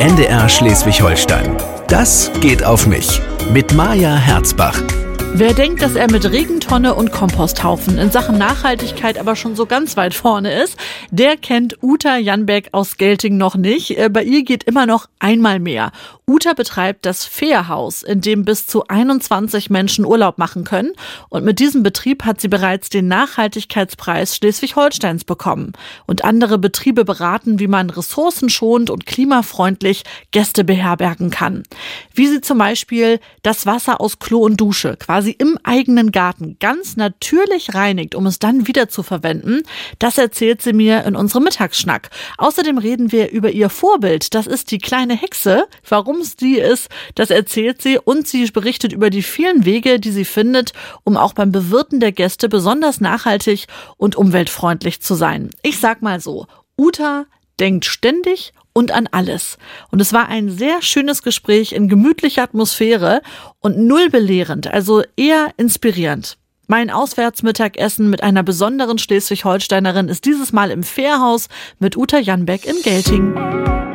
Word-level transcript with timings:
NDR 0.00 0.48
Schleswig-Holstein. 0.48 1.56
Das 1.88 2.30
geht 2.40 2.64
auf 2.64 2.86
mich. 2.86 3.20
Mit 3.52 3.72
Maja 3.74 4.16
Herzbach. 4.16 4.80
Wer 5.34 5.52
denkt, 5.52 5.82
dass 5.82 5.94
er 5.94 6.10
mit 6.10 6.24
Regentonne 6.24 6.94
und 6.94 7.12
Komposthaufen 7.12 7.98
in 7.98 8.10
Sachen 8.10 8.38
Nachhaltigkeit 8.38 9.18
aber 9.18 9.36
schon 9.36 9.54
so 9.54 9.66
ganz 9.66 9.96
weit 9.96 10.14
vorne 10.14 10.62
ist, 10.62 10.78
der 11.10 11.36
kennt 11.36 11.76
Uta 11.82 12.16
Janbeck 12.16 12.70
aus 12.72 12.96
Gelting 12.96 13.36
noch 13.36 13.54
nicht. 13.54 13.98
Äh, 13.98 14.08
bei 14.08 14.22
ihr 14.22 14.44
geht 14.44 14.64
immer 14.64 14.86
noch 14.86 15.08
einmal 15.18 15.60
mehr. 15.60 15.92
Uta 16.28 16.54
betreibt 16.54 17.06
das 17.06 17.24
Fährhaus, 17.24 18.02
in 18.02 18.20
dem 18.20 18.44
bis 18.44 18.66
zu 18.66 18.88
21 18.88 19.70
Menschen 19.70 20.04
Urlaub 20.04 20.38
machen 20.38 20.64
können. 20.64 20.90
Und 21.28 21.44
mit 21.44 21.60
diesem 21.60 21.84
Betrieb 21.84 22.24
hat 22.24 22.40
sie 22.40 22.48
bereits 22.48 22.88
den 22.88 23.06
Nachhaltigkeitspreis 23.06 24.34
Schleswig-Holsteins 24.34 25.22
bekommen. 25.22 25.74
Und 26.04 26.24
andere 26.24 26.58
Betriebe 26.58 27.04
beraten, 27.04 27.60
wie 27.60 27.68
man 27.68 27.90
ressourcenschonend 27.90 28.90
und 28.90 29.06
klimafreundlich 29.06 30.02
Gäste 30.32 30.64
beherbergen 30.64 31.30
kann. 31.30 31.62
Wie 32.12 32.26
sie 32.26 32.40
zum 32.40 32.58
Beispiel 32.58 33.20
das 33.44 33.64
Wasser 33.64 34.00
aus 34.00 34.18
Klo 34.18 34.40
und 34.40 34.60
Dusche 34.60 34.96
quasi 34.96 35.30
im 35.30 35.60
eigenen 35.62 36.10
Garten 36.10 36.56
ganz 36.58 36.96
natürlich 36.96 37.72
reinigt, 37.72 38.16
um 38.16 38.26
es 38.26 38.40
dann 38.40 38.66
wieder 38.66 38.88
zu 38.88 39.04
verwenden. 39.04 39.62
Das 40.00 40.18
erzählt 40.18 40.60
sie 40.60 40.72
mir 40.72 41.04
in 41.04 41.14
unserem 41.14 41.44
Mittagsschnack. 41.44 42.10
Außerdem 42.36 42.78
reden 42.78 43.12
wir 43.12 43.30
über 43.30 43.52
ihr 43.52 43.68
Vorbild. 43.70 44.34
Das 44.34 44.48
ist 44.48 44.72
die 44.72 44.78
kleine 44.78 45.14
Hexe. 45.14 45.68
Warum 45.88 46.15
warum 46.16 46.22
es 46.22 46.36
die 46.36 46.58
ist, 46.58 46.88
das 47.14 47.30
erzählt 47.30 47.82
sie 47.82 47.98
und 47.98 48.26
sie 48.26 48.46
berichtet 48.46 48.92
über 48.92 49.10
die 49.10 49.22
vielen 49.22 49.64
Wege, 49.64 50.00
die 50.00 50.10
sie 50.10 50.24
findet, 50.24 50.72
um 51.04 51.16
auch 51.16 51.34
beim 51.34 51.52
Bewirten 51.52 52.00
der 52.00 52.12
Gäste 52.12 52.48
besonders 52.48 53.00
nachhaltig 53.00 53.66
und 53.98 54.16
umweltfreundlich 54.16 55.02
zu 55.02 55.14
sein. 55.14 55.50
Ich 55.62 55.78
sag 55.78 56.00
mal 56.00 56.20
so, 56.20 56.46
Uta 56.78 57.26
denkt 57.60 57.84
ständig 57.84 58.52
und 58.72 58.92
an 58.92 59.08
alles. 59.10 59.58
Und 59.90 60.00
es 60.00 60.12
war 60.12 60.28
ein 60.28 60.50
sehr 60.50 60.80
schönes 60.80 61.22
Gespräch 61.22 61.72
in 61.72 61.88
gemütlicher 61.88 62.42
Atmosphäre 62.42 63.20
und 63.60 63.78
null 63.78 64.08
belehrend, 64.08 64.66
also 64.66 65.02
eher 65.16 65.50
inspirierend. 65.58 66.38
Mein 66.66 66.90
Auswärtsmittagessen 66.90 68.10
mit 68.10 68.22
einer 68.22 68.42
besonderen 68.42 68.98
Schleswig-Holsteinerin 68.98 70.08
ist 70.08 70.24
dieses 70.24 70.52
Mal 70.52 70.70
im 70.70 70.82
Fährhaus 70.82 71.48
mit 71.78 71.96
Uta 71.96 72.18
Janbeck 72.18 72.64
in 72.66 72.76
Gelting. 72.82 73.85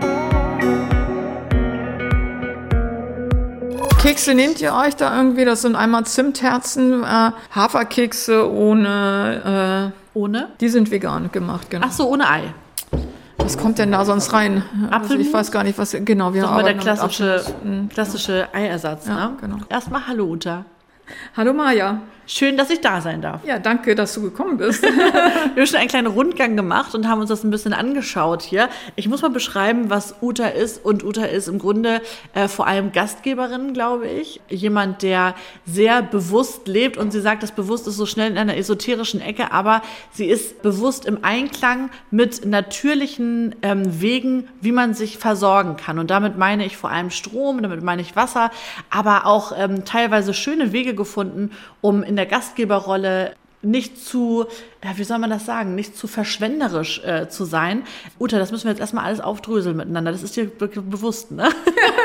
Kekse 4.01 4.33
nehmt 4.33 4.59
ihr 4.61 4.73
euch 4.73 4.95
da 4.95 5.15
irgendwie? 5.15 5.45
Das 5.45 5.61
sind 5.61 5.75
einmal 5.75 6.07
Zimtherzen, 6.07 7.03
äh, 7.03 7.31
Haferkekse 7.53 8.51
ohne. 8.51 9.93
Äh, 9.93 10.17
ohne? 10.17 10.49
Die 10.59 10.69
sind 10.69 10.89
vegan 10.89 11.31
gemacht, 11.31 11.69
genau. 11.69 11.85
Ach 11.87 11.91
so, 11.91 12.09
ohne 12.09 12.27
Ei. 12.27 12.53
Was 13.37 13.59
kommt 13.59 13.77
denn 13.77 13.91
da 13.91 14.03
sonst 14.03 14.33
rein? 14.33 14.63
Apfel? 14.89 15.17
Also 15.17 15.27
ich 15.27 15.31
weiß 15.31 15.51
gar 15.51 15.63
nicht, 15.63 15.77
was 15.77 15.95
genau 16.03 16.33
wir 16.33 16.49
haben. 16.49 16.63
der 16.63 16.77
klassische, 16.77 17.43
klassische 17.89 18.47
Eiersatz. 18.53 19.07
Ja, 19.07 19.29
ne? 19.29 19.37
genau. 19.39 19.57
Erstmal 19.69 20.07
Hallo 20.07 20.25
Uta. 20.25 20.65
Hallo 21.37 21.53
Maja. 21.53 22.01
Schön, 22.27 22.55
dass 22.55 22.69
ich 22.69 22.81
da 22.81 23.01
sein 23.01 23.21
darf. 23.21 23.43
Ja, 23.45 23.59
danke, 23.59 23.95
dass 23.95 24.13
du 24.13 24.21
gekommen 24.21 24.57
bist. 24.57 24.83
wir 24.83 24.91
haben 24.91 25.65
schon 25.65 25.79
einen 25.79 25.89
kleinen 25.89 26.07
Rundgang 26.07 26.55
gemacht 26.55 26.93
und 26.95 27.07
haben 27.07 27.19
uns 27.19 27.29
das 27.29 27.43
ein 27.43 27.51
bisschen 27.51 27.73
angeschaut 27.73 28.41
hier. 28.41 28.69
Ich 28.95 29.09
muss 29.09 29.21
mal 29.21 29.29
beschreiben, 29.29 29.89
was 29.89 30.15
Uta 30.21 30.47
ist. 30.47 30.85
Und 30.85 31.03
Uta 31.03 31.25
ist 31.25 31.47
im 31.47 31.59
Grunde 31.59 32.01
äh, 32.33 32.47
vor 32.47 32.67
allem 32.67 32.91
Gastgeberin, 32.91 33.73
glaube 33.73 34.07
ich. 34.07 34.39
Jemand, 34.49 35.01
der 35.01 35.35
sehr 35.65 36.03
bewusst 36.03 36.67
lebt. 36.67 36.97
Und 36.97 37.11
sie 37.11 37.21
sagt, 37.21 37.43
das 37.43 37.51
bewusst 37.51 37.87
ist 37.87 37.97
so 37.97 38.05
schnell 38.05 38.31
in 38.31 38.37
einer 38.37 38.55
esoterischen 38.55 39.19
Ecke, 39.19 39.51
aber 39.51 39.81
sie 40.11 40.27
ist 40.27 40.61
bewusst 40.61 41.05
im 41.05 41.23
Einklang 41.23 41.89
mit 42.11 42.45
natürlichen 42.45 43.55
ähm, 43.61 44.01
Wegen, 44.01 44.47
wie 44.61 44.71
man 44.71 44.93
sich 44.93 45.17
versorgen 45.17 45.75
kann. 45.75 45.99
Und 45.99 46.11
damit 46.11 46.37
meine 46.37 46.65
ich 46.65 46.77
vor 46.77 46.91
allem 46.91 47.09
Strom, 47.09 47.61
damit 47.61 47.83
meine 47.83 48.01
ich 48.01 48.15
Wasser, 48.15 48.51
aber 48.89 49.25
auch 49.25 49.53
ähm, 49.57 49.85
teilweise 49.85 50.33
schöne 50.33 50.71
Wege 50.71 50.93
gefunden, 50.93 51.51
um 51.81 52.03
in 52.11 52.17
der 52.17 52.25
Gastgeberrolle 52.25 53.35
nicht 53.63 54.03
zu, 54.03 54.45
ja, 54.83 54.97
wie 54.97 55.03
soll 55.03 55.19
man 55.19 55.29
das 55.29 55.45
sagen, 55.45 55.75
nicht 55.75 55.95
zu 55.95 56.07
verschwenderisch 56.07 57.03
äh, 57.05 57.29
zu 57.29 57.45
sein. 57.45 57.83
Uta, 58.19 58.39
das 58.39 58.51
müssen 58.51 58.65
wir 58.65 58.71
jetzt 58.71 58.79
erstmal 58.79 59.05
alles 59.05 59.19
aufdröseln 59.19 59.77
miteinander. 59.77 60.11
Das 60.11 60.23
ist 60.23 60.35
dir 60.35 60.45
bewusst, 60.45 61.31
ne? 61.31 61.47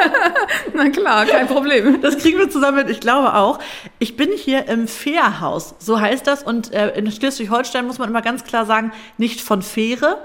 Na 0.75 0.91
klar, 0.91 1.25
kein 1.25 1.47
Problem. 1.47 2.03
Das 2.03 2.19
kriegen 2.19 2.39
wir 2.39 2.51
zusammen. 2.51 2.87
Ich 2.91 3.01
glaube 3.01 3.35
auch. 3.35 3.59
Ich 3.99 4.17
bin 4.17 4.29
hier 4.33 4.69
im 4.69 4.87
Fährhaus, 4.87 5.75
so 5.79 5.99
heißt 5.99 6.27
das. 6.27 6.43
Und 6.43 6.75
äh, 6.75 6.91
in 6.91 7.11
Schleswig-Holstein 7.11 7.87
muss 7.87 7.99
man 7.99 8.11
immer 8.11 8.23
ganz 8.23 8.45
klar 8.45 8.67
sagen, 8.67 8.93
nicht 9.17 9.41
von 9.41 9.63
Fähre. 9.63 10.19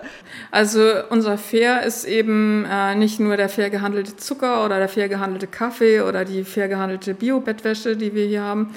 Also 0.51 0.81
unser 1.09 1.37
Fair 1.37 1.83
ist 1.83 2.03
eben 2.03 2.65
äh, 2.69 2.95
nicht 2.95 3.21
nur 3.21 3.37
der 3.37 3.47
fair 3.47 3.69
gehandelte 3.69 4.17
Zucker 4.17 4.65
oder 4.65 4.79
der 4.79 4.89
fair 4.89 5.07
gehandelte 5.07 5.47
Kaffee 5.47 6.01
oder 6.01 6.25
die 6.25 6.43
fair 6.43 6.67
gehandelte 6.67 7.13
Bio-Bettwäsche, 7.13 7.95
die 7.95 8.13
wir 8.13 8.25
hier 8.25 8.41
haben, 8.41 8.73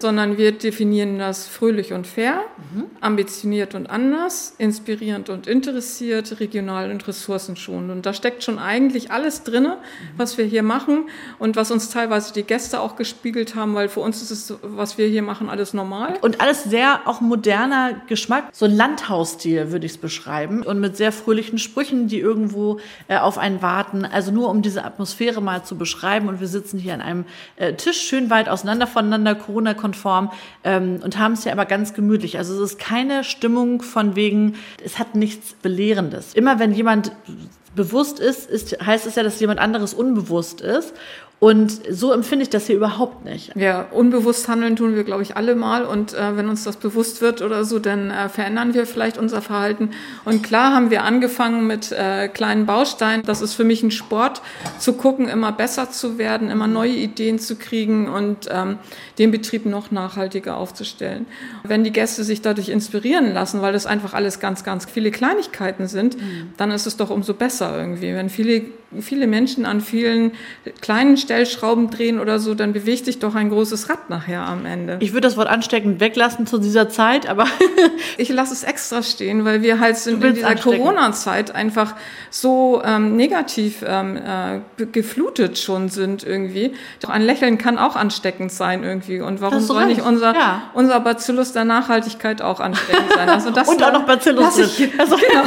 sondern 0.00 0.38
wir 0.38 0.52
definieren 0.52 1.18
das 1.18 1.46
fröhlich 1.46 1.92
und 1.92 2.06
fair, 2.06 2.40
mhm. 2.72 2.86
ambitioniert 3.00 3.74
und 3.74 3.88
anders, 3.88 4.54
inspirierend 4.58 5.28
und 5.28 5.46
interessiert, 5.46 6.40
regional 6.40 6.90
und 6.90 7.06
ressourcenschonend. 7.06 7.90
Und 7.90 8.06
da 8.06 8.14
steckt 8.14 8.42
schon 8.42 8.58
eigentlich 8.58 9.10
alles 9.10 9.42
drin, 9.42 9.64
mhm. 9.64 9.74
was 10.16 10.38
wir 10.38 10.44
hier 10.44 10.62
machen 10.62 11.08
und 11.38 11.56
was 11.56 11.70
uns 11.70 11.90
teilweise 11.90 12.32
die 12.32 12.42
Gäste 12.42 12.80
auch 12.80 12.96
gespiegelt 12.96 13.54
haben, 13.54 13.74
weil 13.74 13.88
für 13.88 14.00
uns 14.00 14.22
ist 14.22 14.30
es, 14.30 14.54
was 14.62 14.98
wir 14.98 15.06
hier 15.06 15.22
machen, 15.22 15.48
alles 15.48 15.74
normal. 15.74 16.14
Und 16.22 16.40
alles 16.40 16.64
sehr 16.64 17.00
auch 17.06 17.20
moderner 17.20 18.00
Geschmack, 18.06 18.50
so 18.52 18.64
ein 18.64 18.76
Landhausstil 18.76 19.72
würde 19.72 19.86
ich 19.86 19.92
es 19.92 19.98
beschreiben 19.98 20.62
und 20.62 20.80
mit 20.80 20.96
sehr 20.96 21.12
fröhlichen 21.12 21.58
Sprüchen, 21.58 22.08
die 22.08 22.18
irgendwo 22.18 22.80
äh, 23.08 23.18
auf 23.18 23.38
einen 23.38 23.62
warten. 23.62 24.04
Also 24.04 24.30
nur 24.32 24.48
um 24.48 24.62
diese 24.62 24.84
Atmosphäre 24.84 25.42
mal 25.42 25.64
zu 25.64 25.76
beschreiben 25.76 26.28
und 26.28 26.40
wir 26.40 26.48
sitzen 26.48 26.78
hier 26.78 26.94
an 26.94 27.00
einem 27.00 27.24
äh, 27.56 27.74
Tisch 27.74 28.00
schön 28.00 28.30
weit 28.30 28.48
auseinander 28.48 28.86
voneinander, 28.86 29.34
Corona 29.34 29.74
konform 29.90 30.30
ähm, 30.64 31.00
und 31.02 31.18
haben 31.18 31.32
es 31.32 31.44
ja 31.44 31.52
aber 31.52 31.66
ganz 31.66 31.94
gemütlich. 31.94 32.38
Also 32.38 32.54
es 32.54 32.72
ist 32.72 32.78
keine 32.78 33.24
Stimmung 33.24 33.82
von 33.82 34.16
wegen, 34.16 34.54
es 34.84 34.98
hat 34.98 35.14
nichts 35.14 35.54
Belehrendes. 35.54 36.34
Immer 36.34 36.58
wenn 36.58 36.72
jemand 36.72 37.12
bewusst 37.74 38.20
ist, 38.20 38.50
ist 38.50 38.84
heißt 38.84 39.06
es 39.06 39.14
ja, 39.14 39.22
dass 39.22 39.40
jemand 39.40 39.60
anderes 39.60 39.94
unbewusst 39.94 40.60
ist. 40.60 40.94
Und 41.40 41.80
so 41.90 42.12
empfinde 42.12 42.42
ich 42.42 42.50
das 42.50 42.66
hier 42.66 42.76
überhaupt 42.76 43.24
nicht. 43.24 43.56
Ja, 43.56 43.86
unbewusst 43.92 44.46
handeln 44.46 44.76
tun 44.76 44.94
wir, 44.94 45.04
glaube 45.04 45.22
ich, 45.22 45.38
alle 45.38 45.54
mal. 45.54 45.86
Und 45.86 46.12
äh, 46.12 46.36
wenn 46.36 46.50
uns 46.50 46.64
das 46.64 46.76
bewusst 46.76 47.22
wird 47.22 47.40
oder 47.40 47.64
so, 47.64 47.78
dann 47.78 48.10
äh, 48.10 48.28
verändern 48.28 48.74
wir 48.74 48.84
vielleicht 48.84 49.16
unser 49.16 49.40
Verhalten. 49.40 49.88
Und 50.26 50.42
klar 50.42 50.74
haben 50.74 50.90
wir 50.90 51.02
angefangen 51.02 51.66
mit 51.66 51.92
äh, 51.92 52.28
kleinen 52.28 52.66
Bausteinen. 52.66 53.22
Das 53.24 53.40
ist 53.40 53.54
für 53.54 53.64
mich 53.64 53.82
ein 53.82 53.90
Sport, 53.90 54.42
zu 54.78 54.92
gucken, 54.92 55.28
immer 55.28 55.50
besser 55.50 55.90
zu 55.90 56.18
werden, 56.18 56.50
immer 56.50 56.66
neue 56.66 56.92
Ideen 56.92 57.38
zu 57.38 57.56
kriegen 57.56 58.10
und 58.10 58.48
ähm, 58.50 58.76
den 59.18 59.30
Betrieb 59.30 59.64
noch 59.64 59.90
nachhaltiger 59.90 60.58
aufzustellen. 60.58 61.24
Wenn 61.62 61.84
die 61.84 61.92
Gäste 61.92 62.22
sich 62.22 62.42
dadurch 62.42 62.68
inspirieren 62.68 63.32
lassen, 63.32 63.62
weil 63.62 63.72
das 63.72 63.86
einfach 63.86 64.12
alles 64.12 64.40
ganz, 64.40 64.62
ganz 64.62 64.84
viele 64.84 65.10
Kleinigkeiten 65.10 65.88
sind, 65.88 66.18
mhm. 66.18 66.52
dann 66.58 66.70
ist 66.70 66.86
es 66.86 66.98
doch 66.98 67.08
umso 67.08 67.32
besser 67.32 67.59
irgendwie. 67.60 68.14
Wenn 68.14 68.30
viele, 68.30 68.62
viele 68.98 69.26
Menschen 69.26 69.66
an 69.66 69.80
vielen 69.80 70.32
kleinen 70.80 71.16
Stellschrauben 71.16 71.90
drehen 71.90 72.18
oder 72.18 72.40
so, 72.40 72.54
dann 72.54 72.72
bewegt 72.72 73.04
sich 73.04 73.20
doch 73.20 73.34
ein 73.36 73.48
großes 73.48 73.88
Rad 73.88 74.10
nachher 74.10 74.42
am 74.42 74.66
Ende. 74.66 74.96
Ich 75.00 75.12
würde 75.12 75.28
das 75.28 75.36
Wort 75.36 75.48
ansteckend 75.48 76.00
weglassen 76.00 76.46
zu 76.46 76.58
dieser 76.58 76.88
Zeit, 76.88 77.28
aber 77.28 77.46
ich 78.18 78.28
lasse 78.30 78.52
es 78.52 78.64
extra 78.64 79.02
stehen, 79.02 79.44
weil 79.44 79.62
wir 79.62 79.78
halt 79.78 80.04
in, 80.06 80.20
in 80.20 80.34
dieser 80.34 80.56
Corona-Zeit 80.56 81.54
einfach 81.54 81.94
so 82.30 82.82
ähm, 82.84 83.16
negativ 83.16 83.84
ähm, 83.86 84.16
äh, 84.16 84.86
geflutet 84.86 85.58
schon 85.58 85.88
sind 85.88 86.24
irgendwie. 86.24 86.72
Doch 87.00 87.10
ein 87.10 87.22
Lächeln 87.22 87.58
kann 87.58 87.78
auch 87.78 87.94
ansteckend 87.94 88.50
sein 88.50 88.82
irgendwie. 88.82 89.20
Und 89.20 89.40
warum 89.40 89.60
soll 89.60 89.86
nicht 89.86 90.02
unser, 90.02 90.34
ja. 90.34 90.62
unser 90.74 90.98
Bacillus 91.00 91.52
der 91.52 91.64
Nachhaltigkeit 91.64 92.42
auch 92.42 92.58
ansteckend 92.58 93.12
sein? 93.14 93.28
Also 93.28 93.50
das 93.60 93.68
Und 93.68 93.82
auch 93.82 93.92
noch 93.92 94.06
Bacillus 94.06 94.56
drin. 94.56 94.90
Also, 94.98 95.16
genau. 95.28 95.44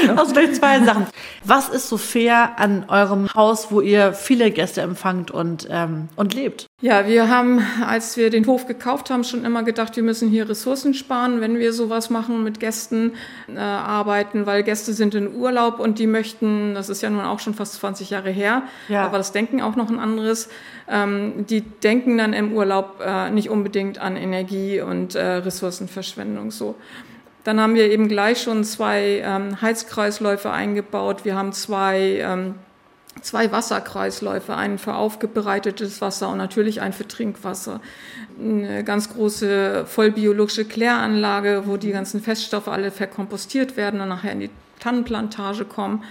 genau. 0.00 0.24
Vielleicht 0.24 0.56
zwei 0.56 0.80
Sachen. 0.80 1.06
Was 1.44 1.68
ist 1.68 1.88
so 1.88 1.98
fair 1.98 2.58
an 2.58 2.85
eurem 2.88 3.32
Haus, 3.34 3.70
wo 3.70 3.80
ihr 3.80 4.12
viele 4.12 4.50
Gäste 4.50 4.80
empfangt? 4.80 5.26
und, 5.36 5.68
ähm, 5.70 6.08
und 6.16 6.34
lebt. 6.34 6.66
Ja, 6.80 7.06
wir 7.06 7.28
haben, 7.28 7.60
als 7.86 8.16
wir 8.16 8.30
den 8.30 8.46
Hof 8.46 8.66
gekauft 8.66 9.10
haben, 9.10 9.24
schon 9.24 9.44
immer 9.44 9.62
gedacht, 9.62 9.96
wir 9.96 10.02
müssen 10.02 10.28
hier 10.28 10.48
Ressourcen 10.48 10.94
sparen, 10.94 11.40
wenn 11.40 11.58
wir 11.58 11.72
sowas 11.72 12.10
machen, 12.10 12.44
mit 12.44 12.60
Gästen 12.60 13.12
äh, 13.48 13.58
arbeiten, 13.58 14.46
weil 14.46 14.62
Gäste 14.62 14.92
sind 14.92 15.14
in 15.14 15.34
Urlaub 15.34 15.78
und 15.78 15.98
die 15.98 16.06
möchten, 16.06 16.74
das 16.74 16.88
ist 16.88 17.02
ja 17.02 17.10
nun 17.10 17.24
auch 17.24 17.40
schon 17.40 17.54
fast 17.54 17.74
20 17.74 18.10
Jahre 18.10 18.30
her, 18.30 18.62
ja. 18.88 19.04
aber 19.04 19.18
das 19.18 19.32
Denken 19.32 19.62
auch 19.62 19.76
noch 19.76 19.90
ein 19.90 19.98
anderes, 19.98 20.48
ähm, 20.88 21.46
die 21.48 21.60
denken 21.60 22.18
dann 22.18 22.32
im 22.32 22.52
Urlaub 22.52 23.02
äh, 23.04 23.30
nicht 23.30 23.50
unbedingt 23.50 23.98
an 23.98 24.16
Energie 24.16 24.80
und 24.80 25.14
äh, 25.14 25.24
Ressourcenverschwendung 25.24 26.50
so. 26.50 26.76
Dann 27.44 27.60
haben 27.60 27.74
wir 27.74 27.90
eben 27.90 28.08
gleich 28.08 28.42
schon 28.42 28.64
zwei 28.64 29.22
ähm, 29.24 29.62
Heizkreisläufe 29.62 30.50
eingebaut. 30.50 31.24
Wir 31.24 31.36
haben 31.36 31.52
zwei 31.52 32.18
ähm, 32.20 32.56
zwei 33.22 33.50
Wasserkreisläufe, 33.52 34.54
einen 34.54 34.78
für 34.78 34.94
aufbereitetes 34.94 36.00
Wasser 36.00 36.28
und 36.28 36.38
natürlich 36.38 36.80
einen 36.80 36.92
für 36.92 37.08
Trinkwasser. 37.08 37.80
Eine 38.38 38.84
ganz 38.84 39.12
große 39.12 39.86
vollbiologische 39.86 40.64
Kläranlage, 40.64 41.62
wo 41.66 41.76
die 41.76 41.92
ganzen 41.92 42.20
Feststoffe 42.20 42.68
alle 42.68 42.90
verkompostiert 42.90 43.76
werden 43.76 44.00
und 44.00 44.08
nachher 44.08 44.32
in 44.32 44.40
die 44.40 44.50
Tannenplantage 44.80 45.64
kommen. 45.64 46.04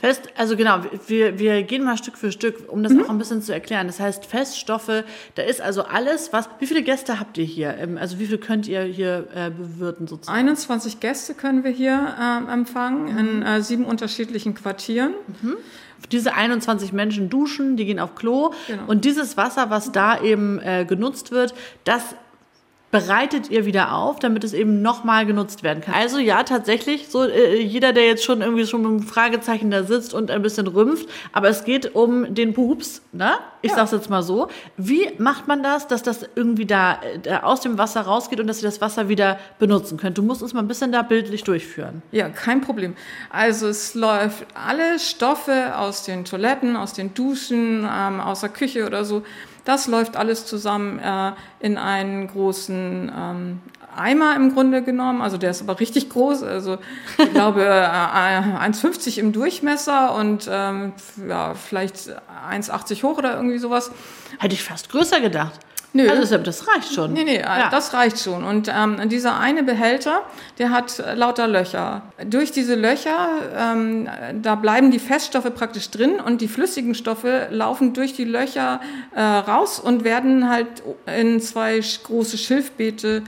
Fest, 0.00 0.28
also 0.36 0.56
genau, 0.56 0.80
wir, 1.08 1.38
wir 1.38 1.62
gehen 1.64 1.82
mal 1.82 1.96
Stück 1.96 2.16
für 2.16 2.30
Stück, 2.30 2.70
um 2.72 2.82
das 2.82 2.92
mhm. 2.92 3.02
auch 3.02 3.10
ein 3.10 3.18
bisschen 3.18 3.42
zu 3.42 3.52
erklären. 3.52 3.88
Das 3.88 3.98
heißt, 3.98 4.24
Feststoffe, 4.26 5.04
da 5.34 5.42
ist 5.42 5.60
also 5.60 5.82
alles, 5.82 6.32
was. 6.32 6.48
Wie 6.60 6.66
viele 6.66 6.82
Gäste 6.82 7.18
habt 7.18 7.36
ihr 7.38 7.44
hier? 7.44 7.74
Ähm, 7.76 7.98
also 7.98 8.18
wie 8.18 8.26
viel 8.26 8.38
könnt 8.38 8.68
ihr 8.68 8.82
hier 8.82 9.26
äh, 9.34 9.50
bewirten 9.50 10.06
sozusagen? 10.06 10.38
21 10.38 11.00
Gäste 11.00 11.34
können 11.34 11.64
wir 11.64 11.72
hier 11.72 12.14
äh, 12.18 12.52
empfangen 12.52 13.12
mhm. 13.12 13.18
in 13.18 13.42
äh, 13.42 13.62
sieben 13.62 13.84
unterschiedlichen 13.84 14.54
Quartieren. 14.54 15.14
Mhm. 15.42 15.56
Diese 16.12 16.32
21 16.34 16.92
Menschen 16.92 17.28
duschen, 17.28 17.76
die 17.76 17.84
gehen 17.84 17.98
auf 17.98 18.14
Klo 18.14 18.52
genau. 18.68 18.84
und 18.86 19.04
dieses 19.04 19.36
Wasser, 19.36 19.68
was 19.68 19.90
da 19.90 20.22
eben 20.22 20.60
äh, 20.60 20.84
genutzt 20.88 21.32
wird, 21.32 21.54
das 21.82 22.14
bereitet 22.90 23.50
ihr 23.50 23.66
wieder 23.66 23.92
auf, 23.92 24.18
damit 24.18 24.44
es 24.44 24.54
eben 24.54 24.80
nochmal 24.80 25.26
genutzt 25.26 25.62
werden 25.62 25.82
kann. 25.82 25.94
Also 25.94 26.18
ja, 26.18 26.42
tatsächlich, 26.42 27.08
so 27.08 27.24
äh, 27.24 27.60
jeder, 27.60 27.92
der 27.92 28.06
jetzt 28.06 28.24
schon 28.24 28.40
irgendwie 28.40 28.66
schon 28.66 28.80
mit 28.80 28.90
einem 28.90 29.02
Fragezeichen 29.02 29.70
da 29.70 29.82
sitzt 29.82 30.14
und 30.14 30.30
ein 30.30 30.40
bisschen 30.40 30.66
rümpft, 30.66 31.06
aber 31.32 31.48
es 31.48 31.64
geht 31.64 31.94
um 31.94 32.34
den 32.34 32.54
Pups, 32.54 33.02
ne? 33.12 33.32
Ich 33.60 33.70
ja. 33.70 33.76
sag's 33.76 33.90
jetzt 33.92 34.08
mal 34.08 34.22
so. 34.22 34.48
Wie 34.76 35.10
macht 35.18 35.48
man 35.48 35.62
das, 35.62 35.86
dass 35.86 36.02
das 36.02 36.24
irgendwie 36.34 36.64
da, 36.64 36.98
da 37.22 37.42
aus 37.42 37.60
dem 37.60 37.76
Wasser 37.76 38.02
rausgeht 38.02 38.40
und 38.40 38.46
dass 38.46 38.62
ihr 38.62 38.68
das 38.68 38.80
Wasser 38.80 39.08
wieder 39.08 39.38
benutzen 39.58 39.98
könnt? 39.98 40.16
Du 40.16 40.22
musst 40.22 40.42
uns 40.42 40.54
mal 40.54 40.60
ein 40.60 40.68
bisschen 40.68 40.92
da 40.92 41.02
bildlich 41.02 41.44
durchführen. 41.44 42.02
Ja, 42.12 42.28
kein 42.30 42.60
Problem. 42.60 42.94
Also 43.30 43.68
es 43.68 43.94
läuft 43.94 44.46
alle 44.54 44.98
Stoffe 44.98 45.76
aus 45.76 46.04
den 46.04 46.24
Toiletten, 46.24 46.76
aus 46.76 46.94
den 46.94 47.12
Duschen, 47.14 47.86
ähm, 47.90 48.20
aus 48.20 48.40
der 48.40 48.50
Küche 48.50 48.86
oder 48.86 49.04
so 49.04 49.24
das 49.68 49.86
läuft 49.86 50.16
alles 50.16 50.46
zusammen 50.46 50.98
äh, 50.98 51.32
in 51.60 51.76
einen 51.76 52.26
großen 52.26 53.12
ähm, 53.14 53.60
Eimer 53.94 54.34
im 54.34 54.54
Grunde 54.54 54.82
genommen. 54.82 55.20
Also 55.20 55.36
der 55.36 55.50
ist 55.50 55.60
aber 55.60 55.78
richtig 55.78 56.08
groß. 56.08 56.42
Also 56.42 56.78
ich 57.18 57.30
glaube 57.34 57.66
äh, 57.66 57.66
1,50 57.66 59.18
im 59.18 59.32
Durchmesser 59.32 60.14
und 60.14 60.48
ähm, 60.50 60.94
ja, 61.28 61.52
vielleicht 61.52 61.96
1,80 62.50 63.02
hoch 63.02 63.18
oder 63.18 63.36
irgendwie 63.36 63.58
sowas. 63.58 63.90
Hätte 64.38 64.54
ich 64.54 64.64
fast 64.64 64.88
größer 64.88 65.20
gedacht. 65.20 65.60
Nö. 65.94 66.08
Also 66.08 66.36
das 66.36 66.68
reicht 66.68 66.92
schon. 66.92 67.14
Nee, 67.14 67.24
nee, 67.24 67.40
ja. 67.40 67.70
das 67.70 67.94
reicht 67.94 68.20
schon. 68.20 68.44
Und 68.44 68.70
ähm, 68.74 69.08
dieser 69.08 69.38
eine 69.38 69.62
Behälter, 69.62 70.22
der 70.58 70.70
hat 70.70 71.02
lauter 71.14 71.48
Löcher. 71.48 72.02
Durch 72.26 72.52
diese 72.52 72.74
Löcher, 72.74 73.28
ähm, 73.56 74.08
da 74.42 74.54
bleiben 74.54 74.90
die 74.90 74.98
Feststoffe 74.98 75.52
praktisch 75.54 75.90
drin 75.90 76.20
und 76.20 76.42
die 76.42 76.48
flüssigen 76.48 76.94
Stoffe 76.94 77.48
laufen 77.50 77.94
durch 77.94 78.12
die 78.12 78.24
Löcher 78.24 78.80
äh, 79.14 79.22
raus 79.22 79.80
und 79.80 80.04
werden 80.04 80.50
halt 80.50 80.66
in 81.06 81.40
zwei 81.40 81.80
große 81.80 82.36
Schilfbeete, 82.36 83.22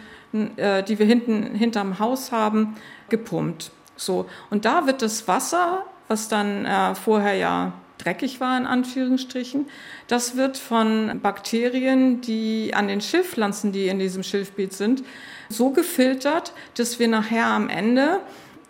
äh, 0.56 0.82
die 0.82 0.98
wir 0.98 1.06
hinten 1.06 1.54
hinterm 1.54 1.98
Haus 1.98 2.30
haben, 2.30 2.76
gepumpt. 3.08 3.70
So. 3.96 4.26
Und 4.50 4.66
da 4.66 4.86
wird 4.86 5.00
das 5.00 5.26
Wasser, 5.26 5.84
was 6.08 6.28
dann 6.28 6.66
äh, 6.66 6.94
vorher 6.94 7.34
ja 7.34 7.72
dreckig 8.05 8.41
war, 8.41 8.56
in 8.56 8.67
Anführungsstrichen. 8.67 9.67
Das 10.08 10.37
wird 10.37 10.56
von 10.56 11.20
Bakterien, 11.23 12.20
die 12.20 12.73
an 12.75 12.88
den 12.88 13.00
Schilfpflanzen, 13.00 13.73
die 13.73 13.88
in 13.88 13.99
diesem 13.99 14.23
Schilfbeet 14.23 14.73
sind, 14.73 15.02
so 15.49 15.70
gefiltert, 15.70 16.52
dass 16.76 16.99
wir 16.99 17.08
nachher 17.08 17.47
am 17.47 17.69
Ende 17.69 18.20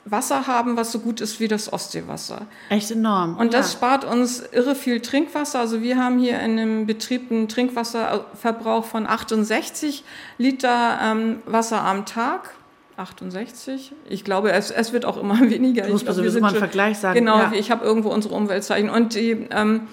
Wasser 0.06 0.46
haben, 0.46 0.76
was 0.76 0.92
so 0.92 1.00
gut 1.00 1.20
ist 1.20 1.40
wie 1.40 1.48
das 1.48 1.72
Ostseewasser. 1.72 2.46
Echt 2.70 2.90
enorm. 2.90 3.36
Und 3.36 3.52
das 3.52 3.72
ja. 3.72 3.78
spart 3.78 4.04
uns 4.04 4.42
irre 4.52 4.74
viel 4.74 5.00
Trinkwasser. 5.00 5.60
Also 5.60 5.82
wir 5.82 5.98
haben 5.98 6.18
hier 6.18 6.40
in 6.40 6.58
einem 6.58 6.86
Betrieb 6.86 7.30
einen 7.30 7.48
Trinkwasserverbrauch 7.48 8.84
von 8.84 9.06
68 9.06 10.04
Liter 10.38 10.98
ähm, 11.02 11.42
Wasser 11.46 11.82
am 11.82 12.06
Tag 12.06 12.50
68. 13.00 13.92
Ich 14.08 14.24
glaube, 14.24 14.52
es, 14.52 14.70
es 14.70 14.92
wird 14.92 15.04
auch 15.04 15.16
immer 15.16 15.40
weniger. 15.50 15.84
Du 15.84 15.92
musst 15.92 16.04
glaub, 16.04 16.16
sowieso 16.16 16.40
mal 16.40 16.48
einen 16.48 16.58
Vergleich 16.58 16.98
sagen. 16.98 17.18
Genau, 17.18 17.38
ja. 17.38 17.52
ich 17.54 17.70
habe 17.70 17.84
irgendwo 17.84 18.10
unsere 18.10 18.34
Umweltzeichen. 18.34 18.90
Und 18.90 19.14
die 19.14 19.46
ähm, 19.50 19.88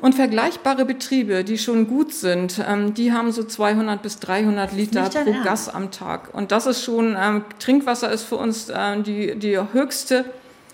und 0.00 0.14
vergleichbare 0.14 0.84
Betriebe, 0.84 1.44
die 1.44 1.56
schon 1.56 1.86
gut 1.86 2.12
sind, 2.12 2.62
ähm, 2.66 2.94
die 2.94 3.12
haben 3.12 3.32
so 3.32 3.44
200 3.44 4.02
bis 4.02 4.18
300 4.18 4.72
Liter 4.72 5.08
pro 5.08 5.30
Ernst. 5.30 5.44
Gas 5.44 5.68
am 5.68 5.90
Tag. 5.90 6.34
Und 6.34 6.52
das 6.52 6.66
ist 6.66 6.82
schon, 6.84 7.16
ähm, 7.18 7.44
Trinkwasser 7.58 8.10
ist 8.10 8.24
für 8.24 8.36
uns 8.36 8.70
ähm, 8.74 9.02
die, 9.02 9.38
die 9.38 9.58
höchste, 9.58 10.24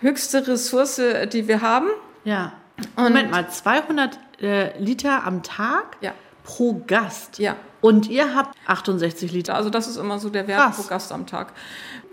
höchste 0.01 0.47
Ressource, 0.47 1.01
die 1.33 1.47
wir 1.49 1.61
haben. 1.61 1.89
Ja. 2.25 2.55
Und 2.97 3.05
Moment 3.05 3.31
mal, 3.31 3.49
200 3.49 4.19
äh, 4.41 4.79
Liter 4.79 5.25
am 5.25 5.43
Tag? 5.43 5.97
Ja 6.01 6.13
pro 6.51 6.83
Gast. 6.87 7.39
Ja. 7.39 7.57
Und 7.81 8.09
ihr 8.09 8.35
habt 8.35 8.57
68 8.67 9.33
Liter. 9.33 9.55
Also 9.55 9.71
das 9.71 9.87
ist 9.87 9.97
immer 9.97 10.19
so 10.19 10.31
der 10.31 10.49
Wert 10.49 10.61
Krass. 10.61 10.77
pro 10.77 10.83
Gast 10.89 11.13
am 11.13 11.27
Tag. 11.27 11.53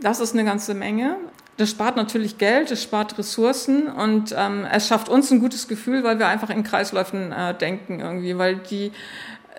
Das 0.02 0.20
ist 0.20 0.34
eine 0.34 0.46
ganze 0.46 0.74
Menge. 0.74 1.18
Das 1.58 1.72
spart 1.72 1.96
natürlich 1.96 2.38
Geld, 2.38 2.70
es 2.70 2.84
spart 2.84 3.18
Ressourcen 3.18 3.88
und 3.88 4.34
ähm, 4.38 4.68
es 4.72 4.88
schafft 4.88 5.10
uns 5.10 5.32
ein 5.32 5.40
gutes 5.40 5.68
Gefühl, 5.68 6.04
weil 6.04 6.20
wir 6.20 6.28
einfach 6.28 6.52
in 6.52 6.64
Kreisläufen 6.64 7.32
äh, 7.32 7.58
denken 7.58 8.00
irgendwie, 8.00 8.38
weil 8.38 8.58
die 8.58 8.92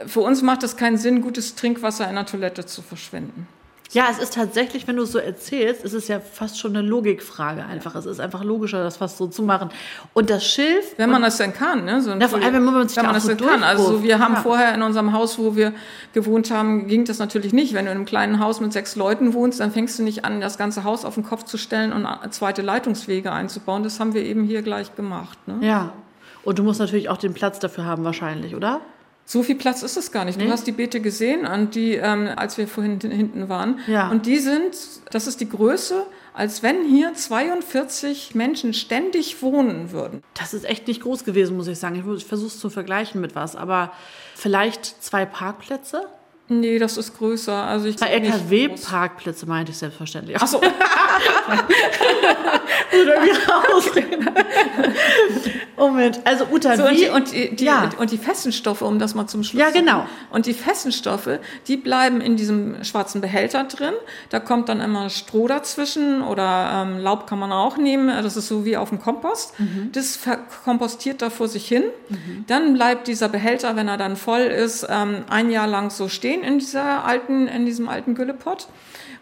für 0.06 0.20
uns 0.20 0.42
macht 0.42 0.62
es 0.62 0.76
keinen 0.76 0.96
Sinn, 0.96 1.22
gutes 1.22 1.56
Trinkwasser 1.56 2.08
in 2.08 2.14
der 2.14 2.25
Toilette 2.25 2.64
zu 2.64 2.82
verschwenden. 2.82 3.48
Ja, 3.90 4.08
es 4.11 4.19
ist 4.19 4.35
tatsächlich, 4.35 4.87
wenn 4.87 4.96
du 4.96 5.05
es 5.05 5.12
so 5.12 5.19
erzählst, 5.19 5.82
ist 5.82 5.94
es 5.94 6.08
ja 6.08 6.20
fast 6.20 6.58
schon 6.58 6.76
eine 6.76 6.87
Logikfrage 6.87 7.64
einfach. 7.64 7.94
Es 7.94 8.05
ist 8.05 8.20
einfach 8.20 8.44
logischer, 8.44 8.82
das 8.82 8.99
fast 8.99 9.17
so 9.17 9.26
zu 9.26 9.43
machen. 9.43 9.70
Und 10.12 10.29
das 10.29 10.44
Schilf. 10.44 10.94
Wenn 10.99 11.11
man 11.11 11.23
das 11.23 11.38
denn 11.38 11.55
kann, 11.55 11.87
ne? 11.87 12.02
So 12.02 12.12
ja, 12.12 12.29
vor 12.29 12.38
allem, 12.38 12.55
wenn 12.55 12.64
man 12.64 12.88
sich 12.88 12.99
wenn 12.99 13.06
man 13.06 13.14
das 13.14 13.25
so 13.25 13.31
denn 13.31 13.38
kann. 13.38 13.62
Also 13.62 14.02
wir 14.02 14.19
haben 14.19 14.35
ja. 14.35 14.40
vorher 14.40 14.75
in 14.75 14.82
unserem 14.82 15.12
Haus, 15.12 15.38
wo 15.38 15.56
wir 15.56 15.73
gewohnt 16.12 16.50
haben, 16.50 16.87
ging 16.87 17.06
das 17.06 17.19
natürlich 17.19 17.55
nicht. 17.55 17.73
Wenn 17.73 17.87
du 17.87 17.90
in 17.90 17.96
einem 17.96 18.06
kleinen 18.06 18.40
Haus 18.40 18.61
mit 18.61 18.73
sechs 18.75 18.94
Leuten 18.94 19.32
wohnst, 19.32 19.61
dann 19.61 19.73
fängst 19.73 19.99
du 19.99 20.02
nicht 20.02 20.25
an, 20.25 20.40
das 20.40 20.58
ganze 20.58 20.85
Haus 20.85 21.06
auf 21.06 21.14
den 21.14 21.25
Kopf 21.25 21.44
zu 21.44 21.56
stellen 21.56 21.93
und 21.93 22.06
zweite 22.35 22.61
Leitungswege 22.61 23.32
einzubauen. 23.32 23.82
Das 23.82 24.00
haben 24.00 24.12
wir 24.12 24.23
eben 24.23 24.44
hier 24.44 24.61
gleich 24.61 24.94
gemacht. 24.96 25.38
Ne? 25.46 25.67
Ja. 25.67 25.93
Und 26.44 26.58
du 26.58 26.62
musst 26.62 26.81
natürlich 26.81 27.08
auch 27.08 27.17
den 27.17 27.32
Platz 27.32 27.58
dafür 27.58 27.87
haben, 27.87 28.05
wahrscheinlich, 28.05 28.55
oder? 28.55 28.81
So 29.30 29.42
viel 29.42 29.56
Platz 29.56 29.82
ist 29.82 29.98
es 29.98 30.10
gar 30.10 30.25
nicht. 30.25 30.38
Nee? 30.38 30.46
Du 30.46 30.50
hast 30.50 30.66
die 30.66 30.72
Beete 30.72 31.02
gesehen, 31.02 31.44
und 31.44 31.75
die, 31.75 31.96
ähm, 31.96 32.30
als 32.34 32.56
wir 32.56 32.66
vorhin 32.66 32.98
hinten 32.98 33.50
waren. 33.50 33.78
Ja. 33.86 34.08
Und 34.08 34.25
die 34.25 34.38
sind, 34.38 34.75
das 35.10 35.26
ist 35.26 35.42
die 35.42 35.48
Größe, 35.50 36.06
als 36.32 36.62
wenn 36.62 36.82
hier 36.86 37.12
42 37.12 38.34
Menschen 38.34 38.72
ständig 38.72 39.42
wohnen 39.42 39.92
würden. 39.92 40.22
Das 40.32 40.54
ist 40.54 40.64
echt 40.64 40.88
nicht 40.88 41.02
groß 41.02 41.25
gewesen, 41.25 41.58
muss 41.58 41.66
ich 41.66 41.78
sagen. 41.78 42.02
Ich 42.16 42.25
versuche 42.25 42.48
es 42.48 42.58
zu 42.58 42.70
vergleichen 42.70 43.20
mit 43.20 43.34
was, 43.34 43.54
aber 43.54 43.92
vielleicht 44.34 44.86
zwei 45.04 45.26
Parkplätze? 45.26 46.06
Nee, 46.50 46.79
das 46.79 46.97
ist 46.97 47.19
größer. 47.19 47.53
Also 47.53 47.89
ich 47.89 47.97
Bei 47.97 48.09
LKW-Parkplätze 48.09 49.47
meinte 49.47 49.73
ich 49.73 49.79
selbstverständlich. 49.79 50.39
Ach 50.41 50.47
so. 50.47 50.61
Moment, 55.77 56.21
also 56.25 56.47
Uta, 56.50 56.77
so, 56.77 56.85
wie? 56.85 57.09
Und 57.09 57.33
die, 57.33 57.55
die, 57.55 57.64
ja. 57.64 57.90
und 57.99 58.11
die 58.11 58.19
festen 58.19 58.52
Stoffe, 58.52 58.85
um 58.85 58.99
das 58.99 59.14
mal 59.14 59.26
zum 59.26 59.43
Schluss 59.43 59.61
Ja, 59.61 59.71
genau. 59.71 60.07
Und 60.31 60.47
die 60.47 60.55
festen 60.55 60.93
Stoffe, 60.93 61.40
die 61.67 61.76
bleiben 61.76 62.21
in 62.21 62.37
diesem 62.37 62.83
schwarzen 62.85 63.21
Behälter 63.21 63.64
drin. 63.64 63.95
Da 64.31 64.40
kommt 64.40 64.69
dann 64.69 64.81
immer 64.81 65.11
Stroh 65.11 65.47
dazwischen 65.49 66.23
oder 66.23 66.85
ähm, 66.87 66.99
Laub 66.99 67.26
kann 67.26 67.38
man 67.38 67.52
auch 67.52 67.76
nehmen. 67.76 68.09
Das 68.09 68.37
ist 68.37 68.49
so 68.49 68.64
wie 68.64 68.76
auf 68.76 68.88
dem 68.88 69.00
Kompost. 69.00 69.59
Mhm. 69.59 69.90
Das 69.93 70.19
kompostiert 70.64 71.23
da 71.23 71.31
vor 71.31 71.49
sich 71.49 71.67
hin. 71.67 71.85
Mhm. 72.09 72.45
Dann 72.47 72.75
bleibt 72.75 73.07
dieser 73.07 73.28
Behälter, 73.28 73.76
wenn 73.76 73.88
er 73.88 73.97
dann 73.97 74.17
voll 74.17 74.40
ist, 74.40 74.87
ähm, 74.88 75.25
ein 75.28 75.50
Jahr 75.50 75.67
lang 75.67 75.90
so 75.90 76.09
stehen 76.09 76.38
in 76.42 76.59
dieser 76.59 77.04
alten, 77.04 77.49
in 77.49 77.66
diesem 77.66 77.88
alten 77.88 78.14
Güllepott. 78.14 78.68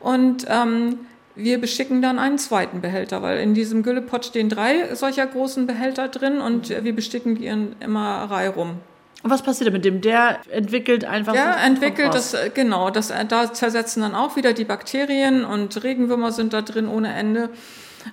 Und 0.00 0.46
ähm, 0.48 1.00
wir 1.34 1.60
beschicken 1.60 2.00
dann 2.00 2.18
einen 2.18 2.38
zweiten 2.38 2.80
Behälter, 2.80 3.22
weil 3.22 3.38
in 3.38 3.54
diesem 3.54 3.82
Güllepott 3.82 4.24
stehen 4.24 4.48
drei 4.48 4.94
solcher 4.94 5.26
großen 5.26 5.66
Behälter 5.66 6.08
drin 6.08 6.40
und 6.40 6.70
wir 6.70 6.94
besticken 6.94 7.36
die 7.36 7.46
in 7.46 7.76
immer 7.80 8.24
Reihe 8.30 8.50
rum. 8.50 8.78
Und 9.22 9.30
was 9.30 9.42
passiert 9.42 9.72
mit 9.72 9.84
dem? 9.84 10.00
Der 10.00 10.38
entwickelt 10.50 11.04
einfach. 11.04 11.32
Der 11.32 11.56
entwickelt 11.58 12.14
das, 12.14 12.34
äh, 12.34 12.50
genau, 12.52 12.90
das, 12.90 13.10
äh, 13.10 13.24
da 13.24 13.52
zersetzen 13.52 14.02
dann 14.02 14.14
auch 14.14 14.36
wieder 14.36 14.52
die 14.52 14.64
Bakterien 14.64 15.44
und 15.44 15.82
Regenwürmer 15.82 16.32
sind 16.32 16.52
da 16.52 16.62
drin 16.62 16.88
ohne 16.88 17.12
Ende. 17.12 17.50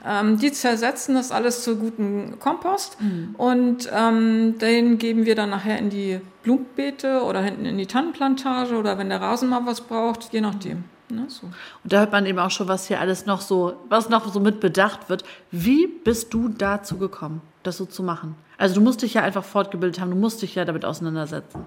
Ähm, 0.05 0.37
die 0.37 0.51
zersetzen 0.51 1.15
das 1.15 1.31
alles 1.31 1.63
zu 1.63 1.77
gutem 1.77 2.39
Kompost 2.39 2.97
mhm. 3.01 3.35
und 3.37 3.89
ähm, 3.91 4.57
den 4.59 4.97
geben 4.97 5.25
wir 5.25 5.35
dann 5.35 5.49
nachher 5.49 5.77
in 5.77 5.89
die 5.89 6.19
Blumenbeete 6.43 7.23
oder 7.23 7.41
hinten 7.41 7.65
in 7.65 7.77
die 7.77 7.85
Tannenplantage 7.85 8.75
oder 8.75 8.97
wenn 8.97 9.09
der 9.09 9.21
Rasen 9.21 9.49
mal 9.49 9.65
was 9.65 9.81
braucht, 9.81 10.33
je 10.33 10.41
nachdem. 10.41 10.83
Ne, 11.09 11.25
so. 11.27 11.47
Und 11.83 11.93
da 11.93 11.99
hört 11.99 12.11
man 12.11 12.25
eben 12.25 12.39
auch 12.39 12.51
schon, 12.51 12.67
was 12.67 12.87
hier 12.87 12.99
alles 12.99 13.25
noch 13.25 13.41
so, 13.41 13.73
was 13.89 14.09
noch 14.09 14.31
so 14.33 14.39
mit 14.39 14.59
bedacht 14.59 15.09
wird. 15.09 15.23
Wie 15.51 15.87
bist 15.87 16.33
du 16.33 16.49
dazu 16.49 16.97
gekommen, 16.97 17.41
das 17.61 17.77
so 17.77 17.85
zu 17.85 18.03
machen? 18.03 18.35
Also 18.57 18.75
du 18.75 18.81
musst 18.81 19.01
dich 19.01 19.13
ja 19.13 19.21
einfach 19.21 19.43
fortgebildet 19.43 19.99
haben, 19.99 20.09
du 20.11 20.17
musst 20.17 20.41
dich 20.41 20.55
ja 20.55 20.65
damit 20.65 20.85
auseinandersetzen. 20.85 21.65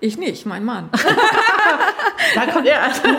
Ich 0.00 0.16
nicht, 0.16 0.46
mein 0.46 0.64
Mann. 0.64 0.90
da 2.34 2.46
kommt 2.46 2.66
er 2.66 2.82
als 2.82 3.02
Du 3.02 3.10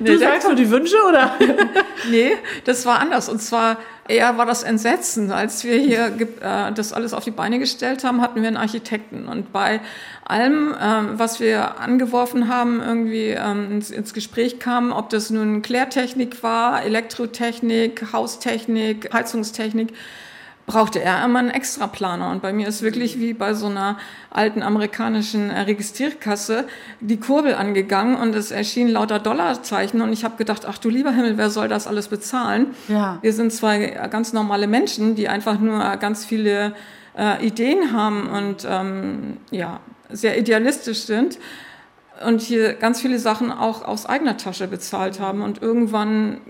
nee, 0.00 0.16
sagst 0.16 0.46
nur 0.46 0.56
die 0.56 0.68
Wünsche, 0.70 0.96
oder? 1.08 1.32
nee, 2.08 2.32
das 2.64 2.86
war 2.86 3.00
anders. 3.00 3.28
Und 3.28 3.40
zwar, 3.40 3.78
eher 4.08 4.36
war 4.38 4.46
das 4.46 4.62
Entsetzen. 4.62 5.30
Als 5.32 5.64
wir 5.64 5.78
hier 5.78 6.06
äh, 6.40 6.72
das 6.72 6.92
alles 6.92 7.14
auf 7.14 7.24
die 7.24 7.30
Beine 7.30 7.58
gestellt 7.58 8.04
haben, 8.04 8.20
hatten 8.20 8.40
wir 8.40 8.48
einen 8.48 8.56
Architekten. 8.56 9.26
Und 9.26 9.52
bei 9.52 9.80
allem, 10.24 10.74
ähm, 10.80 11.10
was 11.18 11.40
wir 11.40 11.78
angeworfen 11.80 12.48
haben, 12.48 12.80
irgendwie 12.80 13.28
ähm, 13.28 13.72
ins, 13.72 13.90
ins 13.90 14.14
Gespräch 14.14 14.58
kam, 14.58 14.92
ob 14.92 15.10
das 15.10 15.30
nun 15.30 15.62
Klärtechnik 15.62 16.42
war, 16.42 16.82
Elektrotechnik, 16.82 18.12
Haustechnik, 18.12 19.12
Heizungstechnik, 19.12 19.92
brauchte 20.70 21.02
er 21.02 21.24
immer 21.24 21.40
einen 21.40 21.50
Extraplaner. 21.50 22.30
Und 22.30 22.42
bei 22.42 22.52
mir 22.52 22.68
ist 22.68 22.80
wirklich 22.82 23.18
wie 23.18 23.32
bei 23.32 23.54
so 23.54 23.66
einer 23.66 23.98
alten 24.30 24.62
amerikanischen 24.62 25.50
äh, 25.50 25.62
Registrierkasse 25.62 26.64
die 27.00 27.18
Kurbel 27.18 27.54
angegangen 27.54 28.14
und 28.14 28.36
es 28.36 28.52
erschienen 28.52 28.90
lauter 28.90 29.18
Dollarzeichen. 29.18 30.00
Und 30.00 30.12
ich 30.12 30.22
habe 30.22 30.36
gedacht, 30.36 30.66
ach 30.68 30.78
du 30.78 30.88
lieber 30.88 31.10
Himmel, 31.10 31.36
wer 31.38 31.50
soll 31.50 31.66
das 31.66 31.88
alles 31.88 32.06
bezahlen? 32.06 32.68
Ja. 32.86 33.18
Wir 33.20 33.32
sind 33.32 33.52
zwei 33.52 34.08
ganz 34.10 34.32
normale 34.32 34.68
Menschen, 34.68 35.16
die 35.16 35.28
einfach 35.28 35.58
nur 35.58 35.80
ganz 35.96 36.24
viele 36.24 36.74
äh, 37.18 37.44
Ideen 37.44 37.92
haben 37.92 38.28
und 38.30 38.64
ähm, 38.68 39.38
ja, 39.50 39.80
sehr 40.08 40.38
idealistisch 40.38 41.00
sind 41.00 41.38
und 42.24 42.42
hier 42.42 42.74
ganz 42.74 43.00
viele 43.00 43.18
Sachen 43.18 43.50
auch 43.50 43.82
aus 43.82 44.06
eigener 44.06 44.36
Tasche 44.36 44.68
bezahlt 44.68 45.18
haben. 45.18 45.42
Und 45.42 45.62
irgendwann 45.62 46.40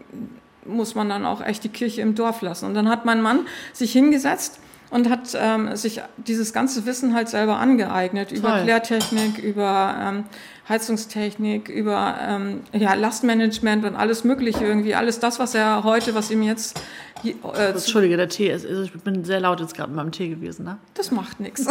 muss 0.65 0.95
man 0.95 1.09
dann 1.09 1.25
auch 1.25 1.41
echt 1.41 1.65
die 1.65 1.69
Kirche 1.69 2.03
im 2.03 2.15
Dorf 2.15 2.43
lassen. 2.43 2.67
Und 2.67 2.75
dann 2.75 2.89
hat 2.89 3.05
mein 3.05 3.23
Mann 3.23 3.41
sich 3.73 3.93
hingesetzt 3.93 4.61
und 4.91 5.09
hat 5.09 5.37
ähm, 5.41 5.77
sich 5.77 6.01
dieses 6.17 6.53
ganze 6.53 6.85
Wissen 6.85 7.15
halt 7.15 7.29
selber 7.29 7.59
angeeignet 7.59 8.31
Toll. 8.31 8.39
über 8.39 8.63
Klärtechnik, 8.63 9.39
über 9.39 9.95
ähm, 10.01 10.25
Heizungstechnik, 10.69 11.69
über 11.69 12.17
ähm, 12.27 12.61
ja, 12.73 12.95
Lastmanagement 12.95 13.85
und 13.85 13.97
alles 13.97 14.25
Mögliche 14.25 14.65
irgendwie. 14.65 14.95
Alles 14.95 15.21
das, 15.21 15.39
was 15.39 15.55
er 15.55 15.85
heute, 15.85 16.15
was 16.15 16.31
ihm 16.31 16.43
jetzt. 16.43 16.81
Äh, 17.25 17.71
Entschuldige, 17.71 18.17
der 18.17 18.29
Tee 18.29 18.51
ist. 18.51 18.65
Ich 18.65 18.93
bin 18.93 19.25
sehr 19.25 19.41
laut 19.41 19.61
jetzt 19.61 19.75
gerade 19.75 19.91
mit 19.91 19.97
meinem 19.97 20.13
Tee 20.13 20.29
gewesen, 20.29 20.65
ne? 20.65 20.79
Das 20.95 21.11
macht 21.11 21.39
nichts. 21.39 21.67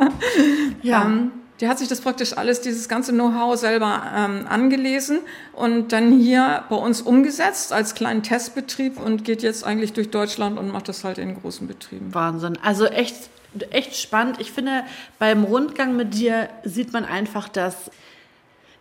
ja. 0.82 1.04
Ähm, 1.04 1.32
der 1.60 1.68
hat 1.68 1.78
sich 1.78 1.88
das 1.88 2.00
praktisch 2.00 2.36
alles, 2.36 2.60
dieses 2.60 2.88
ganze 2.88 3.12
Know-how 3.12 3.56
selber 3.56 4.02
ähm, 4.14 4.46
angelesen 4.48 5.20
und 5.52 5.92
dann 5.92 6.18
hier 6.18 6.64
bei 6.68 6.76
uns 6.76 7.00
umgesetzt 7.00 7.72
als 7.72 7.94
kleinen 7.94 8.22
Testbetrieb 8.22 9.00
und 9.00 9.24
geht 9.24 9.42
jetzt 9.42 9.64
eigentlich 9.64 9.92
durch 9.92 10.10
Deutschland 10.10 10.58
und 10.58 10.70
macht 10.70 10.88
das 10.88 11.04
halt 11.04 11.18
in 11.18 11.40
großen 11.40 11.68
Betrieben. 11.68 12.12
Wahnsinn. 12.12 12.58
Also 12.62 12.86
echt, 12.86 13.30
echt 13.70 13.96
spannend. 13.96 14.40
Ich 14.40 14.50
finde, 14.50 14.82
beim 15.18 15.44
Rundgang 15.44 15.96
mit 15.96 16.14
dir 16.14 16.48
sieht 16.64 16.92
man 16.92 17.04
einfach, 17.04 17.48
dass 17.48 17.90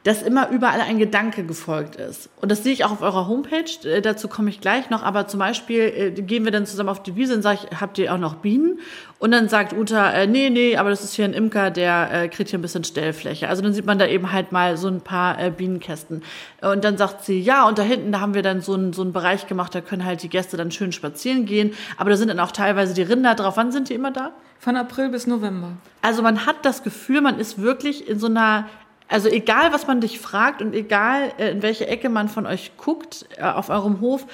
dass 0.04 0.22
immer 0.22 0.50
überall 0.50 0.82
ein 0.82 1.00
Gedanke 1.00 1.44
gefolgt 1.44 1.96
ist. 1.96 2.30
Und 2.42 2.52
das 2.52 2.64
sehe 2.64 2.74
ich 2.74 2.84
auch 2.84 2.92
auf 2.92 3.02
eurer 3.02 3.28
Homepage, 3.28 3.88
äh, 3.88 4.02
dazu 4.02 4.28
komme 4.28 4.50
ich 4.50 4.60
gleich 4.60 4.90
noch, 4.90 5.02
aber 5.04 5.28
zum 5.28 5.40
Beispiel 5.40 5.82
äh, 5.82 6.12
gehen 6.12 6.44
wir 6.44 6.52
dann 6.52 6.66
zusammen 6.66 6.90
auf 6.90 7.02
die 7.02 7.16
Wiese 7.16 7.36
und 7.36 7.42
sage 7.42 7.60
ich, 7.64 7.80
habt 7.80 7.98
ihr 7.98 8.14
auch 8.14 8.18
noch 8.18 8.36
Bienen? 8.36 8.80
Und 9.20 9.32
dann 9.32 9.48
sagt 9.48 9.72
Uta, 9.72 10.12
äh, 10.12 10.28
nee, 10.28 10.50
nee, 10.50 10.76
aber 10.76 10.90
das 10.90 11.04
ist 11.04 11.14
hier 11.14 11.24
ein 11.24 11.34
Imker, 11.34 11.72
der 11.72 12.10
äh, 12.12 12.28
kriegt 12.28 12.50
hier 12.50 12.60
ein 12.60 12.62
bisschen 12.62 12.84
Stellfläche. 12.84 13.48
Also 13.48 13.62
dann 13.62 13.74
sieht 13.74 13.86
man 13.86 13.98
da 13.98 14.06
eben 14.06 14.34
halt 14.34 14.52
mal 14.52 14.76
so 14.76 14.90
ein 14.90 15.00
paar 15.00 15.40
äh, 15.40 15.50
Bienenkästen. 15.50 16.24
Und 16.62 16.84
dann 16.84 16.98
sagt 16.98 17.24
sie, 17.24 17.40
ja, 17.40 17.66
und 17.66 17.78
da 17.78 17.84
hinten, 17.84 18.12
da 18.12 18.20
haben 18.20 18.34
wir 18.34 18.42
dann 18.42 18.60
so 18.60 18.74
einen, 18.74 18.92
so 18.92 19.02
einen 19.02 19.14
Bereich 19.14 19.48
gemacht, 19.48 19.74
da 19.74 19.80
können 19.80 20.04
halt 20.04 20.24
die 20.24 20.30
Gäste 20.30 20.58
dann 20.58 20.72
schön 20.72 20.92
spazieren 20.92 21.46
gehen. 21.46 21.74
Aber 21.96 22.10
da 22.10 22.18
sind 22.18 22.28
dann 22.28 22.42
auch 22.42 22.52
teilweise 22.52 22.94
die 22.94 23.04
Rinder 23.04 23.36
drauf. 23.36 23.56
Wann 23.56 23.72
sind 23.72 23.88
die 23.88 23.94
immer 23.94 24.12
da? 24.12 24.32
Von 24.60 24.78
April 24.78 25.10
bis 25.10 25.28
November. 25.28 25.74
Also 26.02 26.22
man 26.22 26.46
hat 26.46 26.58
das 26.64 26.84
Gefühl, 26.84 27.22
man 27.22 27.38
ist 27.40 27.62
wirklich 27.62 28.08
in 28.08 28.20
so 28.20 28.28
einer 28.28 28.68
also 29.14 29.30
egal, 29.30 29.72
was 29.72 29.86
man 29.86 30.02
dich 30.02 30.20
fragt 30.20 30.64
und 30.64 30.74
egal, 30.74 31.34
äh, 31.38 31.52
in 31.52 31.62
welche 31.62 31.86
Ecke 31.88 32.10
man 32.10 32.30
von 32.30 32.48
euch 32.48 32.72
guckt 32.78 33.28
äh, 33.38 33.44
auf 33.44 33.70
eurem 33.70 34.02
Hof, 34.02 34.26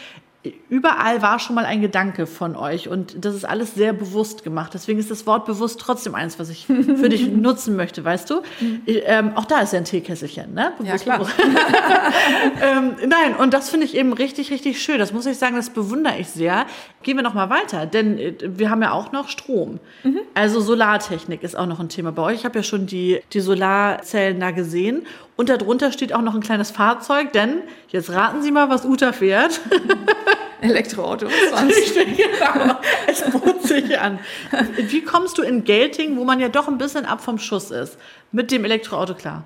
überall 0.70 1.22
war 1.22 1.38
schon 1.40 1.56
mal 1.56 1.66
ein 1.66 1.82
Gedanke 1.82 2.26
von 2.26 2.56
euch 2.56 2.88
und 2.88 3.26
das 3.26 3.36
ist 3.36 3.44
alles 3.44 3.76
sehr 3.76 3.92
bewusst 3.92 4.46
gemacht. 4.46 4.74
Deswegen 4.74 4.98
ist 4.98 5.12
das 5.12 5.28
Wort 5.28 5.46
bewusst 5.46 5.82
trotzdem 5.82 6.16
eins, 6.16 6.40
was 6.40 6.50
ich 6.50 6.66
für 6.66 7.10
dich 7.10 7.28
nutzen 7.32 7.76
möchte, 7.76 8.06
weißt 8.06 8.30
du? 8.30 8.42
Ich, 8.86 9.02
ähm, 9.06 9.34
auch 9.36 9.44
da 9.44 9.60
ist 9.60 9.74
ja 9.74 9.80
ein 9.80 9.86
Teekesselchen, 9.86 10.54
ne? 10.54 10.72
Bewusst, 10.78 11.06
ja, 11.06 11.18
klar. 11.18 11.28
ähm, 12.62 12.96
nein, 13.06 13.36
und 13.36 13.54
das 13.54 13.70
finde 13.70 13.86
ich 13.86 13.98
eben 13.98 14.14
richtig, 14.14 14.50
richtig 14.50 14.82
schön. 14.82 14.98
Das 14.98 15.12
muss 15.12 15.26
ich 15.26 15.38
sagen, 15.38 15.58
das 15.58 15.72
bewundere 15.72 16.18
ich 16.18 16.30
sehr. 16.30 16.66
Gehen 17.04 17.18
wir 17.18 17.24
noch 17.24 17.34
mal 17.34 17.50
weiter, 17.50 17.86
denn 17.86 18.18
äh, 18.18 18.34
wir 18.42 18.70
haben 18.70 18.82
ja 18.82 18.94
auch 18.94 19.12
noch 19.12 19.28
Strom. 19.28 19.82
Mhm. 20.04 20.20
Also 20.36 20.62
Solartechnik 20.62 21.44
ist 21.44 21.58
auch 21.58 21.68
noch 21.68 21.82
ein 21.82 21.90
Thema 21.90 22.14
bei 22.14 22.22
euch. 22.22 22.36
Ich 22.36 22.46
habe 22.46 22.60
ja 22.60 22.64
schon 22.64 22.86
die, 22.86 23.20
die 23.34 23.42
Solarzellen 23.42 24.40
da 24.40 24.52
gesehen 24.52 25.06
und 25.40 25.48
darunter 25.48 25.94
steht 25.94 26.12
auch 26.12 26.22
noch 26.22 26.36
ein 26.36 26.42
kleines 26.42 26.70
Fahrzeug, 26.70 27.32
denn 27.32 27.62
jetzt 27.88 28.10
raten 28.10 28.42
Sie 28.42 28.52
mal, 28.52 28.70
was 28.70 28.84
Uta 28.84 29.14
fährt. 29.14 29.62
Elektroauto. 30.62 31.28
genau, 32.18 32.76
es 33.08 33.22
bot 33.32 33.64
sich 33.64 33.98
an. 33.98 34.20
Wie 34.76 35.02
kommst 35.02 35.38
du 35.38 35.42
in 35.42 35.64
Gelting, 35.64 36.18
wo 36.18 36.26
man 36.26 36.42
ja 36.42 36.50
doch 36.50 36.68
ein 36.68 36.78
bisschen 36.78 37.06
ab 37.06 37.22
vom 37.22 37.40
Schuss 37.40 37.72
ist, 37.72 37.98
mit 38.34 38.52
dem 38.52 38.66
Elektroauto 38.66 39.14
klar? 39.14 39.46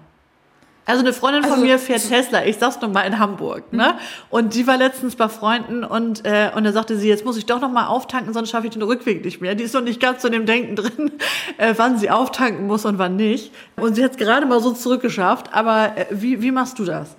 Also 0.85 1.01
eine 1.01 1.13
Freundin 1.13 1.43
von 1.43 1.53
also, 1.53 1.63
mir 1.63 1.79
fährt 1.79 2.07
Tesla, 2.07 2.45
ich 2.45 2.57
sag's 2.57 2.81
noch 2.81 2.91
mal 2.91 3.03
in 3.03 3.17
Hamburg, 3.17 3.71
ne? 3.71 3.95
Und 4.29 4.53
die 4.53 4.67
war 4.67 4.77
letztens 4.77 5.15
bei 5.15 5.29
Freunden 5.29 5.85
und 5.85 6.25
äh, 6.25 6.51
und 6.53 6.65
da 6.65 6.73
sagte 6.73 6.97
sie, 6.97 7.07
jetzt 7.07 7.23
muss 7.23 7.37
ich 7.37 7.45
doch 7.45 7.61
noch 7.61 7.71
mal 7.71 7.87
auftanken, 7.87 8.33
sonst 8.33 8.49
schaffe 8.49 8.67
ich 8.67 8.73
den 8.73 8.81
Rückweg 8.81 9.23
nicht 9.23 9.39
mehr. 9.39 9.55
Die 9.55 9.63
ist 9.63 9.73
noch 9.73 9.81
nicht 9.81 10.01
ganz 10.01 10.23
in 10.25 10.33
dem 10.33 10.45
Denken 10.45 10.75
drin, 10.75 11.11
äh, 11.57 11.73
wann 11.77 11.97
sie 11.97 12.09
auftanken 12.09 12.67
muss 12.67 12.83
und 12.85 12.97
wann 12.97 13.15
nicht. 13.15 13.53
Und 13.77 13.95
sie 13.95 14.03
hat 14.03 14.11
es 14.11 14.17
gerade 14.17 14.45
mal 14.45 14.59
so 14.59 14.73
zurückgeschafft. 14.73 15.53
Aber 15.53 15.97
äh, 15.97 16.05
wie 16.11 16.41
wie 16.41 16.51
machst 16.51 16.79
du 16.79 16.83
das? 16.83 17.15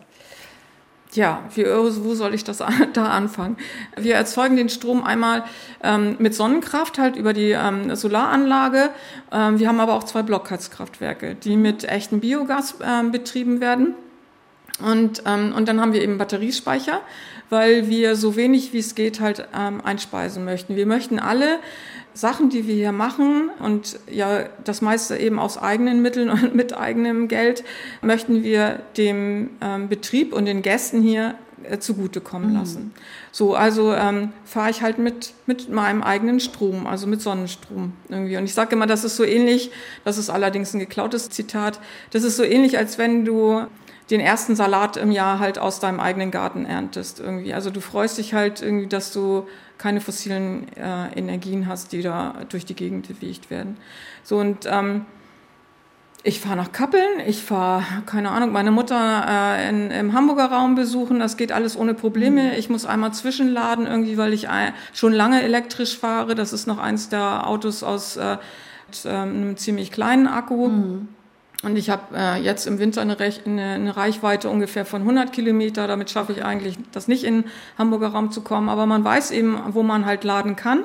Ja, 1.15 1.45
wie, 1.55 1.65
wo 1.65 2.15
soll 2.15 2.35
ich 2.35 2.43
das 2.43 2.59
da 2.93 3.07
anfangen? 3.07 3.57
Wir 3.97 4.17
erzeugen 4.17 4.57
den 4.57 4.69
Strom 4.69 5.05
einmal 5.05 5.45
ähm, 5.83 6.17
mit 6.19 6.35
Sonnenkraft 6.35 6.99
halt 6.99 7.17
über 7.17 7.33
die 7.33 7.53
ähm, 7.53 7.95
Solaranlage. 7.95 8.91
Ähm, 9.31 9.59
wir 9.59 9.69
haben 9.69 9.79
aber 9.79 9.95
auch 9.95 10.05
zwei 10.05 10.23
Blockheizkraftwerke, 10.23 11.37
die 11.37 11.57
mit 11.57 11.85
echtem 11.85 12.21
Biogas 12.21 12.77
ähm, 12.85 13.13
betrieben 13.13 13.61
werden. 13.61 13.95
Und, 14.81 15.23
ähm, 15.25 15.53
und 15.57 15.69
dann 15.69 15.81
haben 15.81 15.93
wir 15.93 16.03
eben 16.03 16.19
Batteriespeicher, 16.19 17.01
weil 17.49 17.89
wir 17.89 18.17
so 18.17 18.35
wenig 18.35 18.73
wie 18.73 18.79
es 18.79 18.97
geht 18.97 19.21
halt 19.21 19.47
ähm, 19.57 19.81
einspeisen 19.85 20.45
möchten. 20.45 20.75
Wir 20.75 20.87
möchten 20.87 21.21
alle 21.21 21.61
Sachen, 22.15 22.49
die 22.49 22.67
wir 22.67 22.75
hier 22.75 22.93
machen 22.93 23.51
und 23.59 23.99
ja 24.11 24.45
das 24.63 24.81
meiste 24.81 25.17
eben 25.17 25.39
aus 25.39 25.59
eigenen 25.59 26.01
Mitteln 26.01 26.31
und 26.31 26.55
mit 26.55 26.77
eigenem 26.77 27.29
Geld, 27.29 27.65
möchten 28.01 28.43
wir 28.43 28.81
dem 28.97 29.51
ähm, 29.61 29.89
Betrieb 29.89 30.33
und 30.33 30.47
den 30.47 30.63
Gästen 30.63 31.03
hier 31.03 31.35
äh, 31.65 31.79
zugutekommen 31.79 32.51
mhm. 32.51 32.57
lassen. 32.57 32.95
So, 33.33 33.55
also 33.55 33.93
ähm, 33.93 34.33
fahre 34.45 34.71
ich 34.71 34.83
halt 34.83 34.99
mit, 34.99 35.33
mit 35.47 35.69
meinem 35.71 36.03
eigenen 36.03 36.39
Strom, 36.41 36.87
also 36.87 37.07
mit 37.07 37.21
Sonnenstrom 37.21 37.93
irgendwie. 38.09 38.37
Und 38.37 38.45
ich 38.45 38.55
sage 38.55 38.77
immer, 38.77 38.87
das 38.87 39.05
ist 39.05 39.17
so 39.17 39.25
ähnlich, 39.25 39.71
das 40.05 40.19
ist 40.19 40.31
allerdings 40.31 40.75
ein 40.75 40.79
geklautes 40.79 41.31
Zitat, 41.31 41.81
das 42.11 42.23
ist 42.23 42.37
so 42.37 42.45
ähnlich, 42.45 42.79
als 42.79 42.99
wenn 42.99 43.25
du 43.25 43.67
den 44.11 44.21
ersten 44.21 44.55
Salat 44.55 44.97
im 44.97 45.11
Jahr 45.11 45.39
halt 45.39 45.59
aus 45.59 45.81
deinem 45.81 46.01
eigenen 46.01 46.31
Garten 46.31 46.67
erntest 46.67 47.21
irgendwie. 47.21 47.55
Also 47.55 47.71
du 47.71 47.81
freust 47.81 48.19
dich 48.19 48.35
halt 48.35 48.61
irgendwie, 48.61 48.87
dass 48.87 49.13
du 49.13 49.47
keine 49.79 50.01
fossilen 50.01 50.69
äh, 50.77 51.19
Energien 51.19 51.67
hast, 51.67 51.93
die 51.93 52.03
da 52.03 52.35
durch 52.49 52.65
die 52.65 52.75
Gegend 52.75 53.09
bewegt 53.09 53.51
werden. 53.51 53.77
So 54.23 54.39
und 54.39 54.67
ähm, 54.67 55.07
ich 56.27 56.41
fahre 56.41 56.57
nach 56.57 56.73
Kappeln, 56.73 57.21
ich 57.27 57.43
fahre, 57.43 57.85
keine 58.07 58.31
Ahnung, 58.31 58.51
meine 58.51 58.71
Mutter 58.71 59.27
äh, 59.29 59.69
in, 59.69 59.91
im 59.91 60.13
Hamburger 60.15 60.47
Raum 60.47 60.75
besuchen, 60.75 61.19
das 61.19 61.37
geht 61.37 61.53
alles 61.53 61.77
ohne 61.77 61.93
Probleme. 61.93 62.45
Mhm. 62.45 62.53
Ich 62.59 62.71
muss 62.71 62.87
einmal 62.87 63.13
zwischenladen 63.13 63.87
irgendwie, 63.87 64.17
weil 64.17 64.33
ich 64.33 64.49
ein, 64.49 64.73
schon 64.95 65.13
lange 65.13 65.43
elektrisch 65.43 65.99
fahre. 65.99 66.35
Das 66.35 66.55
ist 66.55 66.67
noch 66.67 66.79
eins 66.79 67.11
der 67.11 67.47
Autos 67.47 67.83
aus 67.83 68.17
äh, 68.17 68.39
mit, 68.87 69.05
äh, 69.05 69.09
einem 69.17 69.57
ziemlich 69.57 69.91
kleinen 69.91 70.27
Akku. 70.27 70.69
Mhm. 70.69 71.09
Und 71.65 71.77
ich 71.77 71.91
habe 71.91 72.17
äh, 72.17 72.43
jetzt 72.43 72.67
im 72.67 72.79
Winter 72.79 73.01
eine, 73.01 73.17
eine, 73.19 73.63
eine, 73.63 73.97
Reichweite 73.97 74.51
ungefähr 74.51 74.85
von 74.85 75.03
100 75.03 75.33
Kilometer. 75.33 75.87
Damit 75.87 76.11
schaffe 76.11 76.33
ich 76.33 76.45
eigentlich, 76.45 76.77
das 76.93 77.09
nicht 77.09 77.25
in 77.25 77.45
Hamburger 77.79 78.09
Raum 78.09 78.31
zu 78.31 78.43
kommen. 78.43 78.69
Aber 78.69 78.87
man 78.87 79.03
weiß 79.05 79.31
eben, 79.31 79.59
wo 79.69 79.83
man 79.83 80.05
halt 80.05 80.25
laden 80.25 80.57
kann. 80.57 80.85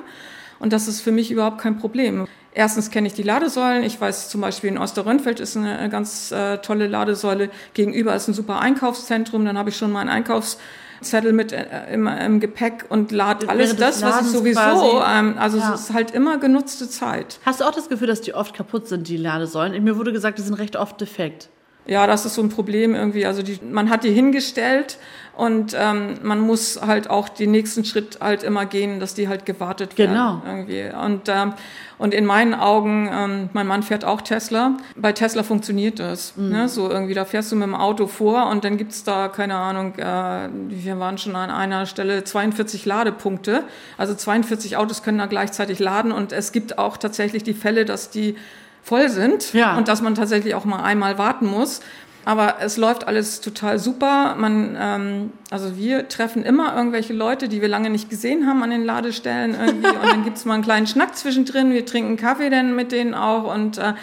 Und 0.59 0.73
das 0.73 0.87
ist 0.87 1.01
für 1.01 1.11
mich 1.11 1.31
überhaupt 1.31 1.59
kein 1.59 1.77
Problem. 1.77 2.27
Erstens 2.53 2.91
kenne 2.91 3.07
ich 3.07 3.13
die 3.13 3.23
Ladesäulen. 3.23 3.83
Ich 3.83 3.99
weiß 3.99 4.29
zum 4.29 4.41
Beispiel 4.41 4.69
in 4.69 4.77
Osterrönfeld 4.77 5.39
ist 5.39 5.55
eine 5.55 5.89
ganz 5.89 6.31
äh, 6.31 6.57
tolle 6.57 6.87
Ladesäule. 6.87 7.49
Gegenüber 7.73 8.15
ist 8.15 8.27
ein 8.27 8.33
super 8.33 8.59
Einkaufszentrum. 8.59 9.45
Dann 9.45 9.57
habe 9.57 9.69
ich 9.69 9.77
schon 9.77 9.91
meinen 9.91 10.09
Einkaufs 10.09 10.57
Zettel 11.01 11.33
mit 11.33 11.51
äh, 11.51 11.65
im, 11.91 12.07
im 12.07 12.39
Gepäck 12.39 12.85
und 12.89 13.11
lad 13.11 13.47
alles 13.49 13.75
das, 13.75 14.01
was 14.01 14.21
ich 14.21 14.27
sowieso, 14.27 15.01
ähm, 15.05 15.35
also 15.37 15.57
ja. 15.57 15.73
es 15.73 15.81
ist 15.81 15.93
halt 15.93 16.11
immer 16.11 16.37
genutzte 16.37 16.89
Zeit. 16.89 17.39
Hast 17.45 17.61
du 17.61 17.65
auch 17.65 17.73
das 17.73 17.89
Gefühl, 17.89 18.07
dass 18.07 18.21
die 18.21 18.33
oft 18.33 18.53
kaputt 18.53 18.87
sind, 18.87 19.07
die 19.07 19.17
Ladesäulen? 19.17 19.83
Mir 19.83 19.97
wurde 19.97 20.11
gesagt, 20.11 20.37
die 20.37 20.43
sind 20.43 20.55
recht 20.55 20.75
oft 20.75 20.99
defekt. 20.99 21.49
Ja, 21.89 22.05
das 22.05 22.23
ist 22.23 22.35
so 22.35 22.43
ein 22.43 22.49
Problem 22.49 22.93
irgendwie. 22.93 23.25
Also 23.25 23.41
die, 23.41 23.59
man 23.63 23.89
hat 23.89 24.03
die 24.03 24.11
hingestellt 24.11 24.99
und 25.35 25.75
ähm, 25.75 26.19
man 26.21 26.39
muss 26.39 26.79
halt 26.79 27.09
auch 27.09 27.29
den 27.29 27.49
nächsten 27.49 27.83
Schritt 27.83 28.19
halt 28.21 28.43
immer 28.43 28.67
gehen, 28.67 28.99
dass 28.99 29.15
die 29.15 29.27
halt 29.27 29.47
gewartet 29.47 29.97
werden. 29.97 30.11
Genau. 30.11 30.41
Irgendwie. 30.45 30.83
Und, 30.95 31.29
ähm, 31.29 31.53
und 31.97 32.13
in 32.13 32.25
meinen 32.25 32.53
Augen, 32.53 33.09
ähm, 33.11 33.49
mein 33.53 33.65
Mann 33.65 33.81
fährt 33.81 34.05
auch 34.05 34.21
Tesla. 34.21 34.77
Bei 34.97 35.13
Tesla 35.13 35.41
funktioniert 35.41 35.99
das. 35.99 36.37
Mhm. 36.37 36.49
Ne? 36.49 36.69
So 36.69 36.91
irgendwie, 36.91 37.15
da 37.15 37.25
fährst 37.25 37.51
du 37.51 37.55
mit 37.55 37.65
dem 37.65 37.73
Auto 37.73 38.05
vor 38.05 38.51
und 38.51 38.63
dann 38.65 38.77
gibt's 38.77 39.03
da, 39.03 39.29
keine 39.29 39.55
Ahnung, 39.55 39.95
äh, 39.97 40.49
wir 40.67 40.99
waren 40.99 41.17
schon 41.17 41.35
an 41.35 41.49
einer 41.49 41.87
Stelle 41.87 42.23
42 42.23 42.85
Ladepunkte. 42.85 43.63
Also 43.97 44.13
42 44.13 44.77
Autos 44.77 45.01
können 45.01 45.17
da 45.17 45.25
gleichzeitig 45.25 45.79
laden 45.79 46.11
und 46.11 46.33
es 46.33 46.51
gibt 46.51 46.77
auch 46.77 46.97
tatsächlich 46.97 47.41
die 47.41 47.55
Fälle, 47.55 47.85
dass 47.85 48.11
die 48.11 48.35
voll 48.83 49.09
sind 49.09 49.53
ja. 49.53 49.77
und 49.77 49.87
dass 49.87 50.01
man 50.01 50.15
tatsächlich 50.15 50.55
auch 50.55 50.65
mal 50.65 50.83
einmal 50.83 51.17
warten 51.17 51.45
muss. 51.45 51.81
Aber 52.25 52.57
es 52.59 52.77
läuft 52.77 53.07
alles 53.07 53.41
total 53.41 53.79
super. 53.79 54.35
Man, 54.37 54.77
ähm, 54.79 55.31
also 55.49 55.77
wir 55.77 56.09
treffen 56.09 56.43
immer 56.43 56.75
irgendwelche 56.75 57.13
Leute, 57.13 57.47
die 57.47 57.61
wir 57.61 57.69
lange 57.69 57.89
nicht 57.89 58.09
gesehen 58.09 58.45
haben 58.45 58.61
an 58.61 58.69
den 58.69 58.83
Ladestellen 58.83 59.55
irgendwie. 59.59 59.87
und 59.87 60.03
dann 60.03 60.23
gibt's 60.23 60.45
mal 60.45 60.55
einen 60.55 60.63
kleinen 60.63 60.85
Schnack 60.85 61.15
zwischendrin. 61.15 61.71
Wir 61.71 61.85
trinken 61.85 62.17
Kaffee 62.17 62.49
dann 62.49 62.75
mit 62.75 62.91
denen 62.91 63.13
auch 63.13 63.51
und 63.53 63.77
äh, 63.77 63.93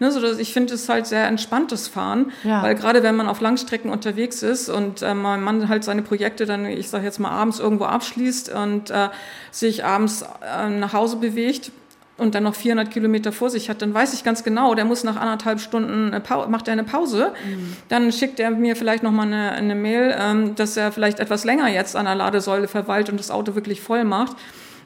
Ne, 0.00 0.10
so 0.10 0.20
dass 0.20 0.38
ich 0.38 0.52
finde 0.52 0.74
es 0.74 0.88
halt 0.88 1.06
sehr 1.06 1.26
entspanntes 1.28 1.86
Fahren, 1.86 2.32
ja. 2.42 2.62
weil 2.62 2.74
gerade 2.74 3.04
wenn 3.04 3.14
man 3.14 3.28
auf 3.28 3.40
Langstrecken 3.40 3.90
unterwegs 3.90 4.42
ist 4.42 4.68
und 4.68 5.02
äh, 5.02 5.14
mein 5.14 5.40
Mann 5.40 5.68
halt 5.68 5.84
seine 5.84 6.02
Projekte 6.02 6.46
dann, 6.46 6.66
ich 6.66 6.90
sage 6.90 7.04
jetzt 7.04 7.20
mal 7.20 7.30
abends 7.30 7.60
irgendwo 7.60 7.84
abschließt 7.84 8.52
und 8.52 8.90
äh, 8.90 9.10
sich 9.52 9.84
abends 9.84 10.22
äh, 10.22 10.68
nach 10.68 10.94
Hause 10.94 11.18
bewegt, 11.18 11.70
und 12.16 12.34
dann 12.34 12.44
noch 12.44 12.54
400 12.54 12.90
Kilometer 12.90 13.32
vor 13.32 13.50
sich 13.50 13.68
hat, 13.68 13.82
dann 13.82 13.92
weiß 13.92 14.14
ich 14.14 14.22
ganz 14.22 14.44
genau, 14.44 14.74
der 14.74 14.84
muss 14.84 15.02
nach 15.02 15.16
anderthalb 15.16 15.60
Stunden 15.60 16.10
macht 16.48 16.68
er 16.68 16.72
eine 16.72 16.84
Pause. 16.84 17.32
Mhm. 17.44 17.76
Dann 17.88 18.12
schickt 18.12 18.38
er 18.38 18.50
mir 18.50 18.76
vielleicht 18.76 19.02
noch 19.02 19.10
mal 19.10 19.26
eine, 19.26 19.52
eine 19.52 19.74
Mail, 19.74 20.14
ähm, 20.18 20.54
dass 20.54 20.76
er 20.76 20.92
vielleicht 20.92 21.18
etwas 21.18 21.44
länger 21.44 21.68
jetzt 21.68 21.96
an 21.96 22.04
der 22.04 22.14
Ladesäule 22.14 22.68
verweilt 22.68 23.10
und 23.10 23.18
das 23.18 23.30
Auto 23.30 23.54
wirklich 23.56 23.80
voll 23.80 24.04
macht, 24.04 24.36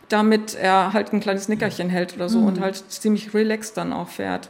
damit 0.09 0.55
er 0.55 0.95
halt 0.95 1.13
ein 1.13 1.21
kleines 1.21 1.49
Nickerchen 1.49 1.91
hält 1.91 2.15
oder 2.17 2.31
so 2.31 2.41
mhm. 2.41 2.47
und 2.47 2.61
halt 2.61 2.77
ziemlich 2.91 3.35
relaxed 3.35 3.77
dann 3.77 3.93
auch 3.93 4.09
fährt. 4.09 4.49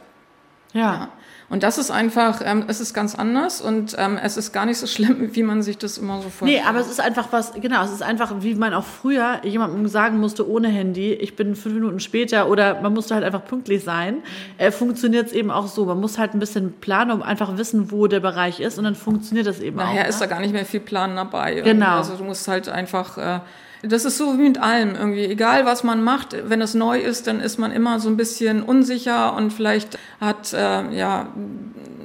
ja. 0.73 0.79
ja. 0.79 1.09
Und 1.49 1.63
das 1.63 1.77
ist 1.79 1.89
einfach, 1.89 2.41
ähm, 2.45 2.65
es 2.67 2.79
ist 2.79 2.93
ganz 2.93 3.15
anders 3.15 3.59
und 3.59 3.95
ähm, 3.97 4.19
es 4.21 4.37
ist 4.37 4.51
gar 4.51 4.65
nicht 4.65 4.77
so 4.77 4.85
schlimm, 4.85 5.29
wie 5.35 5.43
man 5.43 5.63
sich 5.63 5.77
das 5.77 5.97
immer 5.97 6.21
so 6.21 6.29
vorstellt. 6.29 6.61
Nee, 6.61 6.67
aber 6.67 6.79
es 6.79 6.89
ist 6.89 6.99
einfach 6.99 7.29
was, 7.31 7.53
genau, 7.53 7.83
es 7.83 7.91
ist 7.91 8.03
einfach, 8.03 8.33
wie 8.39 8.53
man 8.55 8.73
auch 8.73 8.83
früher 8.83 9.41
jemandem 9.43 9.87
sagen 9.87 10.19
musste, 10.19 10.47
ohne 10.47 10.67
Handy, 10.67 11.13
ich 11.13 11.35
bin 11.35 11.55
fünf 11.55 11.75
Minuten 11.75 11.99
später 11.99 12.49
oder 12.49 12.81
man 12.81 12.93
musste 12.93 13.15
halt 13.15 13.23
einfach 13.23 13.43
pünktlich 13.45 13.83
sein, 13.83 14.17
äh, 14.57 14.71
funktioniert 14.71 15.27
es 15.27 15.33
eben 15.33 15.49
auch 15.49 15.67
so. 15.67 15.85
Man 15.85 15.99
muss 15.99 16.19
halt 16.19 16.33
ein 16.33 16.39
bisschen 16.39 16.73
planen, 16.73 17.11
um 17.11 17.23
einfach 17.23 17.57
wissen, 17.57 17.91
wo 17.91 18.07
der 18.07 18.19
Bereich 18.19 18.59
ist 18.59 18.77
und 18.77 18.83
dann 18.83 18.95
funktioniert 18.95 19.47
das 19.47 19.59
eben 19.59 19.77
Nachher 19.77 19.89
auch. 19.89 19.95
Nachher 19.95 20.09
ist 20.09 20.19
ne? 20.19 20.27
da 20.27 20.33
gar 20.33 20.41
nicht 20.41 20.53
mehr 20.53 20.65
viel 20.65 20.81
Plan 20.81 21.15
dabei. 21.15 21.61
Genau. 21.61 21.97
Also 21.97 22.15
du 22.15 22.23
musst 22.23 22.47
halt 22.47 22.69
einfach... 22.69 23.17
Äh, 23.17 23.39
das 23.81 24.05
ist 24.05 24.17
so 24.17 24.37
wie 24.37 24.43
mit 24.43 24.57
allem 24.57 24.95
irgendwie. 24.95 25.25
Egal, 25.25 25.65
was 25.65 25.83
man 25.83 26.03
macht, 26.03 26.35
wenn 26.49 26.61
es 26.61 26.73
neu 26.73 26.99
ist, 26.99 27.27
dann 27.27 27.39
ist 27.39 27.57
man 27.57 27.71
immer 27.71 27.99
so 27.99 28.09
ein 28.09 28.17
bisschen 28.17 28.61
unsicher 28.61 29.33
und 29.35 29.51
vielleicht 29.51 29.97
hat 30.19 30.53
äh, 30.53 30.91
ja 30.95 31.27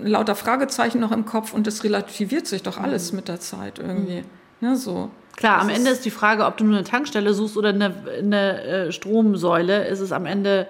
lauter 0.02 0.34
Fragezeichen 0.34 1.00
noch 1.00 1.12
im 1.12 1.24
Kopf 1.24 1.52
und 1.52 1.66
das 1.66 1.82
relativiert 1.82 2.46
sich 2.46 2.62
doch 2.62 2.78
alles 2.78 3.12
mhm. 3.12 3.16
mit 3.16 3.28
der 3.28 3.40
Zeit 3.40 3.78
irgendwie. 3.78 4.20
Mhm. 4.20 4.68
Ne, 4.68 4.76
so. 4.76 5.10
Klar, 5.36 5.58
das 5.58 5.64
am 5.64 5.70
Ende 5.70 5.90
ist 5.90 6.04
die 6.04 6.10
Frage, 6.10 6.44
ob 6.46 6.56
du 6.56 6.64
nur 6.64 6.76
eine 6.76 6.84
Tankstelle 6.84 7.34
suchst 7.34 7.56
oder 7.56 7.70
eine, 7.70 7.92
eine 8.18 8.62
äh, 8.62 8.92
Stromsäule, 8.92 9.86
ist 9.88 10.00
es 10.00 10.12
am 10.12 10.26
Ende 10.26 10.68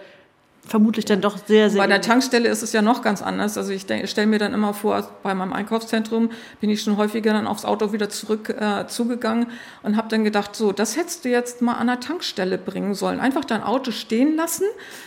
vermutlich 0.67 1.05
dann 1.05 1.21
doch 1.21 1.39
sehr, 1.47 1.71
sehr. 1.71 1.81
Bei 1.81 1.87
der 1.87 2.01
Tankstelle 2.01 2.49
ist 2.49 2.63
es 2.63 2.73
ja 2.73 2.83
noch 2.83 3.03
ganz 3.03 3.23
anders. 3.23 3.59
Also 3.59 3.73
ich 3.73 3.83
stelle 3.83 4.27
mir 4.27 4.39
dann 4.39 4.55
immer 4.55 4.75
vor, 4.75 5.09
bei 5.23 5.35
meinem 5.35 5.53
Einkaufszentrum 5.53 6.31
bin 6.61 6.71
ich 6.71 6.83
schon 6.83 6.97
häufiger 6.97 7.33
dann 7.33 7.47
aufs 7.47 7.65
Auto 7.65 7.93
wieder 7.93 8.09
zurück 8.09 8.49
äh, 8.49 8.87
zugegangen 8.87 9.47
und 9.83 9.97
habe 9.97 10.09
dann 10.09 10.25
gedacht, 10.25 10.57
so, 10.57 10.73
das 10.73 10.97
hättest 10.97 11.25
du 11.25 11.29
jetzt 11.29 11.61
mal 11.63 11.75
an 11.75 11.87
der 11.87 12.01
Tankstelle 12.01 12.59
bringen 12.59 12.95
sollen. 12.95 13.21
Einfach 13.21 13.45
dein 13.45 13.63
Auto 13.63 13.91
stehen 13.91 14.37
lassen 14.37 14.65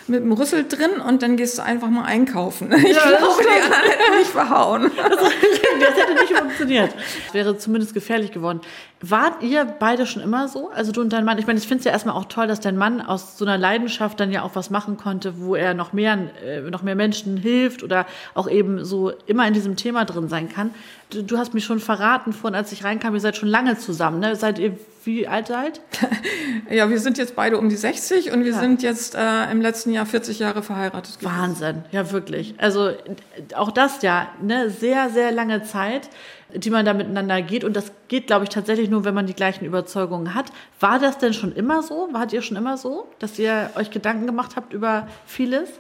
mit 0.07 0.21
dem 0.21 0.31
Rüssel 0.31 0.67
drin 0.67 1.01
und 1.05 1.23
dann 1.23 1.37
gehst 1.37 1.57
du 1.57 1.63
einfach 1.63 1.89
mal 1.89 2.03
einkaufen. 2.03 2.73
Ich 2.87 2.95
ja, 2.95 3.17
glaube, 3.17 3.41
die 3.41 3.61
anderen 3.61 3.81
hätten 3.83 4.17
mich 4.17 4.27
verhauen. 4.27 4.91
Das, 4.95 5.09
das 5.17 5.95
hätte 5.95 6.13
nicht 6.13 6.33
funktioniert. 6.33 6.93
Das 7.25 7.33
wäre 7.33 7.57
zumindest 7.57 7.93
gefährlich 7.93 8.31
geworden. 8.31 8.61
Wart 9.01 9.43
ihr 9.43 9.65
beide 9.65 10.07
schon 10.07 10.23
immer 10.23 10.47
so? 10.47 10.69
Also 10.69 10.91
du 10.91 11.01
und 11.01 11.13
dein 11.13 11.23
Mann? 11.23 11.37
Ich 11.37 11.45
meine, 11.45 11.59
ich 11.59 11.67
finde 11.67 11.79
es 11.79 11.85
ja 11.85 11.91
erstmal 11.91 12.15
auch 12.15 12.25
toll, 12.25 12.47
dass 12.47 12.59
dein 12.59 12.77
Mann 12.77 12.99
aus 12.99 13.37
so 13.37 13.45
einer 13.45 13.57
Leidenschaft 13.57 14.19
dann 14.19 14.31
ja 14.31 14.41
auch 14.41 14.55
was 14.55 14.71
machen 14.71 14.97
konnte, 14.97 15.39
wo 15.39 15.46
er 15.55 15.73
noch 15.73 15.93
mehr, 15.93 16.17
äh, 16.43 16.61
noch 16.61 16.83
mehr 16.83 16.95
Menschen 16.95 17.37
hilft 17.37 17.83
oder 17.83 18.05
auch 18.33 18.49
eben 18.49 18.83
so 18.85 19.11
immer 19.25 19.47
in 19.47 19.53
diesem 19.53 19.75
Thema 19.75 20.05
drin 20.05 20.29
sein 20.29 20.49
kann. 20.49 20.71
Du, 21.09 21.23
du 21.23 21.37
hast 21.37 21.53
mich 21.53 21.65
schon 21.65 21.79
verraten 21.79 22.33
vorhin, 22.33 22.55
als 22.55 22.71
ich 22.71 22.83
reinkam, 22.83 23.13
ihr 23.13 23.19
seid 23.19 23.37
schon 23.37 23.49
lange 23.49 23.77
zusammen. 23.77 24.19
Ne? 24.19 24.35
Seid 24.35 24.59
ihr 24.59 24.77
wie 25.07 25.27
alt 25.27 25.47
seid? 25.47 25.81
ja, 26.69 26.89
wir 26.89 26.99
sind 26.99 27.17
jetzt 27.17 27.35
beide 27.35 27.57
um 27.57 27.69
die 27.69 27.75
60 27.75 28.31
und 28.31 28.43
wir 28.43 28.51
ja. 28.51 28.59
sind 28.59 28.83
jetzt 28.83 29.15
äh, 29.15 29.49
im 29.49 29.61
letzten 29.61 29.91
Jahr 29.91 30.05
40 30.05 30.37
Jahre 30.37 30.61
verheiratet. 30.61 31.19
Gewesen. 31.19 31.37
Wahnsinn, 31.39 31.85
ja 31.91 32.11
wirklich. 32.11 32.53
Also 32.57 32.91
auch 33.55 33.71
das 33.71 34.01
ja, 34.01 34.27
ne, 34.41 34.69
sehr, 34.69 35.09
sehr 35.09 35.31
lange 35.31 35.63
Zeit, 35.63 36.09
die 36.53 36.69
man 36.69 36.85
da 36.85 36.93
miteinander 36.93 37.41
geht. 37.41 37.63
Und 37.63 37.75
das 37.75 37.91
geht, 38.07 38.27
glaube 38.27 38.43
ich, 38.43 38.49
tatsächlich 38.49 38.89
nur, 38.89 39.05
wenn 39.05 39.13
man 39.13 39.25
die 39.25 39.33
gleichen 39.33 39.65
Überzeugungen 39.65 40.33
hat. 40.33 40.47
War 40.79 40.99
das 40.99 41.17
denn 41.17 41.33
schon 41.33 41.53
immer 41.53 41.83
so? 41.83 42.09
Wart 42.11 42.33
ihr 42.33 42.41
schon 42.41 42.57
immer 42.57 42.77
so, 42.77 43.07
dass 43.19 43.37
ihr 43.39 43.69
euch 43.75 43.91
Gedanken 43.91 44.25
gemacht 44.25 44.55
habt 44.55 44.73
über 44.73 45.07
vieles? 45.25 45.79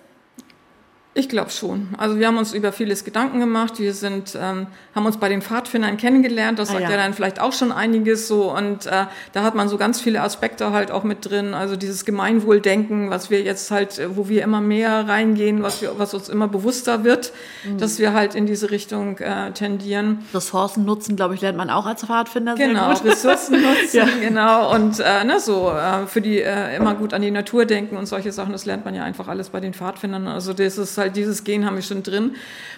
Ich 1.17 1.29
glaube 1.29 1.49
schon. 1.49 1.87
Also 1.97 2.19
wir 2.19 2.27
haben 2.27 2.37
uns 2.37 2.53
über 2.53 2.71
vieles 2.71 3.03
Gedanken 3.03 3.39
gemacht. 3.39 3.79
Wir 3.79 3.95
sind, 3.95 4.37
ähm, 4.39 4.67
haben 4.93 5.05
uns 5.07 5.17
bei 5.17 5.29
den 5.29 5.41
Pfadfindern 5.41 5.97
kennengelernt. 5.97 6.59
Das 6.59 6.69
ah, 6.69 6.73
sagt 6.73 6.83
ja. 6.83 6.91
ja. 6.91 6.97
dann 6.97 7.15
vielleicht 7.15 7.41
auch 7.41 7.53
schon 7.53 7.71
einiges 7.71 8.27
so. 8.27 8.55
Und 8.55 8.85
äh, 8.85 9.05
da 9.33 9.41
hat 9.41 9.55
man 9.55 9.67
so 9.67 9.77
ganz 9.77 9.99
viele 9.99 10.21
Aspekte 10.21 10.71
halt 10.73 10.91
auch 10.91 11.03
mit 11.03 11.27
drin. 11.27 11.55
Also 11.55 11.75
dieses 11.75 12.05
Gemeinwohldenken, 12.05 13.09
was 13.09 13.31
wir 13.31 13.41
jetzt 13.41 13.71
halt, 13.71 13.99
wo 14.15 14.29
wir 14.29 14.43
immer 14.43 14.61
mehr 14.61 15.07
reingehen, 15.07 15.63
was, 15.63 15.81
wir, 15.81 15.97
was 15.97 16.13
uns 16.13 16.29
immer 16.29 16.47
bewusster 16.47 17.03
wird, 17.03 17.33
mhm. 17.65 17.79
dass 17.79 17.97
wir 17.97 18.13
halt 18.13 18.35
in 18.35 18.45
diese 18.45 18.69
Richtung 18.69 19.17
äh, 19.17 19.51
tendieren. 19.53 20.19
Ressourcen 20.35 20.85
nutzen, 20.85 21.15
glaube 21.15 21.33
ich, 21.33 21.41
lernt 21.41 21.57
man 21.57 21.71
auch 21.71 21.87
als 21.87 22.05
Pfadfinder 22.05 22.53
genau, 22.53 22.93
sehr 22.93 23.05
gut. 23.05 23.11
Ressourcen 23.13 23.59
nutzen, 23.63 23.97
ja. 23.97 24.07
genau. 24.21 24.71
Und 24.71 24.99
äh, 24.99 25.23
ne, 25.23 25.39
so 25.39 25.71
äh, 25.71 26.05
für 26.05 26.21
die 26.21 26.41
äh, 26.41 26.75
immer 26.75 26.93
gut 26.93 27.15
an 27.15 27.23
die 27.23 27.31
Natur 27.31 27.65
denken 27.65 27.97
und 27.97 28.05
solche 28.05 28.31
Sachen. 28.31 28.51
Das 28.51 28.65
lernt 28.65 28.85
man 28.85 28.93
ja 28.93 29.03
einfach 29.03 29.27
alles 29.27 29.49
bei 29.49 29.59
den 29.59 29.73
Pfadfindern. 29.73 30.27
Also 30.27 30.53
das 30.53 30.77
ist 30.77 30.95
halt 30.99 31.06
weil 31.07 31.13
dieses 31.13 31.43
Gen 31.43 31.65
haben 31.65 31.75
wir 31.75 31.81
schon 31.81 32.03
drin. 32.03 32.35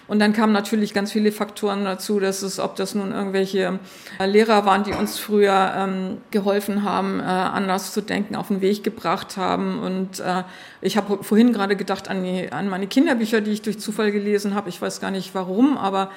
Und 0.08 0.20
dann 0.20 0.34
kamen 0.34 0.54
natürlich 0.54 0.94
ganz 0.94 1.12
viele 1.12 1.32
Faktoren 1.32 1.84
dazu, 1.84 2.20
dass 2.20 2.42
es, 2.42 2.60
ob 2.60 2.76
das 2.76 2.96
nun 2.96 3.12
irgendwelche 3.12 3.80
äh, 4.20 4.26
Lehrer 4.26 4.66
waren, 4.66 4.84
die 4.84 4.92
uns 4.92 5.20
früher 5.20 5.74
ähm, 5.76 6.18
geholfen 6.32 6.84
haben, 6.84 7.20
äh, 7.20 7.24
anders 7.24 7.92
zu 7.92 8.02
denken, 8.02 8.36
auf 8.36 8.48
den 8.48 8.62
Weg 8.62 8.84
gebracht 8.84 9.38
haben. 9.38 9.80
Und 9.80 10.20
äh, 10.20 10.44
ich 10.82 10.98
habe 10.98 11.24
vorhin 11.24 11.54
gerade 11.54 11.76
gedacht 11.76 12.08
an, 12.08 12.24
die, 12.24 12.52
an 12.52 12.70
meine 12.70 12.88
Kinderbücher, 12.88 13.42
die 13.42 13.52
ich 13.52 13.62
durch 13.62 13.80
Zufall 13.80 14.12
gelesen 14.12 14.56
habe. 14.56 14.70
Ich 14.70 14.82
weiß 14.82 15.00
gar 15.00 15.12
nicht 15.12 15.36
warum, 15.36 15.78
aber 15.78 16.10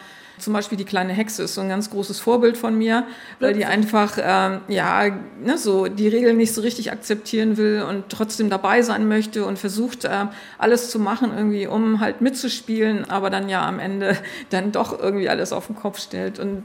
zum 0.42 0.52
Beispiel 0.52 0.76
die 0.76 0.84
kleine 0.84 1.12
Hexe 1.12 1.44
ist 1.44 1.54
so 1.54 1.60
ein 1.60 1.68
ganz 1.68 1.88
großes 1.90 2.18
Vorbild 2.18 2.56
von 2.56 2.76
mir, 2.76 3.06
weil 3.38 3.54
die 3.54 3.64
einfach 3.64 4.18
ähm, 4.20 4.60
ja 4.68 5.08
ne, 5.42 5.56
so 5.56 5.86
die 5.86 6.08
Regeln 6.08 6.36
nicht 6.36 6.52
so 6.52 6.60
richtig 6.62 6.90
akzeptieren 6.90 7.56
will 7.56 7.84
und 7.88 8.08
trotzdem 8.08 8.50
dabei 8.50 8.82
sein 8.82 9.06
möchte 9.06 9.46
und 9.46 9.58
versucht 9.58 10.04
äh, 10.04 10.26
alles 10.58 10.90
zu 10.90 10.98
machen 10.98 11.32
irgendwie, 11.36 11.66
um 11.66 12.00
halt 12.00 12.20
mitzuspielen, 12.20 13.08
aber 13.08 13.30
dann 13.30 13.48
ja 13.48 13.66
am 13.66 13.78
Ende 13.78 14.16
dann 14.50 14.72
doch 14.72 14.98
irgendwie 14.98 15.28
alles 15.28 15.52
auf 15.52 15.68
den 15.68 15.76
Kopf 15.76 16.00
stellt 16.00 16.38
und 16.40 16.64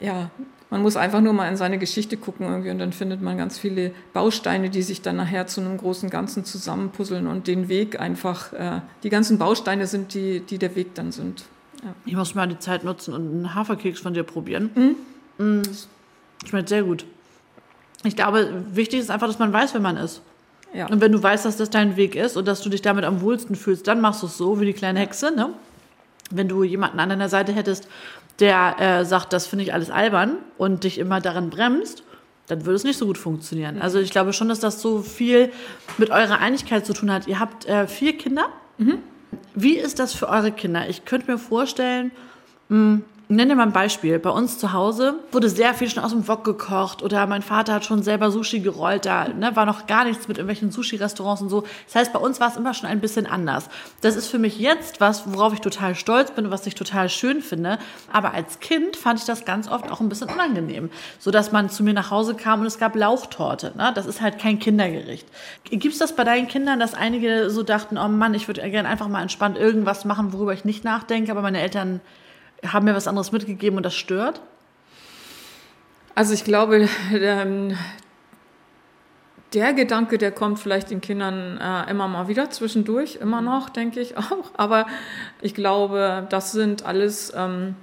ja, 0.00 0.30
man 0.70 0.82
muss 0.82 0.96
einfach 0.96 1.20
nur 1.20 1.32
mal 1.32 1.48
in 1.48 1.56
seine 1.56 1.78
Geschichte 1.78 2.16
gucken 2.16 2.46
irgendwie 2.46 2.70
und 2.70 2.78
dann 2.78 2.92
findet 2.92 3.22
man 3.22 3.38
ganz 3.38 3.58
viele 3.58 3.92
Bausteine, 4.12 4.70
die 4.70 4.82
sich 4.82 5.02
dann 5.02 5.16
nachher 5.16 5.46
zu 5.46 5.60
einem 5.60 5.76
großen 5.76 6.10
Ganzen 6.10 6.44
zusammenpuzzeln 6.44 7.26
und 7.26 7.46
den 7.46 7.68
Weg 7.68 7.98
einfach, 8.00 8.52
äh, 8.52 8.80
die 9.02 9.08
ganzen 9.08 9.38
Bausteine 9.38 9.86
sind, 9.86 10.14
die, 10.14 10.40
die 10.40 10.58
der 10.58 10.74
Weg 10.76 10.94
dann 10.94 11.10
sind. 11.10 11.44
Ja. 11.82 11.94
Ich 12.06 12.14
muss 12.14 12.34
mal 12.34 12.48
die 12.48 12.58
Zeit 12.58 12.84
nutzen 12.84 13.14
und 13.14 13.30
einen 13.30 13.54
Haferkeks 13.54 14.00
von 14.00 14.14
dir 14.14 14.24
probieren. 14.24 14.70
Mhm. 14.74 14.96
Mhm. 15.44 15.62
Schmeckt 16.46 16.68
sehr 16.68 16.82
gut. 16.82 17.04
Ich 18.04 18.16
glaube, 18.16 18.64
wichtig 18.72 19.00
ist 19.00 19.10
einfach, 19.10 19.26
dass 19.26 19.38
man 19.38 19.52
weiß, 19.52 19.74
wer 19.74 19.80
man 19.80 19.96
ist. 19.96 20.22
Ja. 20.72 20.86
Und 20.86 21.00
wenn 21.00 21.12
du 21.12 21.22
weißt, 21.22 21.44
dass 21.44 21.56
das 21.56 21.70
dein 21.70 21.96
Weg 21.96 22.14
ist 22.14 22.36
und 22.36 22.46
dass 22.46 22.60
du 22.60 22.68
dich 22.68 22.82
damit 22.82 23.04
am 23.04 23.20
wohlsten 23.20 23.56
fühlst, 23.56 23.86
dann 23.88 24.00
machst 24.00 24.22
du 24.22 24.26
es 24.26 24.36
so 24.36 24.60
wie 24.60 24.66
die 24.66 24.72
kleine 24.72 25.00
Hexe. 25.00 25.34
Ne? 25.34 25.50
Wenn 26.30 26.48
du 26.48 26.62
jemanden 26.62 27.00
an 27.00 27.08
deiner 27.08 27.28
Seite 27.28 27.52
hättest, 27.52 27.88
der 28.38 28.76
äh, 28.78 29.04
sagt, 29.04 29.32
das 29.32 29.46
finde 29.46 29.64
ich 29.64 29.72
alles 29.72 29.90
albern 29.90 30.36
und 30.58 30.84
dich 30.84 30.98
immer 30.98 31.20
daran 31.20 31.50
bremst, 31.50 32.02
dann 32.46 32.64
würde 32.64 32.76
es 32.76 32.84
nicht 32.84 32.98
so 32.98 33.06
gut 33.06 33.18
funktionieren. 33.18 33.76
Mhm. 33.76 33.82
Also 33.82 33.98
ich 33.98 34.10
glaube 34.10 34.32
schon, 34.32 34.48
dass 34.48 34.60
das 34.60 34.80
so 34.80 35.00
viel 35.00 35.52
mit 35.96 36.10
eurer 36.10 36.38
Einigkeit 36.38 36.86
zu 36.86 36.92
tun 36.92 37.10
hat. 37.10 37.26
Ihr 37.26 37.40
habt 37.40 37.66
äh, 37.66 37.86
vier 37.86 38.16
Kinder. 38.16 38.48
Mhm. 38.78 38.98
Wie 39.54 39.76
ist 39.76 39.98
das 39.98 40.14
für 40.14 40.28
eure 40.28 40.52
Kinder? 40.52 40.88
Ich 40.88 41.04
könnte 41.04 41.30
mir 41.30 41.38
vorstellen, 41.38 42.10
mh, 42.68 42.76
hm, 42.76 43.04
nenne 43.28 43.54
mal 43.54 43.64
ein 43.64 43.72
Beispiel. 43.72 44.18
Bei 44.18 44.30
uns 44.30 44.58
zu 44.58 44.72
Hause 44.72 45.14
wurde 45.32 45.50
sehr 45.50 45.74
viel 45.74 45.88
schon 45.88 46.02
aus 46.02 46.12
dem 46.12 46.26
Wok 46.28 46.44
gekocht 46.44 47.02
oder 47.02 47.26
mein 47.26 47.42
Vater 47.42 47.74
hat 47.74 47.84
schon 47.84 48.02
selber 48.02 48.30
Sushi 48.30 48.60
gerollt. 48.60 49.04
Da 49.04 49.28
ne, 49.28 49.54
war 49.54 49.66
noch 49.66 49.86
gar 49.86 50.04
nichts 50.04 50.28
mit 50.28 50.38
irgendwelchen 50.38 50.70
Sushi-Restaurants 50.70 51.42
und 51.42 51.50
so. 51.50 51.64
Das 51.86 51.94
heißt, 51.94 52.12
bei 52.12 52.18
uns 52.18 52.40
war 52.40 52.48
es 52.48 52.56
immer 52.56 52.72
schon 52.72 52.88
ein 52.88 53.00
bisschen 53.00 53.26
anders. 53.26 53.68
Das 54.00 54.16
ist 54.16 54.28
für 54.28 54.38
mich 54.38 54.58
jetzt 54.58 55.00
was, 55.00 55.30
worauf 55.32 55.52
ich 55.52 55.60
total 55.60 55.94
stolz 55.94 56.30
bin 56.30 56.46
und 56.46 56.50
was 56.50 56.66
ich 56.66 56.74
total 56.74 57.10
schön 57.10 57.42
finde. 57.42 57.78
Aber 58.12 58.32
als 58.32 58.60
Kind 58.60 58.96
fand 58.96 59.20
ich 59.20 59.26
das 59.26 59.44
ganz 59.44 59.68
oft 59.68 59.90
auch 59.90 60.00
ein 60.00 60.08
bisschen 60.08 60.30
unangenehm. 60.30 60.90
So 61.18 61.30
dass 61.30 61.52
man 61.52 61.68
zu 61.68 61.82
mir 61.82 61.92
nach 61.92 62.10
Hause 62.10 62.34
kam 62.34 62.60
und 62.60 62.66
es 62.66 62.78
gab 62.78 62.96
Lauchtorte. 62.96 63.72
Ne? 63.76 63.92
Das 63.94 64.06
ist 64.06 64.22
halt 64.22 64.38
kein 64.38 64.58
Kindergericht. 64.58 65.28
Gibt 65.64 65.92
es 65.92 65.98
das 65.98 66.16
bei 66.16 66.24
deinen 66.24 66.48
Kindern, 66.48 66.80
dass 66.80 66.94
einige 66.94 67.50
so 67.50 67.62
dachten, 67.62 67.98
oh 67.98 68.08
Mann, 68.08 68.32
ich 68.32 68.48
würde 68.48 68.68
gerne 68.70 68.88
einfach 68.88 69.08
mal 69.08 69.20
entspannt 69.20 69.58
irgendwas 69.58 70.06
machen, 70.06 70.32
worüber 70.32 70.54
ich 70.54 70.64
nicht 70.64 70.84
nachdenke, 70.84 71.30
aber 71.30 71.42
meine 71.42 71.60
Eltern 71.60 72.00
haben 72.66 72.84
mir 72.84 72.94
was 72.94 73.08
anderes 73.08 73.32
mitgegeben 73.32 73.76
und 73.76 73.82
das 73.84 73.94
stört? 73.94 74.40
Also 76.14 76.34
ich 76.34 76.44
glaube, 76.44 76.88
ähm, 77.12 77.76
der 79.54 79.72
Gedanke, 79.72 80.18
der 80.18 80.32
kommt 80.32 80.58
vielleicht 80.58 80.90
den 80.90 81.00
Kindern 81.00 81.58
äh, 81.58 81.90
immer 81.90 82.08
mal 82.08 82.28
wieder 82.28 82.50
zwischendurch, 82.50 83.16
immer 83.16 83.40
noch, 83.40 83.70
denke 83.70 84.00
ich 84.00 84.16
auch. 84.16 84.50
Aber 84.56 84.86
ich 85.40 85.54
glaube, 85.54 86.26
das 86.28 86.52
sind 86.52 86.84
alles 86.84 87.32
ähm, 87.36 87.76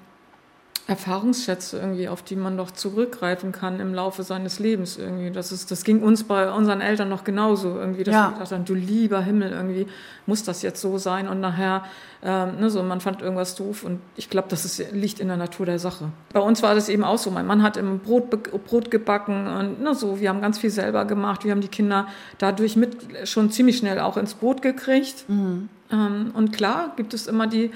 Erfahrungsschätze 0.87 1.79
irgendwie, 1.79 2.07
auf 2.07 2.21
die 2.21 2.35
man 2.35 2.57
doch 2.57 2.69
zurückgreifen 2.69 3.51
kann 3.51 3.79
im 3.79 3.93
Laufe 3.95 4.21
seines 4.21 4.59
Lebens 4.59 4.97
irgendwie. 4.97 5.31
Das 5.31 5.51
ist, 5.51 5.71
das 5.71 5.83
ging 5.83 6.03
uns 6.03 6.23
bei 6.25 6.51
unseren 6.51 6.79
Eltern 6.79 7.09
noch 7.09 7.23
genauso 7.23 7.75
irgendwie, 7.79 8.03
dass 8.03 8.13
Ja. 8.13 8.27
wir 8.29 8.33
gedacht 8.33 8.51
haben, 8.51 8.65
du 8.65 8.75
lieber 8.75 9.19
Himmel, 9.21 9.51
irgendwie 9.51 9.87
muss 10.27 10.43
das 10.43 10.61
jetzt 10.61 10.79
so 10.81 10.99
sein 10.99 11.27
und 11.27 11.39
nachher, 11.39 11.85
ähm, 12.23 12.59
ne, 12.59 12.69
so, 12.69 12.83
man 12.83 13.01
fand 13.01 13.21
irgendwas 13.23 13.55
doof 13.55 13.83
und 13.83 13.99
ich 14.15 14.29
glaube, 14.29 14.47
das 14.49 14.63
ist, 14.63 14.91
liegt 14.91 15.19
in 15.19 15.27
der 15.27 15.37
Natur 15.37 15.65
der 15.65 15.79
Sache. 15.79 16.09
Bei 16.33 16.39
uns 16.39 16.61
war 16.61 16.75
das 16.75 16.87
eben 16.87 17.03
auch 17.03 17.17
so. 17.17 17.31
Mein 17.31 17.47
Mann 17.47 17.63
hat 17.63 17.77
im 17.77 17.99
Brot, 17.99 18.29
Brot 18.65 18.91
gebacken 18.91 19.47
und 19.47 19.81
ne, 19.81 19.95
so, 19.95 20.19
wir 20.19 20.29
haben 20.29 20.41
ganz 20.41 20.59
viel 20.59 20.69
selber 20.69 21.05
gemacht. 21.05 21.43
Wir 21.45 21.51
haben 21.51 21.61
die 21.61 21.67
Kinder 21.67 22.07
dadurch 22.37 22.75
mit 22.75 23.27
schon 23.27 23.49
ziemlich 23.49 23.77
schnell 23.77 23.99
auch 23.99 24.17
ins 24.17 24.35
Boot 24.35 24.61
gekriegt. 24.61 25.25
Ähm, 25.27 26.31
und 26.33 26.51
klar 26.53 26.93
gibt 26.95 27.13
es 27.15 27.25
immer 27.27 27.47
die, 27.47 27.71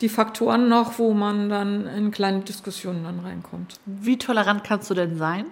die 0.00 0.08
Faktoren 0.08 0.68
noch, 0.68 0.98
wo 0.98 1.12
man 1.12 1.48
dann 1.48 1.86
in 1.86 2.10
kleine 2.10 2.40
Diskussionen 2.40 3.04
dann 3.04 3.20
reinkommt. 3.20 3.78
Wie 3.86 4.18
tolerant 4.18 4.64
kannst 4.64 4.90
du 4.90 4.94
denn 4.94 5.16
sein? 5.16 5.46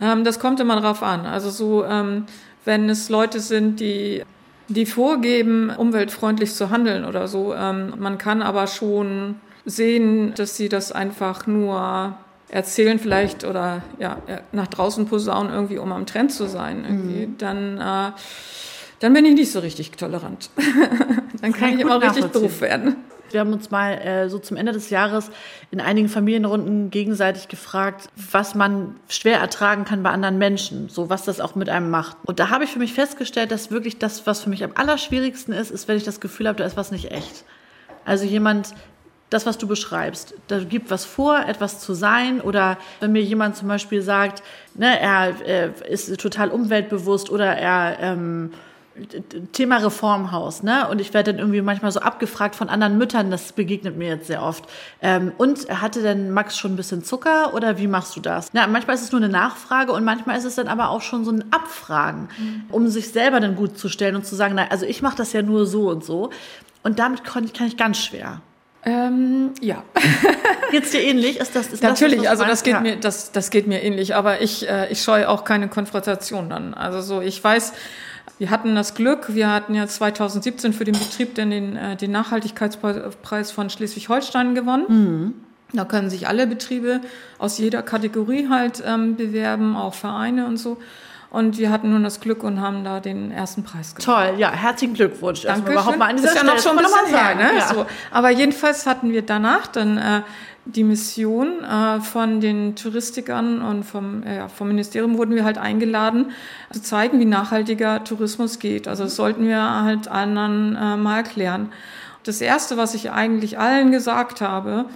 Ähm, 0.00 0.24
das 0.24 0.38
kommt 0.38 0.60
immer 0.60 0.80
drauf 0.80 1.02
an. 1.02 1.26
Also 1.26 1.50
so, 1.50 1.84
ähm, 1.84 2.26
wenn 2.64 2.88
es 2.88 3.08
Leute 3.08 3.40
sind, 3.40 3.80
die, 3.80 4.22
die 4.68 4.86
vorgeben, 4.86 5.70
umweltfreundlich 5.70 6.52
zu 6.54 6.70
handeln 6.70 7.04
oder 7.04 7.28
so, 7.28 7.54
ähm, 7.54 7.94
man 7.98 8.18
kann 8.18 8.42
aber 8.42 8.66
schon 8.66 9.36
sehen, 9.64 10.34
dass 10.34 10.56
sie 10.56 10.68
das 10.68 10.92
einfach 10.92 11.46
nur 11.46 12.16
erzählen 12.48 12.98
vielleicht 12.98 13.44
oder 13.44 13.82
ja, 13.98 14.18
nach 14.52 14.68
draußen 14.68 15.06
posaunen 15.06 15.52
irgendwie, 15.52 15.78
um 15.78 15.92
am 15.92 16.06
Trend 16.06 16.32
zu 16.32 16.46
sein 16.46 16.84
irgendwie, 16.84 17.28
dann, 17.38 17.78
äh, 17.78 18.12
dann 19.00 19.12
bin 19.12 19.24
ich 19.24 19.34
nicht 19.34 19.50
so 19.50 19.58
richtig 19.58 19.90
tolerant. 19.92 20.50
dann 21.40 21.52
Kann 21.52 21.52
kann 21.52 21.74
ich 21.74 21.80
immer 21.80 22.00
richtig 22.00 22.26
doof 22.26 22.60
werden. 22.60 22.96
Wir 23.30 23.40
haben 23.40 23.52
uns 23.52 23.70
mal 23.70 23.92
äh, 23.92 24.28
so 24.28 24.38
zum 24.38 24.56
Ende 24.56 24.72
des 24.72 24.90
Jahres 24.90 25.30
in 25.70 25.80
einigen 25.80 26.08
Familienrunden 26.08 26.90
gegenseitig 26.90 27.48
gefragt, 27.48 28.08
was 28.30 28.54
man 28.54 28.96
schwer 29.08 29.38
ertragen 29.38 29.84
kann 29.84 30.02
bei 30.02 30.10
anderen 30.10 30.38
Menschen, 30.38 30.88
so 30.88 31.10
was 31.10 31.24
das 31.24 31.40
auch 31.40 31.54
mit 31.54 31.68
einem 31.68 31.90
macht. 31.90 32.16
Und 32.24 32.38
da 32.38 32.50
habe 32.50 32.64
ich 32.64 32.70
für 32.70 32.78
mich 32.78 32.92
festgestellt, 32.92 33.50
dass 33.50 33.70
wirklich 33.70 33.98
das, 33.98 34.26
was 34.26 34.42
für 34.42 34.50
mich 34.50 34.64
am 34.64 34.72
allerschwierigsten 34.74 35.52
ist, 35.54 35.70
ist, 35.70 35.88
wenn 35.88 35.96
ich 35.96 36.04
das 36.04 36.20
Gefühl 36.20 36.48
habe, 36.48 36.58
da 36.58 36.64
ist 36.64 36.76
was 36.76 36.90
nicht 36.90 37.10
echt. 37.10 37.44
Also 38.04 38.24
jemand, 38.24 38.74
das, 39.30 39.44
was 39.46 39.58
du 39.58 39.66
beschreibst, 39.66 40.34
da 40.46 40.60
gibt 40.62 40.90
was 40.90 41.04
vor, 41.04 41.40
etwas 41.46 41.80
zu 41.80 41.94
sein 41.94 42.40
oder 42.40 42.78
wenn 43.00 43.12
mir 43.12 43.22
jemand 43.22 43.56
zum 43.56 43.66
Beispiel 43.66 44.00
sagt, 44.00 44.42
ne, 44.74 45.00
er 45.00 45.34
äh, 45.44 45.70
ist 45.88 46.16
total 46.20 46.50
umweltbewusst 46.50 47.30
oder 47.30 47.56
er 47.56 47.98
ähm, 48.00 48.52
Thema 49.52 49.78
Reformhaus, 49.78 50.62
ne? 50.62 50.88
Und 50.88 51.00
ich 51.00 51.12
werde 51.14 51.32
dann 51.32 51.40
irgendwie 51.40 51.60
manchmal 51.60 51.92
so 51.92 52.00
abgefragt 52.00 52.56
von 52.56 52.68
anderen 52.68 52.98
Müttern, 52.98 53.30
das 53.30 53.52
begegnet 53.52 53.96
mir 53.96 54.08
jetzt 54.08 54.26
sehr 54.26 54.42
oft. 54.42 54.64
Ähm, 55.02 55.32
und 55.36 55.68
hatte 55.68 56.02
denn 56.02 56.30
Max 56.30 56.56
schon 56.56 56.72
ein 56.72 56.76
bisschen 56.76 57.04
Zucker 57.04 57.54
oder 57.54 57.78
wie 57.78 57.86
machst 57.86 58.16
du 58.16 58.20
das? 58.20 58.50
Na, 58.52 58.66
manchmal 58.66 58.96
ist 58.96 59.02
es 59.02 59.12
nur 59.12 59.20
eine 59.20 59.28
Nachfrage 59.28 59.92
und 59.92 60.04
manchmal 60.04 60.38
ist 60.38 60.44
es 60.44 60.54
dann 60.54 60.68
aber 60.68 60.90
auch 60.90 61.02
schon 61.02 61.24
so 61.24 61.30
ein 61.32 61.44
Abfragen, 61.52 62.28
um 62.70 62.88
sich 62.88 63.10
selber 63.12 63.40
dann 63.40 63.56
gut 63.56 63.78
zu 63.78 63.88
stellen 63.88 64.16
und 64.16 64.24
zu 64.26 64.34
sagen, 64.34 64.54
na, 64.56 64.68
also 64.68 64.86
ich 64.86 65.02
mache 65.02 65.16
das 65.16 65.32
ja 65.32 65.42
nur 65.42 65.66
so 65.66 65.88
und 65.90 66.04
so. 66.04 66.30
Und 66.82 66.98
damit 66.98 67.24
kann 67.24 67.44
ich, 67.44 67.52
kann 67.52 67.66
ich 67.66 67.76
ganz 67.76 67.98
schwer. 67.98 68.40
Ähm, 68.84 69.50
ja. 69.60 69.82
Geht's 70.70 70.92
dir 70.92 71.02
ähnlich? 71.02 71.38
Ist 71.40 71.56
das, 71.56 71.68
ist 71.68 71.82
Natürlich, 71.82 72.22
das, 72.22 72.28
also 72.28 72.44
das 72.44 72.62
geht 72.62 72.74
Ja. 72.74 72.80
mir, 72.80 72.96
das, 72.96 73.32
das 73.32 73.50
geht 73.50 73.66
mir 73.66 73.82
ähnlich, 73.82 74.14
aber 74.14 74.40
ich, 74.40 74.68
äh, 74.68 74.90
ich 74.92 75.02
scheue 75.02 75.28
auch 75.28 75.42
keine 75.44 75.68
Konfrontation 75.68 76.48
dann. 76.48 76.72
Also 76.72 77.00
so, 77.00 77.20
ich 77.20 77.42
weiß, 77.42 77.72
wir 78.38 78.50
hatten 78.50 78.74
das 78.74 78.94
Glück, 78.94 79.34
wir 79.34 79.50
hatten 79.50 79.74
ja 79.74 79.86
2017 79.86 80.72
für 80.72 80.84
den 80.84 80.98
Betrieb 80.98 81.34
den, 81.34 81.50
den, 81.50 81.76
äh, 81.76 81.96
den 81.96 82.10
Nachhaltigkeitspreis 82.10 83.50
von 83.50 83.70
Schleswig-Holstein 83.70 84.54
gewonnen. 84.54 85.34
Da 85.72 85.84
können 85.84 86.10
sich 86.10 86.28
alle 86.28 86.46
Betriebe 86.46 87.00
aus 87.38 87.58
jeder 87.58 87.82
Kategorie 87.82 88.48
halt 88.48 88.82
ähm, 88.86 89.16
bewerben, 89.16 89.76
auch 89.76 89.94
Vereine 89.94 90.46
und 90.46 90.58
so. 90.58 90.78
Und 91.28 91.58
wir 91.58 91.70
hatten 91.70 91.90
nun 91.90 92.04
das 92.04 92.20
Glück 92.20 92.44
und 92.44 92.60
haben 92.60 92.84
da 92.84 93.00
den 93.00 93.32
ersten 93.32 93.64
Preis 93.64 93.94
gewonnen. 93.94 94.30
Toll, 94.30 94.38
ja, 94.38 94.52
herzlichen 94.52 94.94
Glückwunsch. 94.94 95.42
Danke 95.42 95.72
überhaupt 95.72 95.98
mal 95.98 96.10
an 96.10 96.16
dieser 96.16 96.28
ist 96.28 96.36
ja 96.36 96.44
noch 96.44 96.58
schon 96.58 96.78
ein 96.78 96.84
Das 96.84 96.92
bisschen 96.92 97.16
her, 97.16 97.34
mal 97.34 97.52
ne? 97.52 97.58
ja. 97.58 97.68
So. 97.74 97.86
Aber 98.10 98.30
jedenfalls 98.30 98.86
hatten 98.86 99.10
wir 99.10 99.22
danach 99.22 99.66
dann 99.66 99.98
äh, 99.98 100.22
die 100.66 100.84
Mission 100.84 101.62
äh, 101.62 102.00
von 102.00 102.40
den 102.40 102.74
Touristikern 102.74 103.62
und 103.62 103.84
vom, 103.84 104.22
äh, 104.24 104.48
vom 104.48 104.68
Ministerium 104.68 105.16
wurden 105.16 105.34
wir 105.34 105.44
halt 105.44 105.58
eingeladen, 105.58 106.32
zu 106.72 106.82
zeigen, 106.82 107.20
wie 107.20 107.24
nachhaltiger 107.24 108.02
Tourismus 108.04 108.58
geht. 108.58 108.88
Also 108.88 109.04
das 109.04 109.16
sollten 109.16 109.46
wir 109.46 109.82
halt 109.84 110.08
anderen 110.08 110.76
äh, 110.76 110.96
mal 110.96 111.18
erklären. 111.18 111.70
Das 112.24 112.40
Erste, 112.40 112.76
was 112.76 112.94
ich 112.94 113.12
eigentlich 113.12 113.58
allen 113.58 113.92
gesagt 113.92 114.40
habe, 114.40 114.86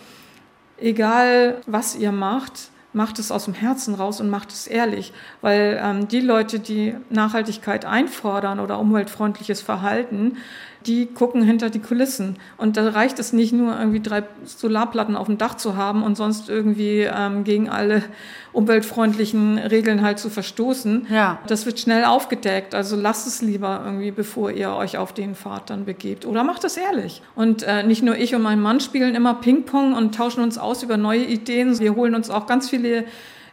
egal 0.78 1.58
was 1.66 1.94
ihr 1.94 2.10
macht, 2.10 2.70
macht 2.92 3.20
es 3.20 3.30
aus 3.30 3.44
dem 3.44 3.54
Herzen 3.54 3.94
raus 3.94 4.20
und 4.20 4.30
macht 4.30 4.50
es 4.50 4.66
ehrlich. 4.66 5.12
Weil 5.40 5.80
ähm, 5.80 6.08
die 6.08 6.20
Leute, 6.20 6.58
die 6.58 6.96
Nachhaltigkeit 7.08 7.84
einfordern 7.84 8.58
oder 8.58 8.80
umweltfreundliches 8.80 9.62
Verhalten, 9.62 10.38
die 10.86 11.06
gucken 11.06 11.42
hinter 11.42 11.70
die 11.70 11.78
Kulissen. 11.78 12.36
Und 12.56 12.76
da 12.76 12.88
reicht 12.88 13.18
es 13.18 13.32
nicht 13.32 13.52
nur, 13.52 13.78
irgendwie 13.78 14.00
drei 14.00 14.24
Solarplatten 14.44 15.16
auf 15.16 15.26
dem 15.26 15.38
Dach 15.38 15.56
zu 15.56 15.76
haben 15.76 16.02
und 16.02 16.16
sonst 16.16 16.48
irgendwie 16.48 17.00
ähm, 17.02 17.44
gegen 17.44 17.68
alle 17.68 18.02
umweltfreundlichen 18.52 19.58
Regeln 19.58 20.02
halt 20.02 20.18
zu 20.18 20.30
verstoßen. 20.30 21.06
Ja. 21.10 21.38
Das 21.46 21.66
wird 21.66 21.78
schnell 21.78 22.04
aufgedeckt. 22.04 22.74
Also 22.74 22.96
lasst 22.96 23.26
es 23.26 23.42
lieber 23.42 23.82
irgendwie, 23.84 24.10
bevor 24.10 24.50
ihr 24.50 24.72
euch 24.72 24.98
auf 24.98 25.12
den 25.12 25.34
Pfad 25.34 25.70
dann 25.70 25.84
begebt. 25.84 26.24
Oder 26.26 26.44
macht 26.44 26.64
es 26.64 26.76
ehrlich. 26.76 27.22
Und 27.34 27.62
äh, 27.62 27.82
nicht 27.82 28.02
nur 28.02 28.16
ich 28.16 28.34
und 28.34 28.42
mein 28.42 28.60
Mann 28.60 28.80
spielen 28.80 29.14
immer 29.14 29.34
Ping-Pong 29.34 29.94
und 29.94 30.14
tauschen 30.14 30.42
uns 30.42 30.58
aus 30.58 30.82
über 30.82 30.96
neue 30.96 31.24
Ideen. 31.24 31.78
Wir 31.78 31.94
holen 31.94 32.14
uns 32.14 32.30
auch 32.30 32.46
ganz 32.46 32.70
viele 32.70 33.04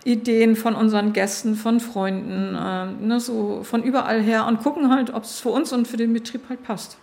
Ideen 0.05 0.55
von 0.55 0.73
unseren 0.73 1.11
Gästen, 1.11 1.55
von 1.55 1.81
Freunden, 1.81 2.55
äh, 2.55 3.05
ne, 3.05 3.19
so 3.19 3.61
von 3.63 3.83
überall 3.83 4.21
her 4.21 4.45
und 4.47 4.61
gucken 4.61 4.89
halt, 4.89 5.13
ob 5.13 5.23
es 5.23 5.41
für 5.41 5.49
uns 5.49 5.73
und 5.73 5.87
für 5.87 5.97
den 5.97 6.13
Betrieb 6.13 6.43
halt 6.49 6.63
passt. 6.63 6.97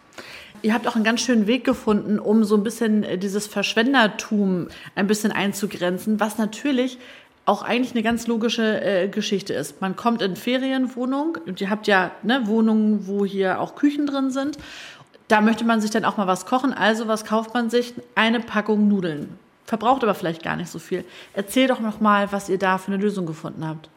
Ihr 0.65 0.73
habt 0.73 0.89
auch 0.89 0.95
einen 0.95 1.05
ganz 1.05 1.21
schönen 1.21 1.47
Weg 1.47 1.63
gefunden, 1.63 2.19
um 2.19 2.43
so 2.43 2.57
ein 2.57 2.63
bisschen 2.63 3.05
äh, 3.05 3.19
dieses 3.19 3.47
Verschwendertum 3.47 4.69
ein 4.95 5.07
bisschen 5.07 5.31
einzugrenzen, 5.31 6.21
was 6.21 6.39
natürlich 6.39 6.97
auch 7.45 7.63
eigentlich 7.63 7.93
eine 7.93 8.03
ganz 8.03 8.27
logische 8.27 8.81
äh, 8.81 9.09
Geschichte 9.09 9.53
ist. 9.53 9.83
Man 9.83 9.95
kommt 9.95 10.23
in 10.23 10.37
Ferienwohnung 10.37 11.37
und 11.45 11.61
ihr 11.61 11.69
habt 11.69 11.87
ja 11.87 12.13
ne, 12.23 12.47
Wohnungen, 12.47 13.07
wo 13.07 13.27
hier 13.27 13.61
auch 13.61 13.75
Küchen 13.75 14.07
drin 14.07 14.31
sind. 14.31 14.57
Da 15.29 15.43
möchte 15.43 15.67
man 15.67 15.83
sich 15.83 15.91
dann 15.91 16.07
auch 16.07 16.17
mal 16.17 16.27
was 16.27 16.47
kochen. 16.47 16.73
Also 16.73 17.09
was 17.09 17.27
kauft 17.27 17.53
man 17.53 17.69
sich? 17.69 17.93
Eine 18.15 18.41
Packung 18.41 18.89
Nudeln. 18.89 19.39
Verbraucht 19.67 20.03
aber 20.03 20.15
vielleicht 20.15 20.43
gar 20.43 20.57
nicht 20.57 20.71
so 20.71 20.79
viel. 20.79 21.05
Erzähl 21.35 21.69
doch 21.69 21.81
noch 21.81 22.01
mal, 22.01 22.33
was 22.33 22.49
ihr 22.49 22.59
da 22.59 22.79
für 22.79 22.91
eine 22.91 23.03
Lösung 23.03 23.27
gefunden 23.27 23.69
habt. 23.69 23.91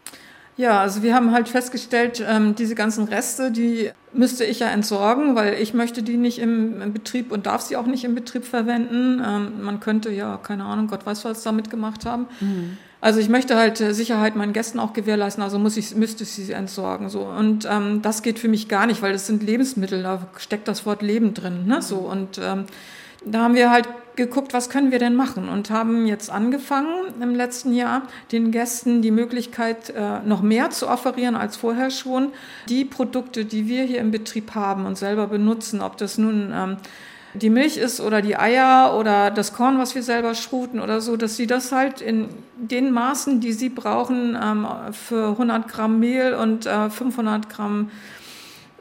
Ja, 0.58 0.82
also 0.82 1.04
wir 1.04 1.14
haben 1.14 1.32
halt 1.32 1.50
festgestellt, 1.50 2.24
ähm, 2.28 2.56
diese 2.56 2.74
ganzen 2.74 3.06
Reste, 3.06 3.52
die 3.52 3.92
müsste 4.12 4.44
ich 4.44 4.60
ja 4.60 4.70
entsorgen, 4.70 5.36
weil 5.36 5.54
ich 5.54 5.76
möchte 5.76 6.02
die 6.02 6.18
nicht 6.18 6.40
im, 6.40 6.94
Betrieb 6.94 7.32
und 7.32 7.46
darf 7.46 7.62
sie 7.62 7.78
auch 7.78 7.86
nicht 7.86 8.04
im 8.04 8.16
Betrieb 8.16 8.44
verwenden. 8.44 9.22
Ähm, 9.24 9.64
man 9.64 9.80
könnte 9.80 10.10
ja, 10.10 10.38
keine 10.38 10.64
Ahnung, 10.66 10.88
Gott 10.88 11.06
weiß, 11.06 11.26
was 11.26 11.44
damit 11.44 11.70
gemacht 11.70 12.08
haben. 12.08 12.26
Also 13.00 13.20
ich 13.20 13.30
möchte 13.30 13.56
halt 13.56 13.80
äh, 13.80 13.94
Sicherheit 13.94 14.36
meinen 14.36 14.54
Gästen 14.54 14.80
auch 14.80 14.94
gewährleisten, 14.94 15.44
also 15.44 15.60
muss 15.60 15.78
ich, 15.78 15.96
müsste 15.96 16.24
ich 16.24 16.32
sie 16.32 16.52
entsorgen. 16.52 17.10
So. 17.10 17.22
Und 17.22 17.68
ähm, 17.70 18.02
das 18.02 18.24
geht 18.24 18.40
für 18.40 18.48
mich 18.48 18.68
gar 18.68 18.88
nicht, 18.88 19.04
weil 19.04 19.14
das 19.14 19.28
sind 19.28 19.44
Lebensmittel, 19.44 20.02
da 20.02 20.28
steckt 20.38 20.68
das 20.68 20.88
Wort 20.88 21.04
Leben 21.04 21.36
drin. 21.36 21.68
Ne? 21.68 21.84
So, 21.84 21.98
und 21.98 22.40
ähm, 22.44 22.66
da 23.24 23.44
haben 23.44 23.54
wir 23.54 23.70
halt 23.70 23.88
geguckt, 24.18 24.54
was 24.54 24.70
können 24.70 24.92
wir 24.92 25.00
denn 25.00 25.16
machen 25.16 25.48
und 25.48 25.70
haben 25.70 26.06
jetzt 26.06 26.30
angefangen 26.30 27.14
im 27.22 27.34
letzten 27.34 27.74
Jahr 27.74 28.02
den 28.34 28.52
Gästen 28.52 29.02
die 29.02 29.12
Möglichkeit 29.12 29.92
äh, 29.92 30.20
noch 30.26 30.42
mehr 30.42 30.72
zu 30.72 30.90
offerieren 30.90 31.36
als 31.36 31.56
vorher 31.56 31.90
schon. 31.90 32.34
Die 32.68 32.84
Produkte, 32.84 33.46
die 33.46 33.68
wir 33.68 33.84
hier 33.84 34.00
im 34.00 34.12
Betrieb 34.12 34.56
haben 34.56 34.86
und 34.86 34.98
selber 34.98 35.28
benutzen, 35.28 35.82
ob 35.82 35.96
das 35.98 36.18
nun 36.18 36.52
ähm, 36.54 36.78
die 37.34 37.50
Milch 37.50 37.78
ist 37.78 38.02
oder 38.02 38.22
die 38.22 38.38
Eier 38.38 38.96
oder 38.98 39.32
das 39.32 39.54
Korn, 39.54 39.78
was 39.78 39.96
wir 39.96 40.04
selber 40.04 40.34
schruten 40.34 40.80
oder 40.80 41.02
so, 41.02 41.18
dass 41.18 41.38
sie 41.38 41.48
das 41.48 41.72
halt 41.72 42.02
in 42.02 42.30
den 42.56 42.92
Maßen, 42.92 43.40
die 43.40 43.54
sie 43.54 43.70
brauchen, 43.70 44.38
ähm, 44.42 44.68
für 44.92 45.30
100 45.30 45.68
Gramm 45.68 46.00
Mehl 46.00 46.34
und 46.34 46.66
äh, 46.66 46.90
500 46.90 47.50
Gramm 47.50 47.92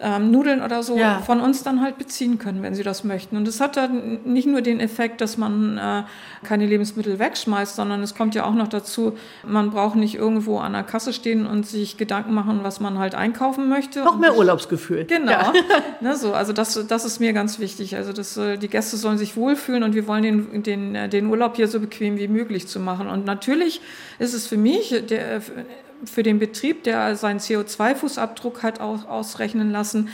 ähm, 0.00 0.30
Nudeln 0.30 0.62
oder 0.62 0.82
so 0.82 0.96
Ja. 0.98 1.20
von 1.20 1.40
uns 1.40 1.62
dann 1.62 1.80
halt 1.80 1.96
beziehen 1.96 2.38
können, 2.38 2.62
wenn 2.62 2.74
sie 2.74 2.82
das 2.82 3.02
möchten. 3.02 3.36
Und 3.36 3.48
es 3.48 3.60
hat 3.60 3.76
dann 3.76 4.18
nicht 4.24 4.46
nur 4.46 4.60
den 4.60 4.78
Effekt, 4.78 5.20
dass 5.22 5.38
man 5.38 5.78
äh, 5.78 6.02
keine 6.44 6.66
Lebensmittel 6.66 7.18
wegschmeißt, 7.18 7.76
sondern 7.76 8.02
es 8.02 8.14
kommt 8.14 8.34
ja 8.34 8.44
auch 8.44 8.54
noch 8.54 8.68
dazu, 8.68 9.16
man 9.46 9.70
braucht 9.70 9.96
nicht 9.96 10.14
irgendwo 10.14 10.58
an 10.58 10.74
der 10.74 10.82
Kasse 10.82 11.12
stehen 11.14 11.46
und 11.46 11.66
sich 11.66 11.96
Gedanken 11.96 12.34
machen, 12.34 12.60
was 12.62 12.78
man 12.78 12.98
halt 12.98 13.14
einkaufen 13.14 13.68
möchte. 13.70 14.00
Noch 14.04 14.18
mehr 14.18 14.36
Urlaubsgefühl. 14.36 15.04
Genau. 15.06 15.30
Ja. 15.32 15.52
Ne, 16.00 16.14
so, 16.14 16.34
also 16.34 16.52
das, 16.52 16.86
das 16.86 17.06
ist 17.06 17.20
mir 17.20 17.32
ganz 17.32 17.58
wichtig. 17.58 17.96
Also 17.96 18.12
das, 18.12 18.36
äh, 18.36 18.58
die 18.58 18.68
Gäste 18.68 18.98
sollen 18.98 19.16
sich 19.16 19.34
wohlfühlen 19.34 19.82
und 19.82 19.94
wir 19.94 20.06
wollen 20.06 20.22
den, 20.22 20.62
den, 20.62 20.94
äh, 20.94 21.08
den 21.08 21.26
Urlaub 21.28 21.56
hier 21.56 21.68
so 21.68 21.80
bequem 21.80 22.18
wie 22.18 22.28
möglich 22.28 22.68
zu 22.68 22.80
machen. 22.80 23.08
Und 23.08 23.24
natürlich 23.24 23.80
ist 24.18 24.34
es 24.34 24.46
für 24.46 24.58
mich, 24.58 24.94
der, 25.08 25.40
für 26.04 26.22
den 26.22 26.38
Betrieb, 26.38 26.84
der 26.84 27.16
seinen 27.16 27.40
CO2-Fußabdruck 27.40 28.62
hat 28.62 28.80
aus, 28.80 29.04
ausrechnen 29.06 29.70
lassen, 29.70 30.08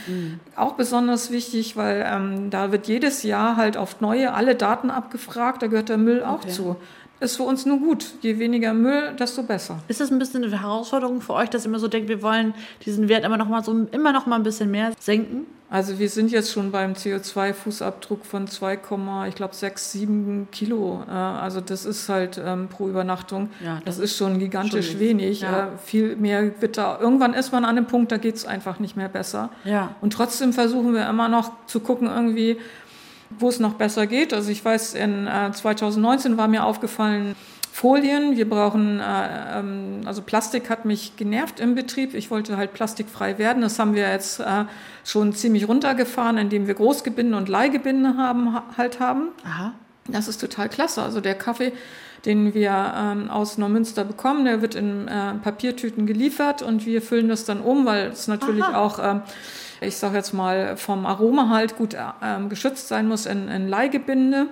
auch 0.57 0.75
besonders 0.75 1.31
wichtig, 1.31 1.77
weil 1.77 2.05
ähm, 2.07 2.51
da 2.51 2.73
wird 2.73 2.87
jedes 2.89 3.23
Jahr 3.23 3.57
halt 3.57 3.77
auf 3.77 4.01
neue 4.01 4.33
alle 4.33 4.55
Daten 4.55 4.91
abgefragt, 4.91 5.63
da 5.63 5.67
gehört 5.67 5.89
der 5.89 5.99
Müll 5.99 6.23
auch 6.23 6.41
Okay. 6.43 6.51
zu. 6.51 6.77
Ist 7.23 7.37
für 7.37 7.45
uns 7.45 7.65
nur 7.65 7.79
gut. 7.79 8.07
Je 8.21 8.39
weniger 8.39 8.75
Müll, 8.75 9.15
desto 9.19 9.43
besser. 9.43 9.79
Ist 9.89 10.01
das 10.01 10.11
ein 10.11 10.19
bisschen 10.19 10.45
eine 10.45 10.61
Herausforderung 10.61 11.21
für 11.21 11.35
euch, 11.35 11.49
dass 11.49 11.65
ihr 11.65 11.69
immer 11.69 11.79
so 11.79 11.89
denkt, 11.89 12.09
wir 12.09 12.23
wollen 12.23 12.55
diesen 12.85 13.09
Wert 13.09 13.25
immer 13.25 13.37
noch 13.37 13.49
mal 13.49 13.65
so 13.65 13.87
immer 13.93 14.13
noch 14.13 14.27
mal 14.27 14.37
ein 14.37 14.43
bisschen 14.43 14.71
mehr 14.71 14.93
senken? 14.99 15.47
Also 15.73 15.99
wir 15.99 16.11
sind 16.11 16.31
jetzt 16.31 16.53
schon 16.53 16.71
beim 16.71 16.93
CO2-Fußabdruck 16.93 18.25
von 18.25 18.47
2, 18.47 18.79
ich 19.27 19.35
glaube 19.35 19.55
6, 19.55 19.93
7 19.93 20.49
Kilo. 20.53 21.03
Äh, 21.09 21.13
also 21.13 21.63
das 21.63 21.87
ist 21.87 22.11
halt 22.11 22.39
ähm, 22.45 22.69
pro 22.69 22.91
Übernachtung. 22.91 23.49
Ja, 23.65 23.77
das, 23.77 23.97
das 23.97 24.11
ist 24.11 24.19
schon 24.19 24.39
gigantisch 24.39 24.91
schon 24.91 25.01
wenig. 25.01 25.41
Ja. 25.41 25.69
Äh, 25.69 25.79
viel 25.83 26.17
mehr 26.17 26.51
da. 26.73 26.99
Irgendwann 27.01 27.33
ist 27.33 27.53
man 27.53 27.65
an 27.65 27.79
einem 27.79 27.87
Punkt, 27.87 28.13
da 28.13 28.19
geht 28.19 28.35
es 28.35 28.45
einfach 28.45 28.81
nicht 28.81 28.99
mehr 28.99 29.09
besser. 29.09 29.49
Ja. 29.65 29.95
Und 30.03 30.13
trotzdem 30.13 30.53
versuchen 30.53 30.93
wir 30.93 31.09
immer 31.09 31.31
noch 31.31 31.53
zu 31.65 31.81
gucken, 31.81 32.07
irgendwie, 32.07 32.59
wo 33.39 33.49
es 33.49 33.61
noch 33.61 33.75
besser 33.75 34.07
geht. 34.07 34.33
Also 34.33 34.51
ich 34.51 34.65
weiß, 34.65 34.95
in 34.95 35.27
äh, 35.27 35.53
2019 35.53 36.37
war 36.37 36.49
mir 36.49 36.65
aufgefallen, 36.65 37.35
Folien. 37.73 38.37
Wir 38.37 38.49
brauchen, 38.49 39.01
äh, 39.01 39.59
ähm, 39.59 40.03
also 40.05 40.21
Plastik 40.21 40.69
hat 40.69 40.85
mich 40.85 41.17
genervt 41.17 41.59
im 41.59 41.75
Betrieb. 41.75 42.13
Ich 42.15 42.31
wollte 42.31 42.59
halt 42.59 42.75
plastikfrei 42.75 43.39
werden. 43.39 43.63
Das 43.63 43.79
haben 43.79 43.95
wir 43.95 44.11
jetzt 44.11 44.41
äh, 44.41 44.65
schon 45.05 45.33
ziemlich 45.33 45.67
runtergefahren, 45.67 46.37
indem 46.37 46.67
wir 46.67 46.75
Großgebinde 46.75 47.37
und 47.37 47.49
Leihgebinde 47.49 48.17
haben, 48.19 48.59
halt 48.77 49.01
haben. 49.01 49.29
Aha. 49.45 49.73
Das 50.07 50.29
ist 50.29 50.39
total 50.39 50.69
klasse. 50.69 51.03
Also 51.03 51.23
der 51.23 51.35
Kaffee, 51.35 51.73
den 52.25 52.55
wir 52.55 52.95
ähm, 52.97 53.31
aus 53.31 53.59
Neumünster 53.59 54.05
bekommen, 54.05 54.45
der 54.45 54.63
wird 54.63 54.75
in 54.75 55.09
äh, 55.09 55.35
Papiertüten 55.43 56.07
geliefert 56.07 56.63
und 56.63 56.87
wir 56.87 57.03
füllen 57.03 57.29
das 57.29 57.45
dann 57.45 57.61
um, 57.61 57.85
weil 57.85 58.09
es 58.09 58.29
natürlich 58.29 58.65
Aha. 58.65 58.79
auch 58.79 58.99
ähm, 59.03 59.23
ich 59.83 59.97
sage 59.97 60.17
jetzt 60.17 60.33
mal, 60.33 60.77
vom 60.77 61.07
Aroma 61.07 61.49
halt 61.49 61.77
gut 61.77 61.97
ähm, 62.23 62.49
geschützt 62.49 62.89
sein 62.89 63.09
muss 63.09 63.27
in, 63.27 63.49
in 63.49 63.69
Leihgebinde. 63.69 64.47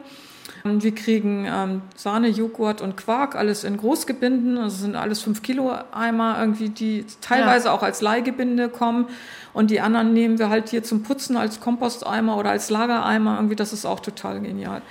Und 0.65 0.83
wir 0.83 0.95
kriegen 0.95 1.47
ähm, 1.49 1.83
Sahne, 1.97 2.29
Joghurt 2.29 2.83
und 2.83 2.97
Quark, 2.97 3.35
alles 3.35 3.65
in 3.65 3.77
Großgebinden. 3.77 4.57
Das 4.57 4.81
sind 4.81 4.95
alles 4.95 5.23
5 5.23 5.43
Kilo 5.43 5.73
Eimer 5.93 6.37
irgendwie, 6.39 6.69
die 6.69 7.07
teilweise 7.21 7.69
ja. 7.69 7.73
auch 7.73 7.83
als 7.83 8.03
Leihgebinde 8.03 8.69
kommen. 8.69 9.07
Und 9.53 9.71
die 9.71 9.81
anderen 9.81 10.13
nehmen 10.13 10.39
wir 10.39 10.51
halt 10.51 10.69
hier 10.69 10.83
zum 10.83 11.03
Putzen 11.03 11.37
als 11.37 11.61
Komposteimer 11.61 12.37
oder 12.37 12.51
als 12.51 12.69
Lagereimer. 12.69 13.37
Irgendwie, 13.37 13.57
das 13.57 13.73
ist 13.73 13.87
auch 13.87 14.01
total 14.01 14.41
genial. 14.41 14.83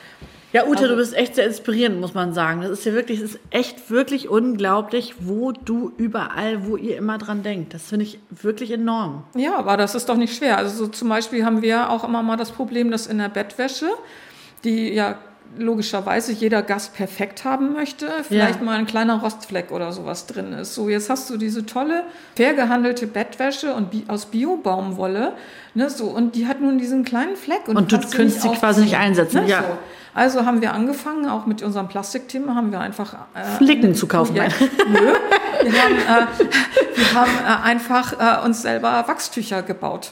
Ja, 0.52 0.66
Ute, 0.66 0.80
also, 0.80 0.88
du 0.90 0.96
bist 0.96 1.16
echt 1.16 1.36
sehr 1.36 1.46
inspirierend, 1.46 2.00
muss 2.00 2.14
man 2.14 2.34
sagen. 2.34 2.62
Das 2.62 2.72
ist 2.72 2.86
ja 2.86 2.94
wirklich, 2.94 3.20
es 3.20 3.36
ist 3.36 3.40
echt 3.52 3.92
wirklich 3.92 4.30
unglaublich, 4.30 5.16
wo 5.20 5.52
du 5.52 5.92
überall, 5.98 6.66
wo 6.66 6.76
ihr 6.76 6.98
immer 6.98 7.18
dran 7.20 7.44
denkt. 7.44 7.74
Das 7.74 7.84
finde 7.84 8.06
ich 8.06 8.20
wirklich 8.32 8.72
enorm. 8.72 9.24
Ja, 9.36 9.58
aber 9.58 9.78
das 9.78 9.94
ist 9.94 10.10
doch 10.10 10.18
nicht 10.18 10.36
schwer. 10.36 10.58
Also 10.58 10.86
so 10.86 10.88
zum 10.88 11.10
Beispiel 11.10 11.46
haben 11.46 11.62
wir 11.62 11.92
auch 11.92 12.04
immer 12.04 12.24
mal 12.24 12.38
das 12.38 12.52
Problem, 12.52 12.90
dass 12.90 13.06
in 13.06 13.20
der 13.20 13.30
Bettwäsche, 13.30 13.90
die 14.64 14.92
ja 14.92 15.20
logischerweise 15.58 16.32
jeder 16.32 16.62
Gast 16.62 16.94
perfekt 16.96 17.44
haben 17.44 17.74
möchte, 17.74 18.08
vielleicht 18.24 18.60
ja. 18.60 18.66
mal 18.66 18.78
ein 18.78 18.86
kleiner 18.86 19.20
Rostfleck 19.22 19.72
oder 19.72 19.92
sowas 19.92 20.28
drin 20.28 20.54
ist. 20.54 20.76
So, 20.76 20.90
jetzt 20.90 21.10
hast 21.10 21.30
du 21.30 21.38
diese 21.38 21.66
tolle, 21.66 22.04
fair 22.36 22.54
gehandelte 22.54 23.08
Bettwäsche 23.08 23.74
und 23.74 23.90
Bi 23.92 24.04
aus 24.08 24.28
Bio-Baumwolle, 24.28 25.34
ne, 25.74 25.90
so, 25.90 26.06
und 26.06 26.36
die 26.36 26.48
hat 26.48 26.62
nun 26.62 26.78
diesen 26.78 27.04
kleinen 27.04 27.36
Fleck. 27.36 27.68
Und, 27.68 27.78
und 27.78 27.92
du 27.92 28.00
kannst 28.00 28.42
sie 28.42 28.50
quasi 28.50 28.82
nicht 28.82 28.96
einsetzen, 28.96 29.44
ne, 29.44 29.50
ja. 29.50 29.62
So. 29.62 29.78
Also 30.14 30.46
haben 30.46 30.62
wir 30.62 30.74
angefangen, 30.74 31.28
auch 31.28 31.46
mit 31.46 31.62
unserem 31.62 31.88
Plastikthema 31.88 32.56
haben 32.56 32.72
wir 32.72 32.80
einfach... 32.80 33.14
Äh, 33.34 33.44
Flicken 33.58 33.96
zu 33.96 34.08
kaufen. 34.08 34.36
Ja, 34.36 34.44
nö. 34.90 35.14
Wir 35.64 35.84
haben, 35.84 35.96
äh, 35.96 36.46
wir 36.96 37.14
haben 37.14 37.32
äh, 37.46 37.68
einfach 37.68 38.14
äh, 38.14 38.46
uns 38.46 38.62
selber 38.62 39.04
Wachstücher 39.08 39.62
gebaut. 39.62 40.12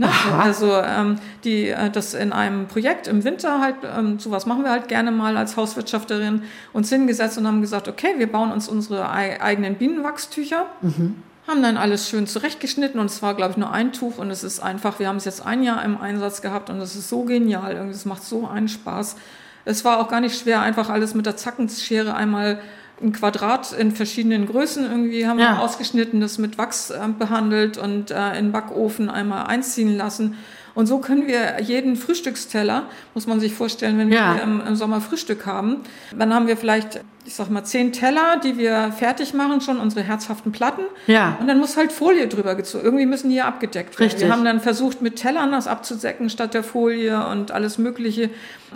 Ne? 0.00 0.08
Also 0.38 0.72
ähm, 0.76 1.18
die, 1.44 1.68
äh, 1.68 1.90
das 1.90 2.14
in 2.14 2.32
einem 2.32 2.66
Projekt 2.66 3.06
im 3.06 3.22
Winter 3.22 3.60
halt, 3.60 3.76
ähm, 3.96 4.18
sowas 4.18 4.46
machen 4.46 4.64
wir 4.64 4.70
halt 4.70 4.88
gerne 4.88 5.12
mal 5.12 5.36
als 5.36 5.56
Hauswirtschafterin, 5.56 6.42
uns 6.72 6.88
hingesetzt 6.88 7.36
und 7.36 7.46
haben 7.46 7.60
gesagt, 7.60 7.86
okay, 7.86 8.14
wir 8.16 8.26
bauen 8.26 8.50
uns 8.50 8.66
unsere 8.66 9.10
eigenen 9.10 9.74
Bienenwachstücher. 9.74 10.66
Mhm. 10.80 11.22
Haben 11.50 11.64
dann 11.64 11.76
alles 11.76 12.08
schön 12.08 12.28
zurechtgeschnitten 12.28 13.00
und 13.00 13.06
es 13.06 13.22
war, 13.22 13.34
glaube 13.34 13.50
ich, 13.50 13.56
nur 13.56 13.72
ein 13.72 13.92
Tuch 13.92 14.18
und 14.18 14.30
es 14.30 14.44
ist 14.44 14.60
einfach, 14.60 15.00
wir 15.00 15.08
haben 15.08 15.16
es 15.16 15.24
jetzt 15.24 15.44
ein 15.44 15.64
Jahr 15.64 15.84
im 15.84 16.00
Einsatz 16.00 16.42
gehabt 16.42 16.70
und 16.70 16.80
es 16.80 16.94
ist 16.94 17.08
so 17.08 17.24
genial, 17.24 17.88
es 17.90 18.04
macht 18.04 18.22
so 18.22 18.46
einen 18.46 18.68
Spaß. 18.68 19.16
Es 19.64 19.84
war 19.84 19.98
auch 19.98 20.08
gar 20.08 20.20
nicht 20.20 20.38
schwer, 20.38 20.60
einfach 20.60 20.90
alles 20.90 21.12
mit 21.12 21.26
der 21.26 21.36
Zackenschere 21.36 22.14
einmal 22.14 22.60
ein 23.02 23.10
Quadrat 23.12 23.72
in 23.72 23.90
verschiedenen 23.90 24.46
Größen 24.46 24.84
irgendwie 24.84 25.26
haben 25.26 25.40
ja. 25.40 25.56
wir 25.56 25.62
ausgeschnitten, 25.62 26.20
das 26.20 26.38
mit 26.38 26.56
Wachs 26.56 26.90
äh, 26.90 27.00
behandelt 27.18 27.78
und 27.78 28.12
äh, 28.12 28.38
in 28.38 28.52
Backofen 28.52 29.10
einmal 29.10 29.48
einziehen 29.48 29.96
lassen. 29.96 30.36
Und 30.76 30.86
so 30.86 30.98
können 30.98 31.26
wir 31.26 31.60
jeden 31.60 31.96
Frühstücksteller, 31.96 32.84
muss 33.14 33.26
man 33.26 33.40
sich 33.40 33.54
vorstellen, 33.54 33.98
wenn 33.98 34.12
ja. 34.12 34.36
wir 34.36 34.42
im, 34.42 34.60
im, 34.64 34.76
Sommer 34.76 35.00
Frühstück 35.00 35.46
haben, 35.46 35.78
dann 36.16 36.32
haben 36.32 36.46
wir 36.46 36.56
vielleicht, 36.56 37.00
ich 37.26 37.34
sag 37.34 37.50
mal, 37.50 37.64
zehn 37.64 37.92
Teller, 37.92 38.40
die 38.42 38.56
wir 38.56 38.92
fertig 38.92 39.34
machen, 39.34 39.60
schon 39.60 39.78
unsere 39.78 40.02
herzhaften 40.02 40.52
Platten. 40.52 40.82
Ja. 41.06 41.36
Und 41.40 41.48
dann 41.48 41.58
muss 41.58 41.76
halt 41.76 41.92
Folie 41.92 42.28
drüber 42.28 42.54
gezogen. 42.54 42.84
Irgendwie 42.84 43.06
müssen 43.06 43.28
die 43.28 43.36
ja 43.36 43.44
abgedeckt 43.44 43.98
werden. 43.98 44.10
Richtig. 44.10 44.26
Wir 44.26 44.32
haben 44.32 44.44
dann 44.44 44.60
versucht, 44.60 45.02
mit 45.02 45.16
Tellern 45.16 45.52
das 45.52 45.66
abzudecken 45.66 46.30
statt 46.30 46.54
der 46.54 46.62
Folie 46.62 47.26
und 47.26 47.50
alles 47.50 47.78
Mögliche. 47.78 48.30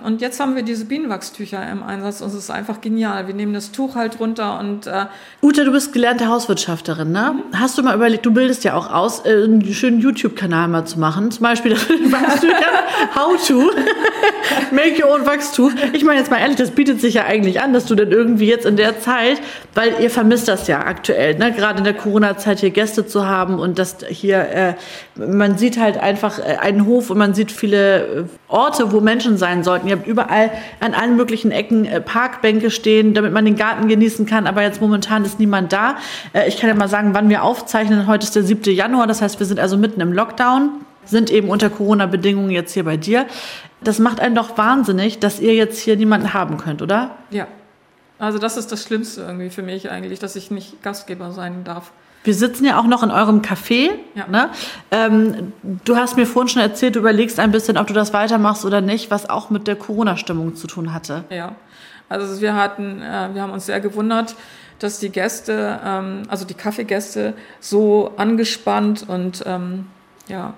Und 0.05 0.21
jetzt 0.21 0.41
haben 0.41 0.57
wir 0.57 0.63
diese 0.63 0.85
Bienenwachstücher 0.85 1.69
im 1.71 1.83
Einsatz 1.83 2.21
und 2.21 2.29
es 2.29 2.35
ist 2.35 2.51
einfach 2.51 2.81
genial. 2.81 3.27
Wir 3.27 3.35
nehmen 3.35 3.55
das 3.55 3.73
Tuch 3.73 3.95
halt 3.95 4.21
runter 4.21 4.59
und. 4.59 4.87
Äh 4.87 5.07
Ute, 5.43 5.65
du 5.65 5.73
bist 5.73 5.93
gelernte 5.93 6.29
Hauswirtschafterin, 6.29 7.13
ne? 7.13 7.35
Mhm. 7.35 7.59
Hast 7.59 7.79
du 7.79 7.83
mal 7.83 7.95
überlegt, 7.95 8.27
du 8.27 8.33
bildest 8.33 8.65
ja 8.65 8.75
auch 8.75 8.93
aus, 8.93 9.25
äh, 9.25 9.45
einen 9.45 9.65
schönen 9.73 10.01
YouTube-Kanal 10.01 10.69
mal 10.69 10.85
zu 10.85 10.99
machen? 10.99 11.31
Zum 11.31 11.45
Beispiel 11.45 11.73
das 11.73 11.87
How 13.15 13.47
to 13.47 13.71
make 14.73 15.03
your 15.03 15.15
own 15.15 15.27
Wachstuch. 15.27 15.71
Ich 15.93 16.05
meine 16.05 16.19
jetzt 16.19 16.31
mal 16.31 16.39
ehrlich, 16.39 16.57
das 16.57 16.73
bietet 16.73 17.01
sich 17.01 17.15
ja 17.15 17.25
eigentlich 17.25 17.61
an, 17.61 17.73
dass 17.73 17.87
du 17.87 17.95
dann 17.95 18.11
irgendwie 18.11 18.34
jetzt 18.43 18.67
in 18.67 18.77
der 18.77 19.01
Zeit, 19.01 19.41
weil 19.75 19.95
ihr 20.01 20.11
vermisst 20.11 20.49
das 20.49 20.67
ja 20.67 20.81
aktuell, 20.81 21.37
ne? 21.37 21.53
gerade 21.53 21.79
in 21.79 21.85
der 21.85 21.95
Corona-Zeit 21.95 22.61
hier 22.61 22.71
Gäste 22.71 23.07
zu 23.07 23.27
haben 23.27 23.59
und 23.59 23.79
das 23.79 23.97
hier, 24.09 24.39
äh, 24.39 24.75
man 25.17 25.59
sieht 25.59 25.79
halt 25.79 25.99
einfach 25.99 26.39
äh, 26.39 26.57
einen 26.61 26.87
Hof 26.87 27.11
und 27.11 27.19
man 27.19 27.35
sieht 27.35 27.53
viele 27.53 28.03
äh, 28.03 28.25
Orte, 28.49 28.93
wo 28.93 29.01
Menschen 29.01 29.37
sein 29.37 29.65
sollten. 29.65 29.89
Ihr 29.89 29.97
habt 29.97 30.07
überall 30.07 30.51
an 30.81 30.95
allen 30.95 31.17
möglichen 31.17 31.51
Ecken 31.51 31.85
äh, 31.85 32.01
Parkbänke 32.01 32.71
stehen, 32.71 33.15
damit 33.15 33.33
man 33.33 33.45
den 33.45 33.57
Garten 33.57 33.89
genießen 33.89 34.27
kann. 34.27 34.47
Aber 34.47 34.63
jetzt 34.63 34.81
momentan 34.81 35.25
ist 35.25 35.39
niemand 35.39 35.73
da. 35.73 35.97
Ich 36.47 36.59
kann 36.59 36.69
ja 36.69 36.75
mal 36.75 36.89
sagen, 36.89 37.15
wann 37.15 37.29
wir 37.29 37.43
aufzeichnen. 37.43 38.07
Heute 38.07 38.25
ist 38.25 38.37
der 38.37 38.43
7. 38.43 38.75
Januar. 38.75 39.07
Das 39.07 39.23
heißt, 39.23 39.39
wir 39.39 39.47
sind 39.47 39.61
also 39.61 39.77
mitten 39.77 40.01
im 40.01 40.13
Lockdown, 40.13 40.71
sind 41.05 41.31
eben 41.31 41.49
unter 41.49 41.71
Corona-Bedingungen 41.71 42.51
jetzt 42.51 42.73
hier 42.73 42.85
bei 42.85 42.97
dir. 42.97 43.27
Das 43.83 43.99
macht 43.99 44.21
einen 44.21 44.35
doch 44.35 44.57
wahnsinnig, 44.57 45.19
dass 45.19 45.41
ihr 45.41 45.55
jetzt 45.55 45.79
hier 45.79 45.97
niemanden 45.97 46.33
haben 46.33 46.57
könnt, 46.57 46.81
oder? 46.83 47.17
Ja. 47.31 47.47
Also 48.25 48.39
das 48.39 48.57
ist 48.57 48.73
das 48.73 48.83
Schlimmste 48.83 49.21
irgendwie 49.21 49.51
für 49.51 49.63
mich 49.63 49.91
eigentlich, 49.91 50.19
dass 50.19 50.35
ich 50.35 50.51
nicht 50.51 50.83
Gastgeber 50.83 51.33
sein 51.33 51.63
darf. 51.65 51.93
Wir 52.25 52.35
sitzen 52.35 52.65
ja 52.65 52.81
auch 52.81 52.87
noch 52.87 53.03
in 53.03 53.11
eurem 53.11 53.43
Café. 53.43 53.91
Ja. 54.15 54.27
Ne? 54.29 54.49
Ähm, 54.91 55.53
du 55.85 55.97
hast 55.97 56.17
mir 56.17 56.27
vorhin 56.27 56.49
schon 56.49 56.63
erzählt, 56.63 56.97
du 56.97 57.01
überlegst 57.01 57.39
ein 57.39 57.53
bisschen, 57.53 57.77
ob 57.77 57.87
du 57.87 57.93
das 57.93 58.15
weitermachst 58.15 58.65
oder 58.65 58.81
nicht, 58.81 59.11
was 59.11 59.29
auch 59.29 59.51
mit 59.51 59.67
der 59.67 59.77
Corona-Stimmung 59.77 60.57
zu 60.57 60.67
tun 60.67 60.95
hatte. 60.95 61.25
Ja, 61.29 61.55
also 62.09 62.41
wir 62.41 62.55
hatten, 62.55 63.03
äh, 63.03 63.29
wir 63.35 63.43
haben 63.43 63.53
uns 63.53 63.67
sehr 63.67 63.81
gewundert, 63.81 64.37
dass 64.79 64.99
die 64.99 65.11
Gäste, 65.11 65.81
ähm, 65.85 66.23
also 66.29 66.47
die 66.47 66.55
Kaffeegäste, 66.55 67.35
so 67.61 68.13
angespannt 68.17 69.05
und 69.07 69.45
ähm, 69.47 69.87
ja 70.29 70.55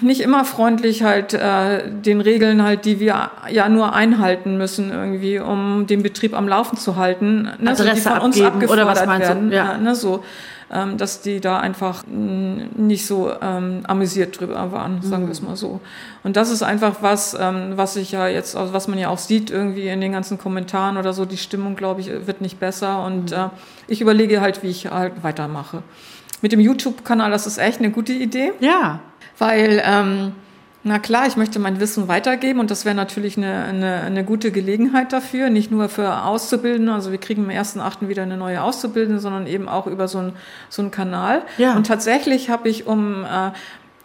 nicht 0.00 0.20
immer 0.20 0.44
freundlich 0.44 1.02
halt 1.02 1.34
äh, 1.34 1.90
den 1.90 2.20
Regeln 2.20 2.62
halt, 2.62 2.84
die 2.84 3.00
wir 3.00 3.30
ja 3.50 3.68
nur 3.68 3.94
einhalten 3.94 4.56
müssen 4.58 4.90
irgendwie, 4.90 5.38
um 5.38 5.86
den 5.86 6.02
Betrieb 6.02 6.34
am 6.34 6.48
Laufen 6.48 6.76
zu 6.76 6.96
halten. 6.96 7.50
Ne? 7.58 7.70
Adresse 7.70 7.94
die 7.94 8.00
von 8.00 8.18
uns 8.18 8.40
abgeben, 8.40 8.70
oder 8.70 8.86
was 8.86 9.04
meinst 9.06 9.28
werden, 9.28 9.50
du? 9.50 9.56
Ja. 9.56 9.72
ja 9.72 9.78
ne? 9.78 9.94
so, 9.94 10.24
ähm, 10.72 10.96
dass 10.96 11.20
die 11.20 11.40
da 11.40 11.58
einfach 11.58 12.04
nicht 12.06 13.06
so 13.06 13.32
ähm, 13.42 13.80
amüsiert 13.86 14.40
drüber 14.40 14.72
waren, 14.72 15.02
sagen 15.02 15.24
mhm. 15.24 15.26
wir 15.26 15.32
es 15.32 15.42
mal 15.42 15.56
so. 15.56 15.80
Und 16.22 16.36
das 16.36 16.50
ist 16.50 16.62
einfach 16.62 16.96
was, 17.00 17.36
ähm, 17.38 17.72
was 17.74 17.96
ich 17.96 18.12
ja 18.12 18.28
jetzt, 18.28 18.54
was 18.54 18.88
man 18.88 18.98
ja 18.98 19.08
auch 19.08 19.18
sieht 19.18 19.50
irgendwie 19.50 19.88
in 19.88 20.00
den 20.00 20.12
ganzen 20.12 20.38
Kommentaren 20.38 20.96
oder 20.96 21.12
so, 21.12 21.24
die 21.24 21.36
Stimmung, 21.36 21.76
glaube 21.76 22.00
ich, 22.00 22.10
wird 22.26 22.40
nicht 22.40 22.60
besser 22.60 23.04
und 23.04 23.30
mhm. 23.30 23.36
äh, 23.36 23.48
ich 23.88 24.00
überlege 24.00 24.40
halt, 24.40 24.62
wie 24.62 24.68
ich 24.68 24.90
halt 24.90 25.22
weitermache. 25.22 25.82
Mit 26.42 26.52
dem 26.52 26.60
YouTube-Kanal, 26.60 27.30
das 27.30 27.46
ist 27.46 27.58
echt 27.58 27.80
eine 27.80 27.90
gute 27.90 28.12
Idee. 28.12 28.52
Ja 28.60 29.00
weil, 29.40 29.82
ähm, 29.84 30.32
na 30.82 30.98
klar, 30.98 31.26
ich 31.26 31.36
möchte 31.36 31.58
mein 31.58 31.80
Wissen 31.80 32.08
weitergeben 32.08 32.60
und 32.60 32.70
das 32.70 32.84
wäre 32.84 32.94
natürlich 32.94 33.36
eine, 33.36 33.64
eine, 33.64 34.00
eine 34.02 34.24
gute 34.24 34.52
Gelegenheit 34.52 35.12
dafür, 35.12 35.50
nicht 35.50 35.70
nur 35.70 35.88
für 35.88 36.24
Auszubildende, 36.24 36.92
also 36.92 37.10
wir 37.10 37.18
kriegen 37.18 37.44
im 37.44 37.50
ersten 37.50 37.80
Achten 37.80 38.08
wieder 38.08 38.22
eine 38.22 38.36
neue 38.36 38.62
Auszubildende, 38.62 39.20
sondern 39.20 39.46
eben 39.46 39.68
auch 39.68 39.86
über 39.86 40.08
so 40.08 40.18
einen 40.18 40.32
so 40.68 40.82
einen 40.82 40.90
Kanal. 40.90 41.42
Ja. 41.58 41.74
Und 41.74 41.86
tatsächlich 41.86 42.48
habe 42.48 42.68
ich, 42.68 42.86
um 42.86 43.24
äh, 43.24 43.50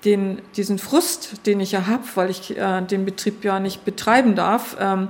den, 0.06 0.41
diesen 0.56 0.80
Frust, 0.80 1.45
den 1.45 1.60
ich 1.60 1.71
ja 1.71 1.88
habe, 1.88 2.04
weil 2.15 2.30
ich 2.30 2.58
äh, 2.58 2.82
den 2.82 3.06
Betrieb 3.06 3.43
ja 3.43 3.60
nicht 3.60 3.86
betreiben 3.86 4.36
darf, 4.36 4.78
ähm, 4.80 5.10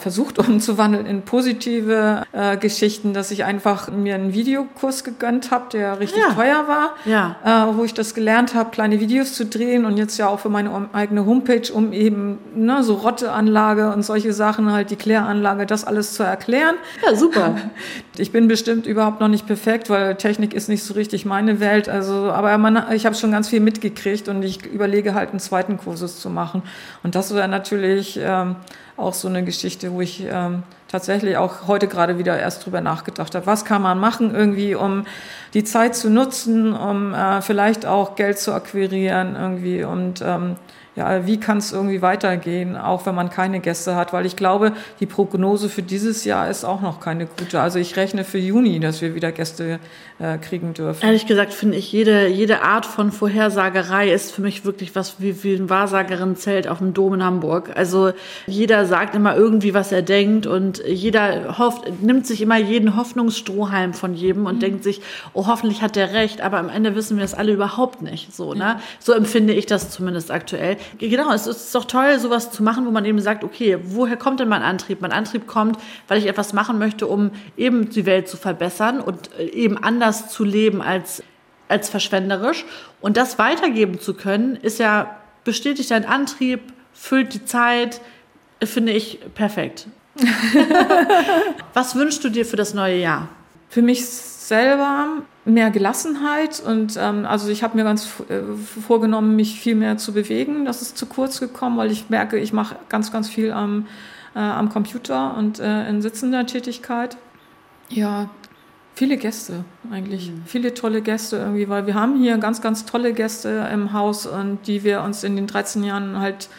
versucht 0.00 0.38
umzuwandeln 0.48 1.06
in 1.06 1.22
positive 1.22 2.24
äh, 2.32 2.56
Geschichten, 2.56 3.12
dass 3.12 3.30
ich 3.30 3.44
einfach 3.44 3.90
mir 3.90 4.14
einen 4.14 4.34
Videokurs 4.34 5.04
gegönnt 5.04 5.50
habe, 5.50 5.66
der 5.72 6.00
richtig 6.00 6.22
ja. 6.22 6.34
teuer 6.34 6.66
war, 6.66 6.94
ja. 7.04 7.36
äh, 7.44 7.76
wo 7.76 7.84
ich 7.84 7.94
das 7.94 8.14
gelernt 8.14 8.54
habe, 8.54 8.70
kleine 8.70 9.00
Videos 9.00 9.34
zu 9.34 9.46
drehen 9.46 9.84
und 9.84 9.96
jetzt 9.96 10.18
ja 10.18 10.28
auch 10.28 10.40
für 10.40 10.48
meine 10.48 10.88
eigene 10.92 11.26
Homepage, 11.26 11.72
um 11.72 11.92
eben 11.92 12.38
ne, 12.54 12.82
so 12.82 12.94
Rotteanlage 12.94 13.92
und 13.92 14.02
solche 14.02 14.32
Sachen, 14.32 14.72
halt 14.72 14.90
die 14.90 14.96
Kläranlage, 14.96 15.66
das 15.66 15.84
alles 15.84 16.14
zu 16.14 16.22
erklären. 16.22 16.76
Ja, 17.04 17.14
super. 17.14 17.56
Ich 18.16 18.32
bin 18.32 18.48
bestimmt 18.48 18.86
überhaupt 18.86 19.20
noch 19.20 19.28
nicht 19.28 19.46
perfekt, 19.46 19.88
weil 19.88 20.14
Technik 20.16 20.52
ist 20.52 20.68
nicht 20.68 20.82
so 20.82 20.92
richtig 20.92 21.24
meine 21.24 21.58
Welt. 21.58 21.88
Also, 21.88 22.30
aber 22.30 22.58
man, 22.58 22.92
ich 22.92 23.06
habe 23.06 23.14
schon 23.14 23.32
ganz 23.32 23.48
viel 23.48 23.60
mitgekriegt 23.60 24.28
und 24.28 24.42
ich 24.42 24.66
überlege 24.66 25.14
halt 25.14 25.30
einen 25.30 25.40
zweiten 25.40 25.78
Kursus 25.78 26.20
zu 26.20 26.28
machen. 26.28 26.62
Und 27.02 27.14
das 27.14 27.34
wäre 27.34 27.48
natürlich 27.48 28.20
ähm, 28.22 28.56
auch 29.00 29.14
so 29.14 29.28
eine 29.28 29.44
Geschichte, 29.44 29.92
wo 29.92 30.00
ich 30.00 30.24
ähm, 30.30 30.62
tatsächlich 30.88 31.36
auch 31.36 31.66
heute 31.66 31.88
gerade 31.88 32.18
wieder 32.18 32.38
erst 32.38 32.64
drüber 32.64 32.80
nachgedacht 32.80 33.34
habe. 33.34 33.46
Was 33.46 33.64
kann 33.64 33.82
man 33.82 33.98
machen 33.98 34.34
irgendwie, 34.34 34.74
um 34.74 35.04
die 35.54 35.64
Zeit 35.64 35.94
zu 35.96 36.10
nutzen, 36.10 36.72
um 36.72 37.14
äh, 37.14 37.42
vielleicht 37.42 37.86
auch 37.86 38.16
Geld 38.16 38.38
zu 38.38 38.52
akquirieren 38.52 39.36
irgendwie 39.36 39.84
und 39.84 40.22
ähm, 40.22 40.56
ja, 40.96 41.24
wie 41.24 41.38
kann 41.38 41.58
es 41.58 41.72
irgendwie 41.72 42.02
weitergehen, 42.02 42.76
auch 42.76 43.06
wenn 43.06 43.14
man 43.14 43.30
keine 43.30 43.60
Gäste 43.60 43.94
hat, 43.94 44.12
weil 44.12 44.26
ich 44.26 44.36
glaube, 44.36 44.72
die 44.98 45.06
Prognose 45.06 45.68
für 45.68 45.82
dieses 45.82 46.24
Jahr 46.24 46.50
ist 46.50 46.64
auch 46.64 46.80
noch 46.80 47.00
keine 47.00 47.26
gute. 47.26 47.60
Also 47.60 47.78
ich 47.78 47.96
rechne 47.96 48.24
für 48.24 48.38
Juni, 48.38 48.80
dass 48.80 49.00
wir 49.00 49.14
wieder 49.14 49.30
Gäste 49.30 49.78
äh, 50.20 50.38
kriegen 50.38 50.74
dürfen. 50.74 51.04
Ehrlich 51.04 51.26
gesagt 51.26 51.54
finde 51.54 51.78
ich, 51.78 51.90
jede, 51.90 52.28
jede 52.28 52.62
Art 52.62 52.84
von 52.84 53.10
Vorhersagerei 53.10 54.12
ist 54.12 54.32
für 54.32 54.42
mich 54.42 54.64
wirklich 54.64 54.94
was 54.94 55.20
wie, 55.20 55.42
wie 55.42 55.54
ein 55.54 55.70
Wahrsagerin-Zelt 55.70 56.68
auf 56.68 56.78
dem 56.78 56.92
Dom 56.92 57.14
in 57.14 57.24
Hamburg. 57.24 57.70
Also 57.74 58.12
jeder 58.46 58.84
sagt 58.84 59.14
immer 59.14 59.34
irgendwie, 59.34 59.72
was 59.72 59.92
er 59.92 60.02
denkt 60.02 60.46
und 60.46 60.82
jeder 60.86 61.58
hofft, 61.58 62.02
nimmt 62.02 62.26
sich 62.26 62.42
immer 62.42 62.58
jeden 62.58 62.96
Hoffnungsstrohhalm 62.96 63.94
von 63.94 64.14
jedem 64.14 64.44
und 64.44 64.56
mhm. 64.56 64.60
denkt 64.60 64.84
sich, 64.84 65.00
oh, 65.32 65.46
hoffentlich 65.46 65.80
hat 65.80 65.96
der 65.96 66.12
recht, 66.12 66.42
aber 66.42 66.58
am 66.58 66.68
Ende 66.68 66.94
wissen 66.94 67.16
wir 67.16 67.22
das 67.22 67.32
alle 67.32 67.52
überhaupt 67.52 68.02
nicht. 68.02 68.34
So, 68.34 68.52
ne? 68.52 68.78
So 68.98 69.14
empfinde 69.14 69.54
ich 69.54 69.64
das 69.64 69.90
zumindest 69.90 70.30
aktuell. 70.30 70.76
Genau, 70.98 71.32
es 71.32 71.46
ist 71.46 71.74
doch 71.74 71.86
toll, 71.86 72.18
sowas 72.18 72.50
zu 72.50 72.62
machen, 72.62 72.84
wo 72.84 72.90
man 72.90 73.06
eben 73.06 73.20
sagt, 73.20 73.42
okay, 73.42 73.78
woher 73.82 74.16
kommt 74.18 74.40
denn 74.40 74.48
mein 74.48 74.62
Antrieb? 74.62 75.00
Mein 75.00 75.12
Antrieb 75.12 75.46
kommt, 75.46 75.78
weil 76.08 76.18
ich 76.18 76.26
etwas 76.26 76.52
machen 76.52 76.78
möchte, 76.78 77.06
um 77.06 77.30
eben 77.56 77.88
die 77.88 78.04
Welt 78.04 78.28
zu 78.28 78.36
verbessern 78.36 79.00
und 79.00 79.30
äh, 79.38 79.46
eben 79.46 79.78
anders 79.78 80.09
anders 80.10 80.28
zu 80.28 80.44
leben 80.44 80.82
als, 80.82 81.22
als 81.68 81.88
verschwenderisch. 81.88 82.64
Und 83.00 83.16
das 83.16 83.38
weitergeben 83.38 84.00
zu 84.00 84.14
können, 84.14 84.56
ist 84.56 84.78
ja 84.78 85.16
bestätigt 85.44 85.90
dein 85.90 86.04
Antrieb, 86.04 86.60
füllt 86.92 87.32
die 87.34 87.44
Zeit, 87.44 88.00
finde 88.62 88.92
ich 88.92 89.20
perfekt. 89.34 89.86
Was 91.74 91.94
wünschst 91.94 92.22
du 92.24 92.28
dir 92.28 92.44
für 92.44 92.56
das 92.56 92.74
neue 92.74 92.98
Jahr? 92.98 93.28
Für 93.68 93.82
mich 93.82 94.04
selber 94.04 95.22
mehr 95.44 95.70
Gelassenheit 95.70 96.60
und 96.60 96.98
ähm, 97.00 97.24
also 97.24 97.48
ich 97.48 97.62
habe 97.62 97.76
mir 97.76 97.84
ganz 97.84 98.08
äh, 98.28 98.40
vorgenommen, 98.86 99.36
mich 99.36 99.60
viel 99.60 99.76
mehr 99.76 99.96
zu 99.96 100.12
bewegen. 100.12 100.64
Das 100.64 100.82
ist 100.82 100.98
zu 100.98 101.06
kurz 101.06 101.38
gekommen, 101.38 101.78
weil 101.78 101.92
ich 101.92 102.10
merke, 102.10 102.36
ich 102.36 102.52
mache 102.52 102.76
ganz, 102.88 103.12
ganz 103.12 103.30
viel 103.30 103.52
am, 103.52 103.86
äh, 104.34 104.40
am 104.40 104.68
Computer 104.68 105.36
und 105.36 105.60
äh, 105.60 105.88
in 105.88 106.02
sitzender 106.02 106.44
Tätigkeit. 106.46 107.16
Ja, 107.88 108.28
Viele 109.00 109.16
Gäste 109.16 109.64
eigentlich, 109.90 110.30
mhm. 110.30 110.42
viele 110.44 110.74
tolle 110.74 111.00
Gäste 111.00 111.38
irgendwie, 111.38 111.70
weil 111.70 111.86
wir 111.86 111.94
haben 111.94 112.20
hier 112.20 112.36
ganz, 112.36 112.60
ganz 112.60 112.84
tolle 112.84 113.14
Gäste 113.14 113.66
im 113.72 113.94
Haus 113.94 114.26
und 114.26 114.66
die 114.66 114.84
wir 114.84 115.00
uns 115.00 115.24
in 115.24 115.36
den 115.36 115.46
13 115.46 115.82
Jahren 115.84 116.18
halt 116.18 116.50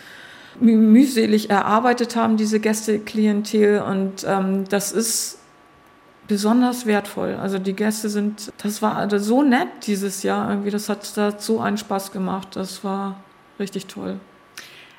mühselig 0.59 1.51
erarbeitet 1.51 2.15
haben, 2.15 2.37
diese 2.37 2.59
Gästeklientel 2.59 3.83
und 3.83 4.25
ähm, 4.27 4.63
das 4.69 4.91
ist 4.91 5.37
besonders 6.27 6.87
wertvoll. 6.87 7.35
Also 7.35 7.59
die 7.59 7.73
Gäste 7.73 8.09
sind, 8.09 8.51
das 8.63 8.81
war 8.81 8.95
also 8.95 9.19
so 9.19 9.43
nett 9.43 9.67
dieses 9.85 10.23
Jahr 10.23 10.49
irgendwie, 10.49 10.71
das 10.71 10.89
hat, 10.89 11.03
das 11.03 11.17
hat 11.17 11.43
so 11.43 11.59
einen 11.59 11.77
Spaß 11.77 12.11
gemacht, 12.11 12.55
das 12.55 12.83
war 12.83 13.23
richtig 13.59 13.85
toll. 13.85 14.19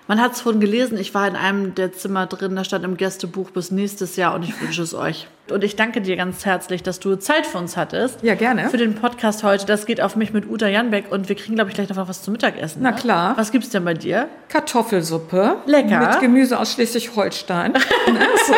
Man 0.07 0.21
hat 0.21 0.35
es 0.35 0.43
vorhin 0.43 0.61
gelesen, 0.61 0.97
ich 0.97 1.13
war 1.13 1.27
in 1.27 1.35
einem 1.35 1.75
der 1.75 1.93
Zimmer 1.93 2.27
drin, 2.27 2.55
da 2.55 2.63
stand 2.63 2.85
im 2.85 2.97
Gästebuch 2.97 3.51
bis 3.51 3.73
nächstes 3.73 4.15
Jahr 4.15 4.37
und 4.37 4.45
ich 4.45 4.61
wünsche 4.61 4.83
es 4.83 4.95
euch. 4.95 5.27
Und 5.53 5.65
ich 5.65 5.77
danke 5.77 6.01
dir 6.01 6.17
ganz 6.17 6.47
herzlich, 6.47 6.83
dass 6.83 6.99
du 6.99 7.17
Zeit 7.17 7.47
für 7.47 7.59
uns 7.59 7.77
hattest. 7.77 8.23
Ja, 8.23 8.35
gerne. 8.35 8.71
Für 8.71 8.79
den 8.79 8.95
Podcast 8.95 9.43
heute. 9.43 9.67
Das 9.67 9.87
geht 9.87 10.01
auf 10.01 10.17
mich 10.17 10.33
mit 10.33 10.49
Uta 10.49 10.67
Janbeck 10.67 11.13
und 11.13 11.29
wir 11.29 11.37
kriegen, 11.37 11.57
glaube 11.57 11.71
ich, 11.71 11.75
gleich 11.75 11.89
noch 11.91 12.09
was 12.09 12.23
zum 12.23 12.33
Mittagessen. 12.33 12.83
Na 12.83 12.91
ne? 12.91 12.97
klar. 12.97 13.37
Was 13.37 13.53
gibt's 13.53 13.69
denn 13.69 13.85
bei 13.85 13.95
dir? 13.95 14.29
Kartoffelsuppe. 14.49 15.57
Lecker. 15.67 15.99
Mit 15.99 16.21
Gemüse 16.21 16.59
aus 16.59 16.73
Schleswig-Holstein. 16.73 17.75
so. 18.47 18.55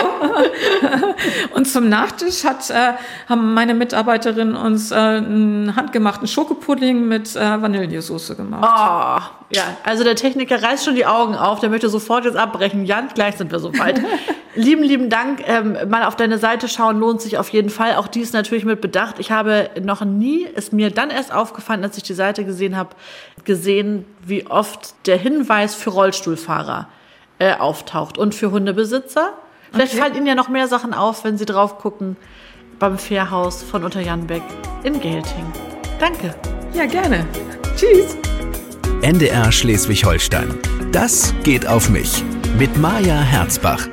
Und 1.54 1.66
zum 1.66 1.88
Nachtisch 1.88 2.44
hat, 2.44 2.70
äh, 2.70 2.92
haben 3.28 3.54
meine 3.54 3.74
Mitarbeiterin 3.74 4.54
uns 4.54 4.90
äh, 4.90 4.94
einen 4.94 5.74
handgemachten 5.76 6.28
Schokopudding 6.28 7.06
mit 7.06 7.34
äh, 7.34 7.40
Vanillesoße 7.40 8.36
gemacht. 8.36 8.62
Oh, 8.64 9.54
ja. 9.54 9.62
Also 9.84 10.04
der 10.04 10.16
Techniker 10.16 10.62
reißt 10.62 10.84
schon 10.84 10.94
die 10.94 11.06
Augen 11.06 11.34
auf. 11.34 11.60
Der 11.60 11.70
möchte 11.70 11.88
sofort 11.88 12.24
jetzt 12.24 12.36
abbrechen. 12.36 12.84
Jan, 12.84 13.08
gleich 13.14 13.36
sind 13.36 13.50
wir 13.50 13.58
soweit. 13.58 14.00
lieben, 14.54 14.82
lieben 14.82 15.10
Dank. 15.10 15.40
Ähm, 15.46 15.76
mal 15.88 16.04
auf 16.04 16.16
deine 16.16 16.38
Seite 16.38 16.68
schauen 16.68 16.83
lohnt 16.92 17.20
sich 17.20 17.38
auf 17.38 17.48
jeden 17.50 17.70
Fall. 17.70 17.96
Auch 17.96 18.08
dies 18.08 18.32
natürlich 18.32 18.64
mit 18.64 18.80
Bedacht. 18.80 19.18
Ich 19.18 19.30
habe 19.30 19.70
noch 19.82 20.04
nie, 20.04 20.44
ist 20.44 20.72
mir 20.72 20.90
dann 20.90 21.10
erst 21.10 21.32
aufgefallen, 21.32 21.82
als 21.82 21.96
ich 21.96 22.02
die 22.02 22.14
Seite 22.14 22.44
gesehen 22.44 22.76
habe, 22.76 22.90
gesehen, 23.44 24.04
wie 24.24 24.46
oft 24.46 24.94
der 25.06 25.16
Hinweis 25.16 25.74
für 25.74 25.90
Rollstuhlfahrer 25.90 26.88
äh, 27.38 27.54
auftaucht 27.54 28.18
und 28.18 28.34
für 28.34 28.50
Hundebesitzer. 28.50 29.32
Vielleicht 29.72 29.92
okay. 29.92 30.02
fallen 30.02 30.14
Ihnen 30.16 30.26
ja 30.26 30.34
noch 30.34 30.48
mehr 30.48 30.68
Sachen 30.68 30.94
auf, 30.94 31.24
wenn 31.24 31.36
Sie 31.36 31.46
drauf 31.46 31.78
gucken 31.78 32.16
beim 32.78 32.98
Fährhaus 32.98 33.62
von 33.62 33.84
Unterjanbeck 33.84 34.42
in 34.82 35.00
Gelting. 35.00 35.52
Danke. 35.98 36.34
Ja, 36.72 36.86
gerne. 36.86 37.26
Tschüss. 37.76 38.16
NDR 39.02 39.52
Schleswig-Holstein. 39.52 40.58
Das 40.92 41.34
geht 41.42 41.66
auf 41.66 41.88
mich. 41.88 42.24
Mit 42.58 42.76
Maja 42.76 43.20
Herzbach. 43.20 43.88